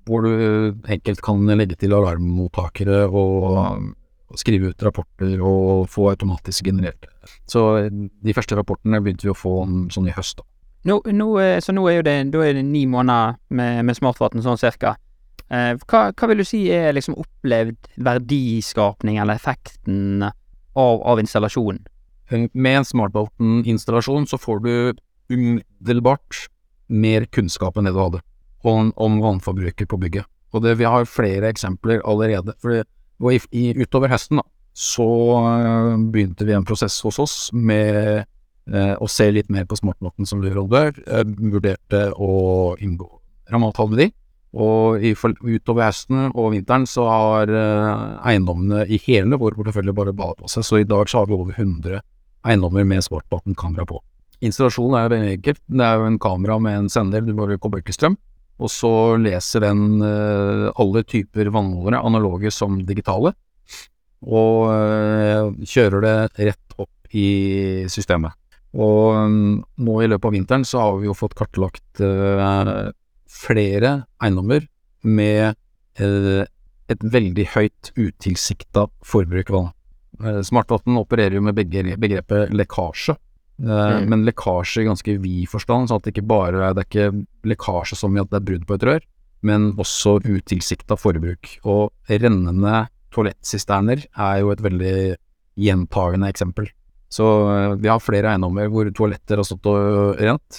hvor 0.08 0.24
du 0.24 0.74
enkelt 0.90 1.22
kan 1.24 1.44
legge 1.56 1.78
til 1.80 1.94
alarmmottakere 1.96 3.04
og, 3.06 3.92
og 4.28 4.40
skrive 4.40 4.72
ut 4.72 4.84
rapporter 4.84 5.38
og 5.40 5.86
få 5.92 6.10
automatisk 6.12 6.68
generert. 6.70 7.06
Så 7.48 7.86
de 7.88 8.34
første 8.36 8.58
rapportene 8.58 9.00
begynte 9.02 9.28
vi 9.28 9.32
å 9.32 9.38
få 9.38 9.62
sånn 9.94 10.10
i 10.10 10.16
høst. 10.16 10.42
da. 10.42 10.48
Nå, 10.84 10.98
nå, 11.16 11.30
eh, 11.40 11.58
så 11.64 11.72
nå 11.72 11.86
er 11.88 11.98
jo 11.98 12.04
det, 12.04 12.18
er 12.34 12.58
det 12.58 12.66
ni 12.66 12.84
måneder 12.90 13.38
med, 13.56 13.84
med 13.88 13.96
smartfarten 13.96 14.44
sånn 14.44 14.60
cirka. 14.60 14.98
Eh, 15.52 15.72
hva, 15.84 16.06
hva 16.12 16.28
vil 16.30 16.40
du 16.40 16.46
si 16.48 16.62
er 16.72 16.94
liksom 16.96 17.18
opplevd 17.20 17.90
verdiskapning 18.06 19.18
eller 19.20 19.36
effekten 19.36 20.24
av, 20.24 21.02
av 21.04 21.20
installasjonen? 21.20 21.82
Med 22.52 22.78
en 22.78 22.86
Smartbolten-installasjon 22.88 24.26
så 24.26 24.40
får 24.40 24.62
du 24.64 24.74
umiddelbart 25.28 26.46
mer 26.88 27.26
kunnskap 27.32 27.76
enn 27.76 27.88
det 27.88 27.94
du 27.94 28.00
hadde 28.00 28.22
om, 28.64 28.90
om 28.96 29.20
vannforbruket 29.20 29.88
på 29.90 30.00
bygget. 30.00 30.28
Og 30.54 30.62
det, 30.64 30.76
vi 30.80 30.88
har 30.88 31.08
flere 31.10 31.50
eksempler 31.52 32.00
allerede. 32.06 32.54
For 32.62 32.80
i, 33.34 33.40
i, 33.52 33.64
utover 33.76 34.12
høsten 34.12 34.40
så 34.74 35.06
øh, 35.38 35.98
begynte 36.10 36.46
vi 36.46 36.54
en 36.56 36.66
prosess 36.66 36.96
hos 37.04 37.20
oss 37.22 37.36
med 37.54 38.24
eh, 38.24 38.94
å 38.98 39.08
se 39.10 39.28
litt 39.30 39.50
mer 39.52 39.68
på 39.70 39.78
Smartboten 39.78 40.26
som 40.26 40.42
leverandør. 40.42 40.96
Øh, 41.04 41.34
vurderte 41.54 42.06
å 42.16 42.32
inngå 42.82 43.10
rammeavtale 43.52 43.92
med 43.92 44.02
de. 44.02 44.08
Og 44.54 45.02
utover 45.02 45.88
høsten 45.88 46.28
og 46.30 46.52
vinteren 46.54 46.84
så 46.86 47.08
har 47.10 47.50
øh, 47.50 48.02
eiendommene 48.30 48.84
i 48.86 49.00
hele 49.02 49.38
vår 49.40 49.56
portefølje 49.58 49.94
bare 49.96 50.14
badet 50.14 50.44
på 50.44 50.50
seg, 50.52 50.66
så 50.66 50.78
i 50.78 50.86
dag 50.86 51.10
så 51.10 51.22
har 51.22 51.30
vi 51.30 51.34
over 51.34 51.56
100 51.56 51.98
eiendommer 52.44 52.86
med 52.86 53.02
smartbåten-kamera 53.02 53.86
på. 53.88 53.98
Installasjonen 54.44 54.98
er 54.98 55.10
veldig 55.10 55.32
enkelt. 55.38 55.60
Det 55.66 55.86
er 55.86 55.98
jo 55.98 56.06
en 56.10 56.20
kamera 56.22 56.58
med 56.62 56.78
en 56.78 56.92
sender, 56.92 57.24
du 57.24 57.34
bare 57.34 57.58
kobler 57.58 57.82
ikke 57.82 57.96
strøm. 57.96 58.18
Og 58.62 58.70
så 58.70 58.92
leser 59.18 59.64
den 59.64 60.02
eh, 60.04 60.68
alle 60.78 61.02
typer 61.10 61.50
vannmålere, 61.50 62.04
analoge 62.06 62.52
som 62.54 62.76
digitale, 62.86 63.34
og 64.24 64.68
eh, 64.70 65.48
kjører 65.66 66.04
det 66.04 66.16
rett 66.50 66.76
opp 66.78 67.14
i 67.14 67.26
systemet. 67.90 68.36
Og 68.74 69.30
mm, 69.30 69.56
nå 69.86 69.96
i 70.02 70.10
løpet 70.10 70.28
av 70.28 70.36
vinteren 70.36 70.66
så 70.66 70.82
har 70.82 71.00
vi 71.00 71.08
jo 71.08 71.16
fått 71.18 71.34
kartlagt 71.38 72.02
eh, 72.02 72.92
flere 73.34 74.04
eiendommer 74.22 74.66
med 75.04 75.54
eh, 76.00 76.44
et 76.92 77.00
veldig 77.04 77.46
høyt 77.54 77.90
utilsikta 77.98 78.86
forbruk. 79.04 79.50
Eh, 80.22 80.40
Smartvatn 80.46 80.96
opererer 81.00 81.38
jo 81.38 81.44
med 81.48 81.56
begrepet 81.58 82.54
lekkasje, 82.54 83.16
Eh, 83.54 83.68
Mm. 83.70 84.08
men 84.10 84.24
lekkasje 84.26 84.82
i 84.82 84.84
ganske 84.88 85.12
vid 85.22 85.44
forstand, 85.46 85.86
sånn 85.86 86.00
at 86.00 86.02
det 86.08 86.12
ikke 86.16 86.26
bare 86.26 86.58
er, 86.58 86.72
det 86.74 86.82
er 86.82 86.88
ikke 86.90 87.26
lekkasje 87.52 87.94
som 87.94 88.16
i 88.16 88.18
at 88.18 88.26
det 88.32 88.40
er 88.40 88.46
brudd 88.48 88.64
på 88.66 88.74
et 88.74 88.82
rør, 88.88 89.04
men 89.46 89.68
også 89.78 90.16
utilsikta 90.26 90.96
forbruk. 90.98 91.52
Og 91.62 91.92
rennende 92.10 92.88
toalettsisterner 93.14 94.02
er 94.18 94.40
jo 94.40 94.50
et 94.50 94.58
veldig 94.64 95.14
gjentagende 95.56 96.32
eksempel. 96.34 96.66
Så 97.08 97.78
vi 97.78 97.86
har 97.86 98.02
flere 98.02 98.32
eiendommer 98.34 98.66
hvor 98.74 98.90
toaletter 98.90 99.36
har 99.38 99.46
stått 99.46 99.70
og 99.70 100.18
rent 100.18 100.58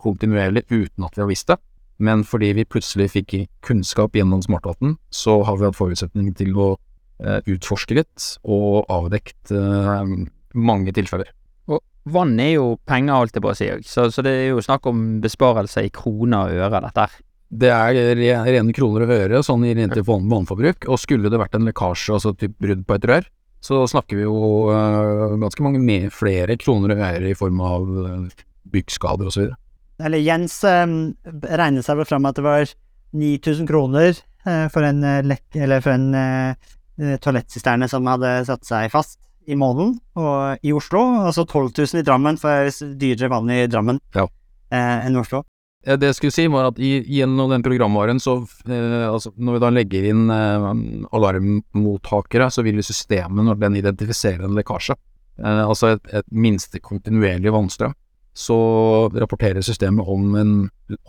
kontinuerlig 0.00 0.64
uten 0.70 1.04
at 1.04 1.12
vi 1.14 1.20
har 1.20 1.28
visst 1.28 1.48
det. 1.52 1.58
Men 1.98 2.22
fordi 2.26 2.52
vi 2.54 2.66
plutselig 2.68 3.10
fikk 3.16 3.34
kunnskap 3.66 4.14
gjennom 4.14 4.42
smartdaten, 4.44 4.96
så 5.10 5.40
har 5.46 5.58
vi 5.58 5.66
hatt 5.66 5.78
forutsetning 5.78 6.30
til 6.38 6.54
å 6.54 6.68
eh, 7.24 7.40
utforske 7.50 7.96
litt 7.98 8.28
og 8.46 8.86
avdekt 8.92 9.50
eh, 9.50 10.12
mange 10.54 10.94
tilfeller. 10.94 11.32
Og 11.68 11.82
vann 12.08 12.36
er 12.40 12.54
jo 12.54 12.76
penger, 12.88 13.16
holdt 13.18 13.38
jeg 13.38 13.44
på 13.44 13.50
å 13.50 13.56
si, 13.58 13.70
så, 13.86 14.06
så 14.14 14.24
det 14.24 14.34
er 14.36 14.46
jo 14.52 14.62
snakk 14.64 14.86
om 14.90 15.18
besparelse 15.24 15.88
i 15.88 15.94
kroner 15.94 16.54
og 16.54 16.68
øre, 16.68 16.84
dette 16.86 17.08
her. 17.08 17.18
Det 17.48 17.70
er 17.72 18.18
rene 18.44 18.74
kroner 18.76 19.06
og 19.06 19.14
øre 19.14 19.42
sånn 19.44 19.64
i 19.64 19.74
rent 19.74 19.96
vannforbruk, 20.04 20.86
og 20.86 21.00
skulle 21.00 21.32
det 21.32 21.40
vært 21.40 21.56
en 21.56 21.66
lekkasje, 21.66 22.18
altså 22.18 22.34
typ 22.36 22.58
brudd 22.60 22.84
på 22.86 22.98
et 22.98 23.06
rør, 23.08 23.30
så 23.64 23.82
snakker 23.90 24.20
vi 24.20 24.26
jo 24.26 24.68
øh, 24.70 25.38
ganske 25.40 25.64
mange 25.64 25.80
mer, 25.82 26.12
flere 26.14 26.54
kroner 26.60 26.94
og 26.94 27.00
øre 27.08 27.32
i 27.32 27.38
form 27.38 27.62
av 27.64 27.88
øh, 27.88 28.44
byggskader 28.70 29.30
osv. 29.32 29.48
Eller 29.98 30.18
Jens 30.22 30.60
eh, 30.64 30.84
regnet 31.58 31.86
seg 31.86 31.98
vel 31.98 32.06
fram 32.08 32.26
at 32.30 32.36
det 32.38 32.44
var 32.46 32.70
9000 33.18 33.66
kroner 33.70 34.12
eh, 34.46 34.66
for 34.72 34.84
en, 34.86 35.02
eh, 35.04 35.22
lekk, 35.26 35.46
eller 35.58 35.80
for 35.84 35.94
en 35.96 36.08
eh, 36.14 37.16
toalettsisterne 37.22 37.88
som 37.90 38.06
hadde 38.10 38.32
satt 38.48 38.66
seg 38.68 38.90
fast 38.94 39.18
i 39.48 39.56
måneden 39.56 39.94
og, 40.18 40.58
i 40.66 40.74
Oslo, 40.76 41.00
og 41.24 41.30
så 41.32 41.44
12 41.48 41.70
000 41.94 42.02
i 42.02 42.04
Drammen 42.04 42.36
for 42.40 42.68
dyrere 43.00 43.30
vann 43.32 43.48
i 43.54 43.62
Drammen 43.70 43.98
Ja. 44.14 44.26
eh, 44.70 45.06
enn 45.06 45.16
Oslo. 45.16 45.44
Ja, 45.86 45.94
Det 45.96 46.10
jeg 46.10 46.16
skulle 46.18 46.34
si, 46.34 46.46
var 46.52 46.66
at 46.68 46.78
i, 46.82 46.98
gjennom 47.06 47.48
den 47.54 47.62
programvaren, 47.64 48.18
så 48.20 48.34
eh, 48.68 49.06
altså, 49.08 49.30
når 49.38 49.56
vi 49.56 49.62
da 49.62 49.70
legger 49.72 50.08
inn 50.10 50.24
eh, 50.34 50.66
alarmmottakere, 51.16 52.50
så 52.52 52.62
vil 52.66 52.82
systemet, 52.84 53.44
når 53.46 53.60
den 53.62 53.78
identifiserer 53.80 54.44
en 54.44 54.56
lekkasje, 54.58 54.96
altså 55.38 55.94
et, 55.94 56.08
et 56.18 56.26
minste 56.34 56.80
kontinuerlig 56.82 57.52
vannstrøm, 57.54 57.94
så 58.38 58.56
rapporterer 59.18 59.64
systemet 59.66 60.06
om 60.06 60.34
en 60.38 60.52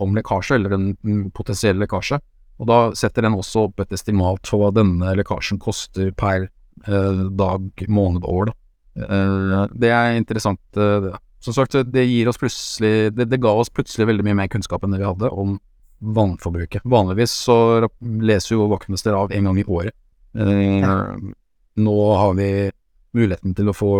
om 0.02 0.16
lekkasje, 0.16 0.58
eller 0.58 0.74
en 0.76 0.86
en 1.06 1.24
potensiell 1.30 1.78
lekkasje. 1.78 2.18
Og 2.60 2.68
da 2.68 2.78
setter 2.98 3.24
den 3.24 3.38
også 3.38 3.68
opp 3.68 3.80
et 3.80 3.94
estimat 3.96 4.44
for 4.50 4.60
hva 4.60 4.72
denne 4.76 5.14
lekkasjen 5.16 5.60
koster 5.62 6.10
per 6.12 6.48
eh, 6.86 7.22
dag, 7.38 7.70
måned 7.88 8.26
og 8.26 8.34
år. 8.42 8.50
Da. 8.50 8.56
Eh, 9.06 9.62
det 9.80 9.92
er 9.96 10.18
interessant. 10.18 10.60
eh, 10.76 11.00
det. 11.06 11.14
Som 11.40 11.56
sagt, 11.56 11.72
det 11.88 12.04
gir 12.04 12.28
oss 12.28 12.36
det, 12.82 13.14
det 13.16 13.40
ga 13.40 13.54
oss 13.56 13.70
plutselig 13.72 14.10
veldig 14.10 14.26
mye 14.26 14.36
mer 14.42 14.50
kunnskap 14.52 14.82
enn 14.84 14.92
det 14.92 15.00
vi 15.00 15.08
hadde 15.08 15.30
om 15.32 15.54
vannforbruket. 16.00 16.84
Vanligvis 16.84 17.32
så 17.46 17.88
leser 18.00 18.56
jo 18.56 18.68
vaktmester 18.68 19.16
av 19.16 19.32
en 19.32 19.48
gang 19.48 19.60
i 19.62 19.64
året. 19.64 19.94
Eh, 20.36 21.16
Nå 21.80 21.96
har 22.18 22.34
vi 22.36 22.50
muligheten 23.16 23.54
til 23.58 23.70
å 23.70 23.76
få 23.76 23.90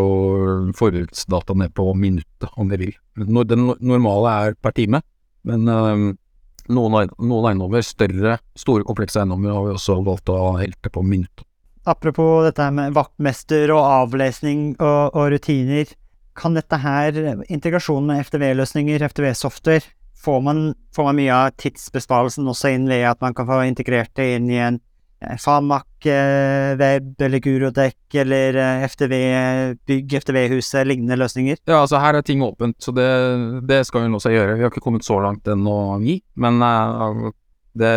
forbruksdata 0.78 1.56
ned 1.58 1.74
på 1.76 1.88
minuttet, 1.98 2.50
om 2.56 2.70
de 2.70 2.78
vil. 2.80 2.96
Det 3.16 3.58
normale 3.58 4.34
er 4.46 4.58
per 4.62 4.74
time, 4.76 5.02
men 5.48 5.70
eh, 5.70 6.04
noen, 6.70 7.14
noen 7.18 7.50
eiendommer, 7.50 7.84
større, 7.86 8.38
store 8.58 8.86
komplekse 8.86 9.22
eiendommer, 9.22 9.54
har 9.54 9.68
vi 9.68 9.76
også 9.76 10.00
valgt 10.06 10.32
å 10.32 10.56
helte 10.60 10.92
på 10.92 11.04
minuttet. 11.06 11.46
Apropos 11.88 12.44
dette 12.44 12.66
med 12.76 12.92
vaktmester 12.94 13.72
og 13.72 13.80
avlesning 13.80 14.74
og, 14.76 15.16
og 15.16 15.30
rutiner. 15.32 15.88
Kan 16.36 16.54
dette 16.54 16.76
her, 16.78 17.16
integrasjonen 17.50 18.12
med 18.12 18.28
FTV-løsninger, 18.28 19.02
FTV-software, 19.10 19.88
får 20.20 20.44
får 20.94 21.06
man 21.06 21.16
mye 21.16 21.32
av 21.32 21.56
tidsbesparelsen 21.56 22.48
også 22.52 22.74
inn 22.74 22.86
ved 22.88 23.06
at 23.08 23.20
man 23.24 23.34
kan 23.34 23.48
få 23.48 23.62
integrert 23.64 24.12
det 24.20 24.34
inn 24.36 24.50
i 24.52 24.60
en 24.60 24.78
eh, 25.22 25.36
Famac 25.40 26.06
eh, 26.08 26.74
web 26.80 27.20
eller 27.26 27.42
Gurodekk 27.44 28.16
eller 28.22 28.56
eh, 28.56 28.84
FTV 28.88 29.14
bygg, 29.86 30.14
FTV-huset, 30.22 30.86
lignende 30.88 31.18
løsninger? 31.20 31.58
Ja, 31.68 31.80
altså 31.84 32.00
her 32.02 32.18
er 32.18 32.22
ting 32.26 32.42
åpent, 32.46 32.76
så 32.82 32.94
det, 32.96 33.08
det 33.68 33.82
skal 33.88 34.06
hun 34.06 34.14
også 34.18 34.32
gjøre. 34.34 34.56
Vi 34.58 34.64
har 34.66 34.72
ikke 34.72 34.84
kommet 34.84 35.04
så 35.06 35.20
langt 35.22 35.46
ennå, 35.50 35.76
vi, 36.02 36.20
men 36.40 36.60
eh, 36.62 37.30
det 37.80 37.94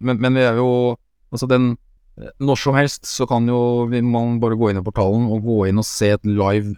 men, 0.00 0.18
men 0.22 0.34
vi 0.38 0.42
er 0.46 0.56
jo 0.60 0.96
Altså 1.30 1.46
den 1.50 1.72
Når 2.40 2.56
som 2.58 2.74
helst 2.78 3.04
så 3.06 3.26
kan 3.28 3.46
jo 3.46 3.84
vi- 3.90 4.00
man 4.02 4.38
bare 4.40 4.56
gå 4.58 4.70
inn 4.70 4.78
i 4.80 4.82
portalen 4.82 5.26
og 5.30 5.42
gå 5.44 5.68
inn 5.68 5.78
og 5.78 5.84
se 5.86 6.08
et 6.16 6.24
live 6.26 6.72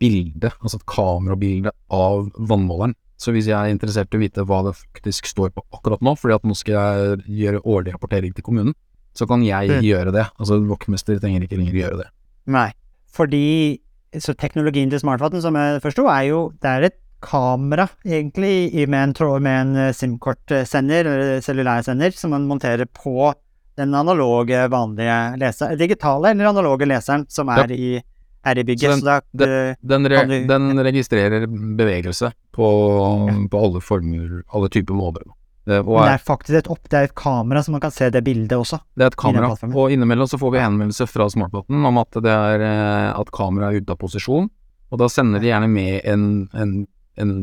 bilde, 0.00 0.50
altså 0.62 0.78
et 0.80 0.86
kamerabilde 0.88 1.70
av 1.92 2.30
vannmåleren. 2.38 2.94
Så 3.20 3.32
hvis 3.32 3.46
jeg 3.50 3.54
er 3.56 3.72
interessert 3.74 4.12
i 4.14 4.16
å 4.18 4.22
vite 4.22 4.44
hva 4.48 4.62
det 4.66 4.72
faktisk 4.78 5.28
står 5.30 5.52
på 5.54 5.62
akkurat 5.76 6.00
nå, 6.04 6.14
fordi 6.18 6.34
at 6.38 6.46
nå 6.48 6.56
skal 6.58 6.74
jeg 6.76 7.20
gjøre 7.42 7.60
årlig 7.64 7.92
rapportering 7.94 8.32
til 8.36 8.44
kommunen, 8.46 8.74
så 9.16 9.26
kan 9.28 9.42
jeg 9.44 9.68
Mm. 9.70 9.80
gjøre 9.82 10.12
det. 10.12 10.26
Altså 10.38 10.60
vaktmester 10.68 11.18
trenger 11.20 11.42
ikke 11.46 11.56
lenger 11.58 11.72
gjøre 11.80 11.98
det. 12.02 12.08
Nei. 12.46 12.70
Fordi 13.12 13.80
så 14.16 14.34
teknologien 14.36 14.90
til 14.90 15.00
smartvatten, 15.00 15.40
som 15.42 15.54
jeg 15.56 15.80
forsto, 15.82 16.06
er 16.08 16.28
jo 16.28 16.52
Det 16.62 16.68
er 16.70 16.82
et 16.90 16.98
kamera, 17.22 17.88
egentlig, 18.04 18.86
med 18.88 19.02
en, 19.08 19.14
tråd, 19.14 19.40
med 19.42 19.60
en 19.60 19.76
eh, 19.88 19.92
SIM-kortsender, 19.92 21.06
eller 21.06 21.40
cellulærsender, 21.40 22.12
som 22.14 22.30
man 22.30 22.46
monterer 22.46 22.84
på 22.86 23.32
den 23.76 23.92
analoge, 23.94 24.68
vanlige 24.70 25.38
leser, 25.40 25.76
digitale 25.76 26.30
eller 26.30 26.48
analoge 26.52 26.86
leseren 26.86 27.26
som 27.28 27.48
er, 27.48 27.72
i, 27.72 28.02
er 28.44 28.58
i 28.58 28.62
bygget. 28.62 28.94
Så 28.94 29.00
Så, 29.00 29.04
da, 29.04 29.20
det- 29.34 29.48
eh, 29.48 29.74
Den, 29.82 30.06
re 30.06 30.24
du- 30.26 30.46
den 30.46 30.78
registrerer 30.78 31.46
bevegelse 31.76 32.32
på, 32.52 33.48
på 33.50 33.64
alle 33.64 33.80
former, 33.80 34.42
alle 34.54 34.68
typer 34.68 34.94
måler. 34.94 35.24
Det, 35.66 35.80
og 35.82 35.96
men 35.96 36.04
det 36.06 36.12
er, 36.14 36.22
faktisk 36.22 36.58
et, 36.60 36.68
opp, 36.70 36.84
det 36.92 36.98
er 36.98 37.08
et 37.08 37.14
kamera, 37.18 37.58
så 37.64 37.72
man 37.74 37.82
kan 37.82 37.90
se 37.90 38.06
det 38.14 38.20
bildet 38.22 38.54
også. 38.54 38.78
det 38.94 39.02
er 39.02 39.10
et 39.10 39.18
kamera, 39.18 39.48
og 39.66 39.90
innimellom 39.90 40.28
så 40.30 40.38
får 40.38 40.52
vi 40.54 40.60
henvendelse 40.62 41.08
fra 41.10 41.26
smartplaten 41.32 41.88
om 41.90 41.98
at 41.98 42.18
det 42.22 42.34
er 42.34 42.62
eh, 42.62 43.08
at 43.10 43.32
kameraet 43.34 43.74
er 43.74 43.82
ute 43.82 43.96
av 43.96 43.98
posisjon, 43.98 44.46
og 44.94 45.00
da 45.02 45.08
sender 45.10 45.42
de 45.42 45.50
gjerne 45.50 45.70
med 45.72 46.06
en, 46.06 46.28
en, 46.54 46.76
en 47.18 47.34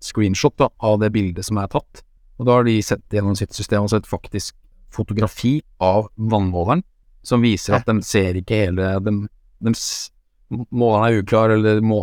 screenshot 0.00 0.56
da, 0.56 0.70
av 0.80 0.96
det 1.02 1.12
bildet 1.12 1.44
som 1.44 1.60
er 1.60 1.68
tatt. 1.76 2.00
Og 2.40 2.48
da 2.48 2.56
har 2.56 2.64
de 2.66 2.78
sett 2.80 3.04
gjennom 3.12 3.36
sitt 3.36 3.52
system, 3.52 3.84
altså 3.84 4.00
et 4.00 4.08
faktisk 4.08 4.56
fotografi 4.92 5.58
av 5.84 6.08
vannmåleren, 6.16 6.80
som 7.22 7.44
viser 7.44 7.76
at 7.76 7.86
de 7.88 8.00
ser 8.04 8.40
ikke 8.40 8.64
hele 8.64 8.96
de, 9.04 9.14
de, 9.62 9.76
Måleren 10.52 11.06
er 11.06 11.22
uklar, 11.22 11.52
eller 11.54 11.78
må, 11.80 12.00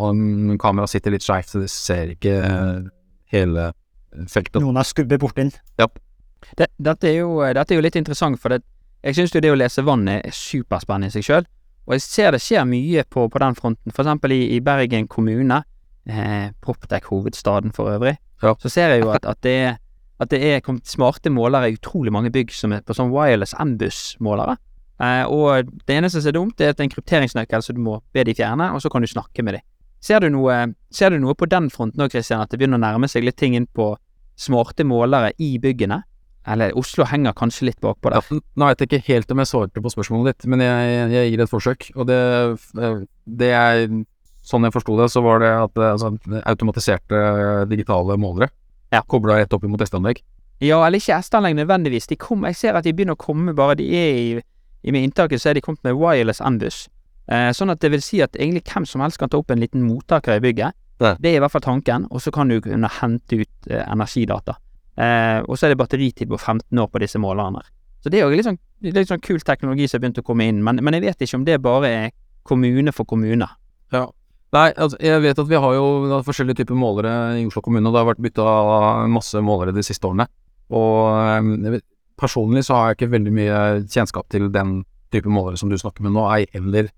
kameraet 0.58 0.89
sitter 0.89 1.14
litt 1.14 1.26
skeivt, 1.26 1.52
så 1.52 1.60
de 1.62 1.68
ser 1.70 2.16
ikke 2.16 2.32
eh, 2.38 3.68
feltet. 4.28 4.62
Noen 4.62 4.80
har 4.80 4.88
skubbet 4.88 5.20
bort 5.22 5.39
inn. 5.41 5.51
Ja. 5.80 5.88
Det, 6.57 6.70
dette, 6.80 7.10
er 7.10 7.20
jo, 7.22 7.39
dette 7.53 7.74
er 7.74 7.80
jo 7.80 7.84
litt 7.86 7.97
interessant, 7.99 8.39
for 8.39 8.53
det, 8.55 8.62
jeg 9.03 9.16
syns 9.18 9.34
jo 9.36 9.41
det 9.43 9.51
å 9.51 9.57
lese 9.60 9.84
vannet 9.86 10.26
er 10.26 10.36
superspennende 10.36 11.12
i 11.12 11.16
seg 11.18 11.28
sjøl. 11.28 11.49
Og 11.89 11.95
jeg 11.97 12.05
ser 12.05 12.32
det 12.36 12.41
skjer 12.43 12.66
mye 12.70 13.03
på, 13.10 13.26
på 13.32 13.41
den 13.41 13.55
fronten. 13.57 13.91
For 13.95 14.05
eksempel 14.05 14.36
i, 14.36 14.41
i 14.55 14.60
Bergen 14.64 15.07
kommune, 15.10 15.64
eh, 16.10 16.49
Proptech-hovedstaden 16.62 17.74
for 17.76 17.91
øvrig, 17.95 18.18
Ja. 18.43 18.55
så 18.62 18.70
ser 18.72 18.93
jeg 18.93 19.03
jo 19.03 19.12
at, 19.12 19.26
at 19.26 19.41
det 19.43 19.78
at 20.20 20.30
det 20.34 20.39
er 20.43 20.60
kommet 20.60 20.88
smarte 20.88 21.32
målere 21.32 21.70
i 21.72 21.78
utrolig 21.78 22.12
mange 22.12 22.32
bygg 22.32 22.51
som 22.51 22.74
er 22.76 22.82
på 22.84 22.91
sånn 22.95 23.12
wireless 23.14 23.53
Ambus-målere. 23.55 24.57
Eh, 24.99 25.24
og 25.32 25.70
det 25.88 25.95
eneste 25.95 26.20
som 26.20 26.28
er 26.34 26.36
dumt, 26.36 26.57
det 26.60 26.66
er 26.66 26.74
at 26.74 26.78
det 26.80 26.84
er 26.84 26.89
en 26.89 26.95
krypteringsnøkkel 26.95 27.64
som 27.64 27.78
du 27.78 27.82
må 27.86 28.01
be 28.12 28.26
de 28.28 28.34
fjerne, 28.36 28.68
og 28.76 28.82
så 28.84 28.91
kan 28.91 29.01
du 29.01 29.07
snakke 29.07 29.45
med 29.47 29.55
de. 29.55 29.62
Ser 30.00 30.24
du 30.24 30.30
noe, 30.32 30.74
ser 30.95 31.12
du 31.12 31.20
noe 31.20 31.36
på 31.36 31.47
den 31.52 31.68
fronten 31.74 32.02
òg, 32.06 32.14
Kristian, 32.14 32.41
at 32.45 32.52
det 32.54 32.60
begynner 32.62 32.80
å 32.80 32.84
nærme 32.86 33.10
seg 33.12 33.26
litt 33.28 33.38
ting 33.39 33.56
inn 33.58 33.68
på 33.68 33.91
smarte 34.39 34.86
målere 34.88 35.34
i 35.38 35.58
byggene? 35.60 36.04
Eller 36.50 36.72
Oslo 36.80 37.04
henger 37.06 37.36
kanskje 37.38 37.68
litt 37.68 37.82
bakpå 37.84 38.10
der. 38.14 38.24
Ja, 38.24 38.39
nå 38.56 38.70
vet 38.70 38.80
jeg 38.80 38.89
ikke 38.89 39.14
helt 39.14 39.32
om 39.36 39.41
jeg 39.43 39.50
svarte 39.52 39.84
på 39.84 39.91
spørsmålet 39.91 40.32
ditt, 40.39 40.47
men 40.50 40.64
jeg, 40.64 40.93
jeg 41.12 41.34
gir 41.34 41.43
et 41.43 41.52
forsøk. 41.52 41.89
Og 42.00 42.08
det, 42.10 42.22
det 43.43 43.52
er 43.56 43.84
Sånn 44.50 44.64
jeg 44.66 44.74
forsto 44.74 44.95
det, 44.97 45.10
så 45.14 45.22
var 45.22 45.41
det 45.43 45.50
at 45.52 45.76
altså, 45.84 46.08
automatiserte 46.47 47.18
digitale 47.70 48.16
målere 48.18 48.47
Ja. 48.89 49.04
kobla 49.06 49.36
rett 49.38 49.52
opp 49.54 49.66
i 49.68 49.70
motestanlegg. 49.70 50.22
Ja, 50.64 50.80
eller 50.88 50.97
ikke 50.97 51.20
S-anlegg 51.22 51.58
nødvendigvis. 51.60 52.08
Kom, 52.18 52.47
jeg 52.47 52.56
ser 52.58 52.80
at 52.80 52.88
de 52.88 52.93
begynner 52.95 53.14
å 53.14 53.20
komme 53.20 53.54
bare 53.54 53.76
de 53.78 53.86
er 53.93 54.16
i, 54.18 54.41
i 54.82 54.91
med 54.95 55.06
inntaket, 55.06 55.43
så 55.43 55.52
er 55.52 55.60
de 55.60 55.62
kommet 55.62 55.84
med 55.86 56.00
wireless 56.00 56.41
Ambus. 56.41 56.88
Eh, 57.30 57.49
sånn 57.53 57.69
at 57.69 57.80
det 57.84 57.91
vil 57.93 58.01
si 58.01 58.21
at 58.25 58.34
egentlig 58.39 58.63
hvem 58.71 58.86
som 58.89 59.01
helst 59.05 59.19
kan 59.21 59.30
ta 59.30 59.38
opp 59.38 59.51
en 59.53 59.61
liten 59.61 59.84
mottaker 59.86 60.38
i 60.39 60.43
bygget. 60.43 60.73
Ja. 60.99 61.13
Det 61.19 61.30
er 61.32 61.38
i 61.38 61.41
hvert 61.43 61.53
fall 61.53 61.61
tanken, 61.63 62.07
og 62.11 62.21
så 62.23 62.32
kan 62.36 62.49
du 62.51 62.57
kunne 62.61 62.89
hente 62.99 63.38
ut 63.43 63.69
eh, 63.69 63.84
energidata. 63.86 64.57
Eh, 64.99 65.39
og 65.45 65.55
så 65.57 65.67
er 65.67 65.73
det 65.75 65.80
batteritid 65.80 66.27
på 66.27 66.39
15 66.39 66.80
år 66.82 66.89
på 66.91 66.99
disse 66.99 67.21
målerne. 67.21 67.61
Så 68.03 68.09
det 68.11 68.19
er 68.19 68.25
jo 68.27 68.36
litt 68.36 68.47
sånn, 68.47 68.57
litt 68.84 69.07
sånn 69.11 69.21
kul 69.23 69.39
teknologi 69.45 69.88
som 69.88 69.99
har 69.99 70.05
begynt 70.07 70.19
å 70.23 70.25
komme 70.27 70.47
inn, 70.49 70.63
men, 70.63 70.82
men 70.84 70.97
jeg 70.97 71.05
vet 71.05 71.21
ikke 71.27 71.38
om 71.39 71.45
det 71.47 71.59
bare 71.63 71.88
er 71.88 72.09
kommune 72.47 72.91
for 72.95 73.05
kommune. 73.05 73.47
Ja. 73.93 74.05
Nei, 74.55 74.71
altså, 74.82 74.97
jeg 75.03 75.21
vet 75.21 75.38
at 75.39 75.47
vi 75.51 75.59
har 75.61 75.73
jo 75.77 76.19
forskjellige 76.25 76.63
typer 76.63 76.77
målere 76.80 77.11
i 77.38 77.43
Oslo 77.45 77.61
kommune, 77.61 77.86
og 77.86 77.93
det 77.93 78.01
har 78.01 78.07
vært 78.09 78.23
bytta 78.25 78.45
masse 79.13 79.38
målere 79.45 79.75
de 79.75 79.84
siste 79.86 80.07
årene. 80.09 80.25
Og 80.73 81.69
vet- 81.75 81.86
personlig 82.19 82.65
så 82.67 82.75
har 82.75 82.88
jeg 82.89 82.97
ikke 82.97 83.11
veldig 83.13 83.32
mye 83.36 83.59
kjennskap 83.88 84.25
til 84.34 84.49
den 84.51 84.82
type 85.13 85.30
målere 85.32 85.57
som 85.57 85.69
du 85.71 85.77
snakker 85.80 86.03
med 86.03 86.11
nå, 86.17 86.25
ei 86.34 86.47
eller 86.57 86.89
eh, 86.89 86.95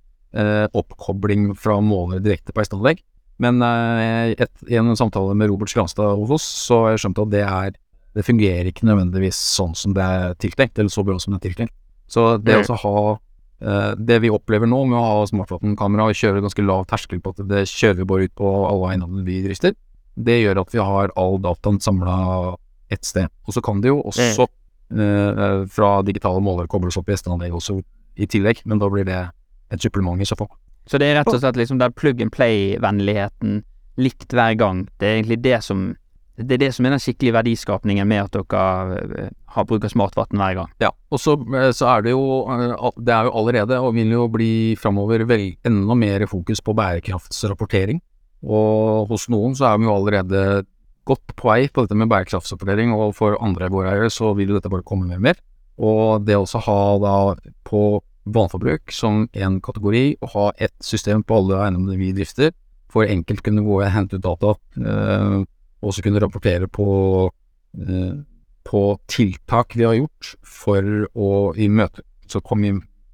oppkobling 0.74 1.52
fra 1.60 1.80
målere 1.84 2.22
direkte 2.24 2.54
på 2.56 2.62
hesteanlegg. 2.64 3.02
Men 3.42 3.62
eh, 3.66 4.36
et, 4.38 4.52
i 4.70 4.78
en 4.78 4.94
samtale 4.96 5.34
med 5.36 5.50
Robert 5.50 5.72
Skranstad 5.72 6.16
hos 6.20 6.36
oss, 6.38 6.46
så 6.68 6.84
har 6.84 6.94
jeg 6.94 7.06
skjønt 7.06 7.24
at 7.26 7.32
det 7.34 7.46
er 7.48 7.72
Det 8.12 8.26
fungerer 8.28 8.68
ikke 8.68 8.84
nødvendigvis 8.84 9.38
sånn 9.40 9.72
som 9.74 9.94
det 9.96 10.04
er 10.04 10.34
tiltenkt, 10.36 10.76
eller 10.78 10.92
så 10.92 11.00
bra 11.08 11.14
som 11.18 11.32
det 11.32 11.38
er 11.40 11.50
tiltenkt. 11.50 11.74
Så 12.12 12.36
det 12.44 12.58
Mm. 12.58 12.66
å 12.68 12.78
ha 12.82 13.20
eh, 13.62 13.96
det 13.96 14.18
vi 14.22 14.30
opplever 14.30 14.68
nå 14.68 14.82
med 14.90 14.98
å 15.00 15.04
ha 15.06 15.26
smartphone-kamera 15.30 16.10
og 16.10 16.18
kjøre 16.20 16.42
ganske 16.44 16.66
lav 16.66 16.84
terskel 16.92 17.22
på 17.24 17.32
at 17.32 17.48
det 17.48 17.62
kjører 17.72 18.02
vi 18.02 18.04
bare 18.04 18.24
ut 18.28 18.36
på 18.36 18.52
alle 18.68 18.90
eiendommene 18.92 19.24
vi 19.24 19.42
drifter, 19.46 19.76
det 20.20 20.42
gjør 20.44 20.60
at 20.60 20.74
vi 20.74 20.80
har 20.84 21.14
all 21.16 21.40
dataen 21.40 21.80
samla 21.80 22.58
ett 22.92 23.06
sted. 23.08 23.30
Og 23.48 23.54
så 23.56 23.64
kan 23.64 23.80
det 23.80 23.88
jo 23.94 24.02
også 24.04 24.44
eh, 24.92 25.66
fra 25.72 26.02
digitale 26.04 26.42
målere 26.44 26.68
kobles 26.68 26.98
opp 27.00 27.08
i 27.08 27.16
SD-anlegg 27.16 27.54
også 27.56 27.80
i 28.18 28.28
tillegg, 28.28 28.60
men 28.66 28.78
da 28.78 28.90
blir 28.92 29.06
det 29.08 29.22
et 29.72 29.82
supplement 29.82 30.22
i 30.22 30.28
så 30.28 30.38
fall. 30.40 30.52
Så 30.90 31.00
det 31.00 31.08
er 31.08 31.20
rett 31.20 31.30
og 31.30 31.40
slett 31.40 31.60
liksom 31.60 31.80
den 31.82 31.94
plug 31.94 32.22
and 32.24 32.34
play-vennligheten 32.34 33.62
likt 34.02 34.34
hver 34.34 34.56
gang. 34.60 34.86
Det 35.00 35.08
er 35.08 35.20
egentlig 35.20 35.42
det 35.44 35.60
som 35.66 35.92
det 36.42 36.56
er 36.56 36.62
det 36.64 36.70
som 36.74 36.86
er 36.88 36.96
den 36.96 37.02
skikkelige 37.02 37.36
verdiskapningen 37.36 38.08
med 38.08 38.24
at 38.24 38.34
dere 38.34 39.00
eh, 39.20 39.32
har 39.54 39.66
bruk 39.68 39.84
av 39.86 39.92
smartvann 39.94 40.40
hver 40.40 40.56
gang. 40.58 40.70
Ja, 40.82 40.90
og 41.12 41.22
så, 41.22 41.36
eh, 41.58 41.70
så 41.76 41.90
er 41.92 42.06
det 42.06 42.14
jo 42.16 42.24
eh, 42.50 42.88
Det 42.98 43.14
er 43.14 43.28
jo 43.28 43.34
allerede, 43.42 43.80
og 43.84 43.94
vil 43.94 44.14
jo 44.16 44.28
bli 44.32 44.76
framover, 44.80 45.26
enda 45.28 45.96
mer 45.96 46.26
fokus 46.32 46.64
på 46.64 46.74
bærekraftsrapportering. 46.78 48.02
Og 48.42 49.12
hos 49.12 49.28
noen 49.30 49.54
så 49.58 49.70
er 49.70 49.78
vi 49.78 49.86
jo 49.90 49.96
allerede 49.96 50.64
godt 51.06 51.36
på 51.36 51.50
vei 51.52 51.68
på 51.68 51.84
dette 51.84 51.98
med 52.00 52.10
bærekraftsrapportering, 52.10 52.94
og 52.96 53.14
for 53.18 53.38
andre 53.44 53.70
gårdeiere 53.70 54.10
så 54.10 54.34
vil 54.38 54.54
jo 54.54 54.60
dette 54.60 54.72
bare 54.72 54.88
komme 54.88 55.12
mer 55.12 55.20
og 55.20 55.28
mer. 55.28 55.44
Og 55.82 56.26
det 56.26 56.38
også 56.40 56.64
ha 56.66 56.82
da 57.02 57.16
på 57.68 58.02
vannforbruk 58.24 58.92
som 58.94 59.28
en 59.34 59.60
kategori, 59.64 60.18
og 60.22 60.34
ha 60.36 60.48
ett 60.58 60.76
system 60.84 61.24
på 61.24 61.40
alle 61.42 61.62
eiendommene 61.66 62.00
vi 62.00 62.12
drifter, 62.16 62.52
for 62.92 63.08
enkelt 63.08 63.44
kunne 63.46 63.64
gå 63.66 63.80
og 63.80 63.92
hente 63.94 64.20
ut 64.20 64.26
data, 64.26 64.56
eh, 64.82 65.38
og 65.82 65.96
så 65.96 66.04
kunne 66.06 66.22
rapportere 66.22 66.68
på 66.70 66.88
eh, 67.78 68.20
på 68.72 69.00
tiltak 69.10 69.76
vi 69.76 69.86
har 69.88 69.98
gjort 69.98 70.34
for 70.46 70.86
å 71.18 71.30
møte, 71.58 72.04
i, 72.30 72.72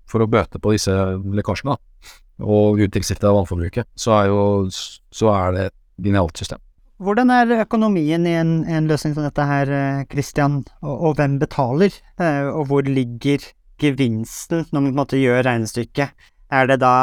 for 0.07 0.23
å 0.23 0.29
bøte 0.29 0.59
på 0.59 0.75
disse 0.75 0.93
lekkasjene, 1.39 1.77
og 2.43 2.81
utilsikta 2.83 3.31
vannforbruket, 3.33 3.87
så 3.97 4.13
er 4.19 4.31
jo 4.31 4.41
så 4.69 5.31
er 5.33 5.55
det 5.55 5.67
et 5.69 5.77
genialt 6.09 6.37
system. 6.37 6.61
Hvordan 6.97 7.29
er 7.29 7.59
økonomien 7.61 8.25
i 8.25 8.33
en, 8.39 8.63
en 8.65 8.87
løsning 8.89 9.13
som 9.13 9.25
dette 9.25 9.45
her, 9.45 9.69
Kristian, 9.69 10.07
Christian, 10.11 10.55
og, 10.81 10.95
og 10.95 11.19
hvem 11.19 11.37
betaler? 11.41 11.93
Eh, 12.17 12.49
Og 12.49 12.67
hvor 12.71 12.85
ligger 12.89 13.45
gevinsten 13.81 14.65
når 14.71 14.79
man 14.81 14.89
på 14.89 14.95
en 14.95 15.01
måte 15.01 15.21
gjør 15.21 15.45
regnestykket? 15.47 16.27
Er 16.51 16.67
det 16.69 16.79
da 16.81 16.95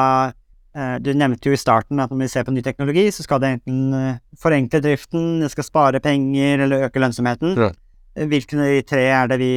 eh, 0.74 0.96
Du 1.04 1.12
nevnte 1.12 1.50
jo 1.50 1.56
i 1.56 1.60
starten 1.60 2.00
at 2.00 2.12
når 2.12 2.24
vi 2.24 2.30
ser 2.32 2.46
på 2.46 2.54
ny 2.54 2.62
teknologi, 2.64 3.06
så 3.12 3.26
skal 3.26 3.42
det 3.42 3.54
enten 3.58 3.96
eh, 3.98 4.20
forenkle 4.40 4.82
driften, 4.84 5.40
det 5.44 5.50
skal 5.52 5.68
spare 5.68 6.02
penger 6.04 6.66
eller 6.66 6.88
øke 6.88 7.02
lønnsomheten. 7.02 7.56
Ja. 7.58 7.72
Hvilke 8.14 8.56
av 8.56 8.70
de 8.70 8.84
tre 8.86 9.08
er 9.10 9.30
det 9.30 9.40
vi 9.42 9.54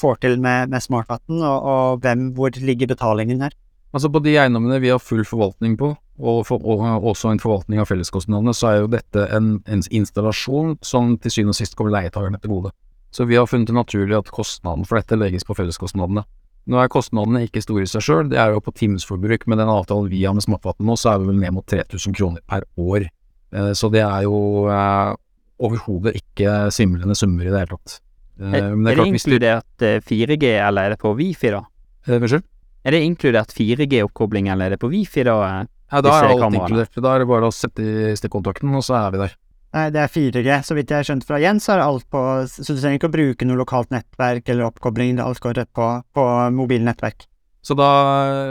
får 0.00 0.20
til 0.22 0.38
med, 0.40 0.70
med 0.70 0.82
smartvann, 0.82 1.40
og, 1.42 1.66
og 1.72 2.04
hvem, 2.04 2.30
hvor 2.36 2.54
ligger 2.62 2.90
betalingen 2.90 3.42
her? 3.42 3.56
Altså 3.90 4.10
på 4.12 4.22
de 4.22 4.36
eiendommene 4.38 4.78
vi 4.82 4.92
har 4.92 5.02
full 5.02 5.24
forvaltning 5.26 5.74
på, 5.78 5.90
og, 6.20 6.44
for, 6.46 6.62
og 6.62 7.08
også 7.10 7.32
en 7.32 7.42
forvaltning 7.42 7.80
av 7.82 7.88
felleskostnadene, 7.90 8.54
så 8.54 8.68
er 8.68 8.76
jo 8.82 8.92
dette 8.92 9.24
en, 9.34 9.56
en 9.66 9.82
installasjon 9.90 10.76
som 10.86 11.16
til 11.18 11.34
syvende 11.34 11.56
og 11.56 11.58
sist 11.58 11.74
kommer 11.78 11.96
leietakerne 11.96 12.38
til 12.38 12.54
gode. 12.54 12.72
Så 13.10 13.24
vi 13.26 13.36
har 13.36 13.46
funnet 13.50 13.66
det 13.70 13.74
naturlig 13.74 14.14
at 14.18 14.28
kostnaden 14.30 14.84
for 14.86 15.00
dette 15.00 15.16
legges 15.18 15.42
på 15.44 15.56
felleskostnadene. 15.58 16.22
Nå 16.70 16.78
er 16.78 16.90
kostnadene 16.92 17.40
ikke 17.48 17.62
store 17.64 17.82
i 17.82 17.88
seg 17.90 18.04
sjøl, 18.04 18.28
det 18.30 18.38
er 18.38 18.52
jo 18.54 18.60
på 18.62 18.74
timesforbruk. 18.76 19.46
Med 19.50 19.58
den 19.58 19.70
avtalen 19.72 20.10
vi 20.12 20.20
har 20.26 20.34
med 20.36 20.44
Smartvatn 20.44 20.84
nå, 20.86 20.94
så 21.00 21.14
er 21.14 21.22
vi 21.24 21.30
vel 21.32 21.40
ned 21.40 21.56
mot 21.56 21.66
3000 21.66 22.14
kroner 22.14 22.44
per 22.46 22.66
år. 22.78 23.08
Eh, 23.52 23.72
Så 23.74 23.90
det 23.90 24.04
er 24.04 24.22
jo 24.28 24.68
eh, 24.70 25.14
overhodet 25.58 26.14
ikke 26.20 26.68
svimlende 26.70 27.16
summer 27.18 27.48
i 27.48 27.50
det 27.50 27.64
hele 27.64 27.74
tatt. 27.76 27.96
Eh, 28.40 28.54
Er, 28.60 28.70
men 28.76 28.92
er 28.92 29.00
det 29.00 29.08
inkludert 29.10 29.82
eh, 29.88 29.98
4G, 30.06 30.52
eller 30.68 30.82
er 30.84 30.94
det 30.94 31.00
på 31.02 31.14
Wifi, 31.18 31.50
da? 31.56 31.64
Eh, 32.06 32.14
Unnskyld? 32.20 32.46
Er 32.84 32.94
det 32.96 33.02
inkludert 33.04 33.50
4G-oppkobling, 33.52 34.48
eller 34.52 34.70
er 34.70 34.76
det 34.76 34.80
på 34.80 34.88
Wifi, 34.92 35.24
da? 35.26 35.34
eh? 35.60 35.66
Ja, 35.90 36.00
da 36.06 36.12
er 36.20 36.28
alt 36.30 36.40
kameraene. 36.44 36.60
inkludert. 36.70 37.02
Da 37.02 37.14
er 37.16 37.18
det 37.24 37.28
bare 37.28 37.48
å 37.50 37.52
sette 37.52 37.82
i 37.82 38.14
stikkontakten, 38.16 38.70
og 38.78 38.84
så 38.86 38.94
er 39.00 39.10
vi 39.16 39.18
der. 39.24 39.34
Nei, 39.70 39.86
det 39.94 40.00
er 40.02 40.10
4G, 40.10 40.54
så 40.66 40.74
vidt 40.74 40.90
jeg 40.90 40.98
har 40.98 41.06
skjønt 41.06 41.26
fra 41.28 41.38
Jens, 41.38 41.66
så 41.66 41.76
er 41.76 41.84
alt 41.84 42.06
på 42.10 42.20
Så 42.50 42.74
du 42.74 42.80
trenger 42.80 42.98
ikke 42.98 43.10
å 43.10 43.14
bruke 43.14 43.46
noe 43.46 43.60
lokalt 43.60 43.92
nettverk 43.94 44.48
eller 44.50 44.66
oppkobling, 44.66 45.14
det 45.18 45.22
alt 45.22 45.42
går 45.42 45.60
rett 45.60 45.70
på, 45.76 45.90
på 46.16 46.24
mobilnettverk. 46.56 47.26
Så 47.62 47.76
da, 47.76 47.90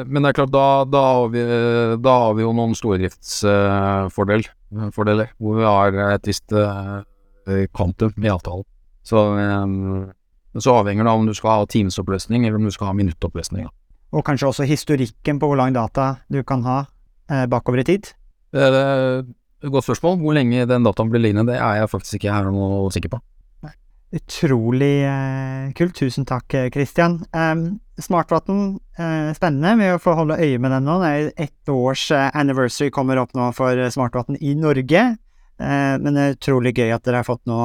men 0.06 0.24
det 0.24 0.32
er 0.32 0.38
klart, 0.38 0.54
da, 0.54 0.66
da, 0.86 1.02
har, 1.18 1.32
vi, 1.34 1.42
da 2.00 2.14
har 2.24 2.38
vi 2.38 2.46
jo 2.46 2.54
noen 2.56 2.76
stordriftsfordeler, 2.78 4.52
fordeler, 4.96 5.34
hvor 5.42 5.58
vi 5.58 5.66
har 5.66 5.98
et 6.14 6.30
visst 6.30 6.54
uh, 6.54 7.02
kvantum 7.74 8.14
i 8.22 8.30
avtalen. 8.32 8.68
Så, 9.10 9.24
um, 9.34 10.06
så 10.62 10.78
avhenger 10.78 11.04
det 11.04 11.12
av 11.12 11.24
om 11.24 11.28
du 11.28 11.34
skal 11.36 11.58
ha 11.58 11.68
timesoppløsning, 11.74 12.46
eller 12.46 12.62
om 12.62 12.70
du 12.70 12.76
skal 12.76 12.92
ha 12.92 12.96
minuttoppløsning. 13.02 13.66
Ja. 13.66 13.74
Og 14.14 14.24
kanskje 14.26 14.54
også 14.54 14.70
historikken 14.70 15.42
på 15.42 15.50
hvor 15.50 15.58
lang 15.60 15.74
data 15.76 16.22
du 16.32 16.40
kan 16.48 16.64
ha 16.66 16.80
eh, 17.30 17.46
bakover 17.50 17.84
i 17.84 17.86
tid. 17.86 18.14
Det 18.54 18.64
er 18.66 18.78
et 18.78 19.28
godt 19.64 19.88
spørsmål. 19.90 20.20
Hvor 20.22 20.38
lenge 20.38 20.68
den 20.70 20.88
dataen 20.88 21.12
blir 21.12 21.24
liggende, 21.24 21.52
det 21.52 21.60
er 21.60 21.82
jeg 21.82 21.92
faktisk 21.92 22.20
ikke 22.20 22.36
her 22.36 22.50
noe 22.54 22.90
sikker 22.96 23.16
på. 23.16 23.22
Utrolig 24.10 25.04
eh, 25.06 25.70
kult. 25.78 25.94
Tusen 26.00 26.26
takk, 26.26 26.54
eh, 26.58 26.70
Christian. 26.74 27.20
Um, 27.30 27.80
Smartvatn, 28.02 28.80
eh, 28.98 29.34
spennende. 29.38 29.76
Vi 29.78 29.90
får 30.02 30.16
holde 30.18 30.40
øye 30.40 30.58
med 30.58 30.72
den 30.74 30.88
nå. 30.88 30.96
Det 31.04 31.10
er 31.10 31.32
ett 31.46 31.70
års 31.70 32.08
eh, 32.12 32.32
anniversary 32.34 32.90
kommer 32.90 33.22
opp 33.22 33.36
nå 33.38 33.52
for 33.54 33.78
eh, 33.78 33.92
Smartvatn 33.94 34.40
i 34.42 34.56
Norge. 34.58 35.04
Eh, 35.60 35.96
men 36.02 36.16
det 36.16 36.24
er 36.24 36.38
utrolig 36.38 36.74
gøy 36.80 36.96
at 36.96 37.06
dere 37.06 37.22
har 37.22 37.28
fått 37.28 37.46
nå 37.50 37.60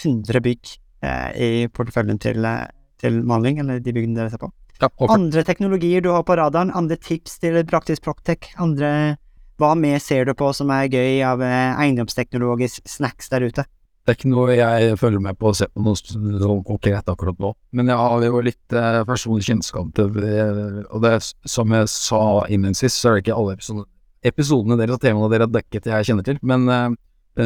100 0.00 0.40
bygg 0.46 0.72
eh, 1.04 1.30
i 1.36 1.50
porteføljen 1.68 2.20
til, 2.22 2.40
eh, 2.46 2.70
til 3.02 3.20
Maling, 3.28 3.60
eller 3.60 3.82
de 3.82 3.92
byggene 3.92 4.16
dere 4.16 4.32
ser 4.32 4.40
på. 4.40 4.52
Ja, 4.80 4.88
Andre 5.12 5.44
teknologier 5.46 6.02
du 6.02 6.08
har 6.10 6.24
på 6.26 6.34
radaren, 6.38 6.72
andre 6.74 6.96
tips 6.96 7.36
til 7.42 7.60
Praktisk 7.68 8.02
Proctec, 8.06 8.48
andre 8.58 9.18
Hva 9.60 9.74
mer 9.78 10.00
ser 10.02 10.26
du 10.28 10.34
på 10.38 10.48
som 10.56 10.70
er 10.74 10.90
gøy 10.90 11.22
av 11.26 11.42
eh, 11.44 11.76
eiendomsteknologisk 11.84 12.88
snacks 12.88 13.30
der 13.32 13.46
ute? 13.48 13.66
Det 14.02 14.10
er 14.10 14.16
ikke 14.18 14.32
noe 14.32 14.54
jeg 14.56 14.96
følger 14.98 15.22
med 15.22 15.36
på 15.38 15.52
å 15.52 15.54
se 15.54 15.68
på 15.70 15.82
noe 15.84 15.94
sånn 15.94 16.64
konkret 16.66 17.06
akkurat 17.12 17.38
nå. 17.38 17.52
Men 17.70 17.92
jeg 17.92 18.00
har 18.00 18.24
jo 18.26 18.42
litt 18.42 18.74
eh, 18.74 18.98
personlig 19.06 19.46
kjennskap 19.46 19.92
til 19.94 20.10
det, 20.16 20.42
og 20.90 21.04
det 21.04 21.14
som 21.22 21.70
jeg 21.76 21.90
sa 21.92 22.22
innledningsvis, 22.48 22.96
så 22.98 23.12
er 23.12 23.18
det 23.18 23.24
ikke 23.26 23.38
alle 23.38 23.54
episodene, 23.54 23.86
episodene 24.32 24.78
deres 24.80 24.98
og 24.98 25.04
temaene 25.04 25.30
dere 25.30 25.46
har 25.46 25.54
dekket 25.54 25.86
jeg 25.92 26.08
kjenner 26.10 26.26
til, 26.26 26.40
men 26.42 26.66
eh, 26.66 26.88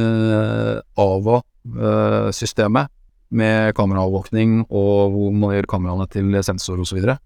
eh, 0.01 0.75
AVA-systemet 1.05 2.93
med 3.37 3.75
kameraovervåkning 3.77 4.61
og 4.71 5.13
hvor 5.13 5.33
man 5.35 5.57
gjør 5.57 5.69
kameraene 5.71 6.07
til 6.09 6.37
sensor 6.47 6.81
osv. 6.81 7.03
Eh, 7.03 7.17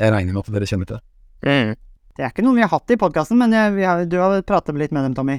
jeg 0.00 0.14
regner 0.14 0.32
med 0.32 0.42
at 0.42 0.54
dere 0.54 0.70
kjenner 0.70 0.88
til 0.88 0.98
det. 0.98 1.78
Det 2.18 2.24
er 2.26 2.32
ikke 2.32 2.42
noe 2.42 2.56
vi 2.58 2.64
har 2.64 2.72
hatt 2.72 2.90
i 2.90 2.96
podkasten, 2.98 3.38
men 3.38 3.52
vi 3.76 3.84
har, 3.86 4.02
du 4.10 4.16
har 4.18 4.40
pratet 4.46 4.74
litt 4.78 4.90
med 4.94 5.04
dem, 5.06 5.14
Tommy. 5.14 5.36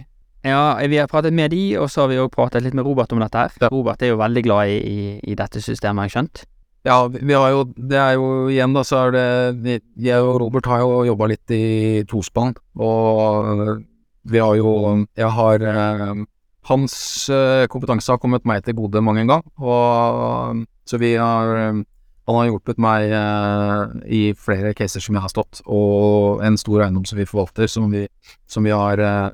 Ja, 0.48 0.78
vi 0.88 0.96
har 1.02 1.10
pratet 1.12 1.36
med 1.36 1.52
de, 1.52 1.74
og 1.76 1.90
så 1.92 2.06
har 2.06 2.14
vi 2.14 2.20
òg 2.22 2.30
pratet 2.32 2.64
litt 2.64 2.78
med 2.78 2.86
Robert 2.88 3.12
om 3.12 3.20
dette 3.20 3.36
her. 3.42 3.52
Ja. 3.60 3.68
Robert 3.74 4.00
er 4.06 4.14
jo 4.14 4.20
veldig 4.22 4.44
glad 4.46 4.72
i, 4.72 4.78
i, 4.88 5.10
i 5.28 5.36
dette 5.36 5.60
systemet, 5.60 6.00
har 6.00 6.08
jeg 6.08 6.16
skjønt. 6.16 6.46
Ja, 6.88 7.02
vi 7.12 7.36
har 7.36 7.50
jo 7.52 7.66
Det 7.76 7.98
er 8.00 8.14
jo 8.16 8.30
igjen, 8.48 8.72
da, 8.72 8.86
så 8.88 9.02
er 9.10 9.12
det 9.12 9.26
vi- 9.66 9.82
Jeg 10.08 10.24
og 10.24 10.38
Robert 10.40 10.66
har 10.72 10.80
jo 10.80 11.02
jobba 11.10 11.28
litt 11.28 11.52
i 11.52 12.04
tospann, 12.08 12.56
og 12.80 13.84
vi 14.32 14.40
har 14.40 14.56
jo 14.56 15.06
Jeg 15.18 15.30
har 15.36 15.60
eh, 15.68 16.24
Hans 16.72 16.96
eh, 17.30 17.68
kompetanse 17.68 18.08
har 18.14 18.18
kommet 18.24 18.46
meg 18.48 18.64
til 18.64 18.76
gode 18.80 19.02
mange 19.04 19.20
en 19.26 19.28
gang, 19.28 19.44
og 19.60 20.64
så 20.88 20.98
vi 20.98 21.16
har 21.20 21.52
eh, 21.58 21.84
Han 22.30 22.38
har 22.38 22.50
hjulpet 22.52 22.82
meg 22.82 23.10
eh, 23.10 23.80
i 24.06 24.22
flere 24.38 24.76
caser 24.78 25.02
som 25.02 25.18
jeg 25.18 25.26
har 25.26 25.32
stått, 25.34 25.64
og 25.66 26.44
en 26.46 26.60
stor 26.62 26.86
eiendom 26.86 27.08
som 27.10 27.18
vi 27.18 27.26
forvalter, 27.26 27.66
som 27.72 27.90
vi, 27.90 28.04
som 28.46 28.68
vi 28.68 28.76
har 28.76 29.02
eh, 29.02 29.32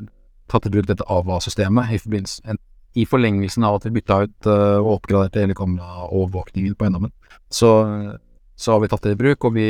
tatt 0.51 0.69
i 0.69 0.71
bruk 0.71 0.87
dette 0.87 1.03
AVA-systemet 1.11 1.91
i 1.91 1.99
forbindelse 1.99 2.55
i 2.95 3.03
forlengelsen 3.03 3.65
av 3.67 3.75
at 3.75 3.85
vi 3.89 3.97
bytta 3.97 4.21
ut 4.23 4.47
eh, 4.47 4.77
og 4.79 4.93
oppgraderte 5.01 5.43
hele 5.43 5.57
kameraovervåkningen 5.57 6.77
på 6.79 6.87
eiendommen 6.87 7.11
så, 7.51 7.71
så 8.55 8.71
har 8.71 8.79
vi 8.79 8.89
tatt 8.91 9.03
det 9.03 9.15
i 9.15 9.19
bruk, 9.19 9.47
og 9.47 9.55
vi, 9.55 9.67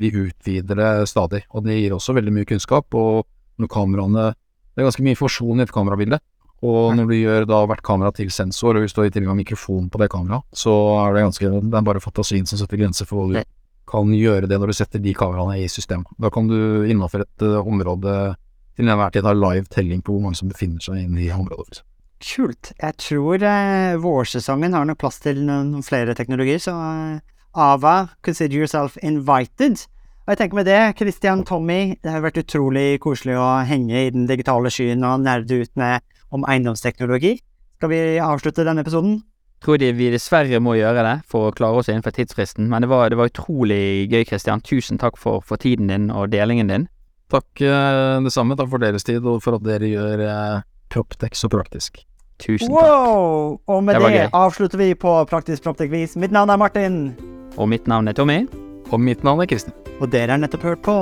vi 0.00 0.12
utvider 0.12 0.78
det 0.78 0.90
stadig. 1.10 1.44
Og 1.54 1.64
det 1.66 1.78
gir 1.78 1.96
også 1.96 2.14
veldig 2.16 2.34
mye 2.34 2.48
kunnskap, 2.48 2.94
og 2.94 3.26
når 3.60 3.72
kameraene 3.72 4.30
Det 4.70 4.84
er 4.84 4.86
ganske 4.86 5.02
mye 5.02 5.16
informasjon 5.16 5.60
i 5.60 5.64
et 5.66 5.72
kamerabilde. 5.74 6.20
Og 6.60 6.92
når 6.96 7.08
du 7.08 7.14
gjør 7.16 7.46
da 7.48 7.62
hvert 7.68 7.84
kamera 7.84 8.12
til 8.12 8.28
sensor, 8.32 8.76
og 8.76 8.84
hvis 8.84 8.92
du 8.92 9.00
i 9.02 9.12
tillegg 9.12 9.32
har 9.32 9.38
mikrofon 9.38 9.88
på 9.88 10.00
det 10.02 10.10
kameraet, 10.12 10.44
så 10.52 10.74
er 11.06 11.16
det 11.16 11.24
ganske 11.24 11.52
Det 11.56 11.78
er 11.78 11.86
bare 11.86 12.04
fantasien 12.04 12.46
som 12.46 12.60
setter 12.60 12.80
grenser 12.80 13.08
for 13.08 13.24
hva 13.24 13.40
du 13.40 13.48
kan 13.90 14.12
gjøre 14.14 14.46
det 14.50 14.58
når 14.60 14.70
du 14.70 14.76
setter 14.76 15.02
de 15.02 15.14
kameraene 15.16 15.62
i 15.64 15.68
system. 15.72 16.04
Da 16.20 16.30
kan 16.30 16.48
du 16.50 16.86
innafor 16.86 17.24
et 17.24 17.46
eh, 17.46 17.60
område 17.60 18.34
til 18.76 18.88
enhver 18.88 19.14
tid 19.14 19.26
ha 19.26 19.32
live 19.34 19.66
telling 19.72 20.02
på 20.04 20.14
hvor 20.14 20.26
mange 20.26 20.38
som 20.38 20.50
befinner 20.52 20.84
seg 20.84 21.06
inne 21.06 21.24
i 21.24 21.30
området. 21.32 21.56
for 21.56 21.72
eksempel. 21.72 21.86
Kult. 22.20 22.72
Jeg 22.76 22.96
tror 23.00 23.42
eh, 23.48 23.96
vårsesongen 23.96 24.76
har 24.76 24.84
nok 24.84 25.00
plass 25.00 25.18
til 25.24 25.40
noen, 25.40 25.72
noen 25.72 25.86
flere 25.86 26.14
teknologier, 26.14 26.60
så 26.60 26.76
eh, 26.76 27.20
Ava, 27.56 28.10
consider 28.22 28.60
yourself 28.60 28.98
invited. 29.02 29.80
Og 30.26 30.34
jeg 30.34 30.38
tenker 30.38 30.60
med 30.60 30.68
det, 30.68 30.80
Christian, 31.00 31.42
Tommy, 31.48 31.96
det 32.04 32.12
har 32.12 32.22
vært 32.22 32.38
utrolig 32.44 33.00
koselig 33.02 33.34
å 33.40 33.64
henge 33.66 34.04
i 34.04 34.12
den 34.14 34.28
digitale 34.28 34.70
skyen 34.70 35.02
og 35.08 35.24
nerde 35.24 35.64
ut 35.64 35.72
med 35.80 36.04
om 36.30 36.44
eiendomsteknologi. 36.48 37.38
Skal 37.80 37.90
vi 37.92 38.00
avslutte 38.20 38.64
denne 38.66 38.82
episoden? 38.84 39.20
Tror 39.60 39.76
de 39.80 39.90
vi 39.92 40.08
dessverre 40.12 40.56
må 40.62 40.72
gjøre 40.78 41.02
det 41.04 41.14
for 41.28 41.50
å 41.50 41.52
klare 41.52 41.76
oss 41.82 41.88
innenfor 41.92 42.14
tidsfristen, 42.16 42.68
men 42.72 42.84
det 42.84 42.88
var, 42.88 43.10
det 43.12 43.18
var 43.20 43.28
utrolig 43.28 44.06
gøy, 44.08 44.22
Christian. 44.28 44.62
Tusen 44.64 44.96
takk 45.00 45.18
for, 45.20 45.42
for 45.44 45.60
tiden 45.60 45.90
din 45.92 46.08
og 46.10 46.30
delingen 46.32 46.70
din. 46.72 46.86
Takk 47.30 47.60
eh, 47.62 48.16
det 48.24 48.32
samme. 48.34 48.56
Takk 48.58 48.70
for 48.72 48.80
deres 48.82 49.04
tid, 49.06 49.20
og 49.28 49.42
for 49.44 49.58
at 49.58 49.66
dere 49.66 49.90
gjør 49.90 50.22
eh, 50.24 50.62
Proptex 50.90 51.44
så 51.44 51.50
praktisk. 51.52 52.00
Tusen 52.40 52.72
takk. 52.72 52.80
Wow! 52.80 53.58
Og 53.68 53.84
med 53.84 54.00
Det 54.00 54.12
det, 54.16 54.24
avslutter 54.32 54.80
vi 54.80 54.94
på 54.96 55.12
Praktisk 55.28 55.62
Proptek-vis. 55.66 56.16
Mitt 56.16 56.32
navn 56.32 56.50
er 56.50 56.56
Martin, 56.56 57.12
Og 57.56 57.68
mitt 57.68 57.86
navn 57.86 58.08
er 58.08 58.12
Tommy. 58.16 58.46
Og 58.90 58.98
mitt 59.00 59.22
navn 59.22 59.40
er 59.44 59.46
Kristin. 59.46 59.74
og 60.00 60.08
dere 60.10 60.30
har 60.32 60.38
nettopp 60.40 60.62
hørt 60.62 60.82
på 60.82 60.96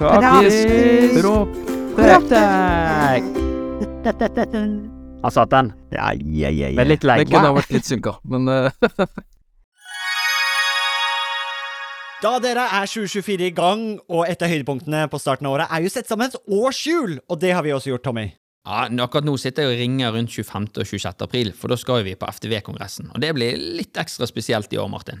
Praktisk 0.00 1.20
Proptek! 1.20 3.22
Han 5.26 5.32
satt 5.32 5.50
den 5.50 5.72
Ja, 5.92 6.12
ja, 6.14 6.50
ja, 6.52 6.68
ja. 6.70 6.84
litt 6.86 7.00
Det 7.02 7.08
legg. 7.08 7.30
kunne 7.30 7.48
ha 7.50 7.56
vært 7.56 7.72
litt 7.74 7.88
synka, 7.88 8.16
men 8.28 8.46
Da 12.24 12.38
dere 12.40 12.64
er 12.72 12.88
2024 12.88 13.44
i 13.50 13.52
gang, 13.54 13.82
og 14.08 14.24
et 14.26 14.40
av 14.42 14.48
høydepunktene 14.48 15.02
på 15.12 15.18
starten 15.20 15.46
av 15.48 15.52
året 15.58 15.68
er 15.72 15.84
jo 15.84 15.90
sett 15.92 16.08
sammen 16.08 16.30
et 16.32 16.38
årshjul, 16.48 17.18
og 17.28 17.40
det 17.42 17.52
har 17.52 17.62
vi 17.66 17.74
også 17.76 17.92
gjort, 17.92 18.06
Tommy. 18.08 18.24
Ja, 18.66 18.86
Akkurat 19.04 19.26
nå 19.28 19.36
sitter 19.38 19.66
jeg 19.66 19.74
og 19.76 19.80
ringer 19.82 20.14
rundt 20.16 20.32
25. 20.32 20.64
og 20.80 20.86
26. 20.88 21.22
april, 21.28 21.52
for 21.54 21.70
da 21.70 21.76
skal 21.78 22.00
vi 22.08 22.16
på 22.18 22.26
FTV-kongressen. 22.26 23.12
Og 23.12 23.20
det 23.22 23.34
blir 23.36 23.60
litt 23.60 24.00
ekstra 24.00 24.26
spesielt 24.26 24.72
i 24.74 24.80
år, 24.80 24.88
Martin. 24.90 25.20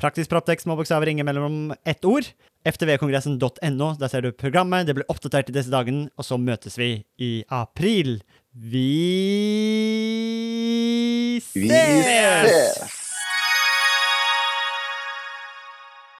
Praktisk 0.00 0.30
Proptek, 0.32 0.62
små 0.62 0.78
bokstaver, 0.78 1.10
ingen 1.12 1.26
mellom 1.28 1.74
ett 1.84 2.04
ord. 2.08 2.24
ftvkongressen.no, 2.64 3.88
der 4.00 4.08
ser 4.08 4.24
du 4.24 4.32
programmet, 4.32 4.86
det 4.88 4.94
blir 4.96 5.08
oppdatert 5.12 5.52
i 5.52 5.56
disse 5.56 5.72
dagene, 5.72 6.08
og 6.16 6.24
så 6.24 6.38
møtes 6.40 6.78
vi 6.80 7.04
i 7.20 7.44
april. 7.48 8.22
Vi 8.52 8.86
Vi 11.52 11.68
ses! 11.68 12.99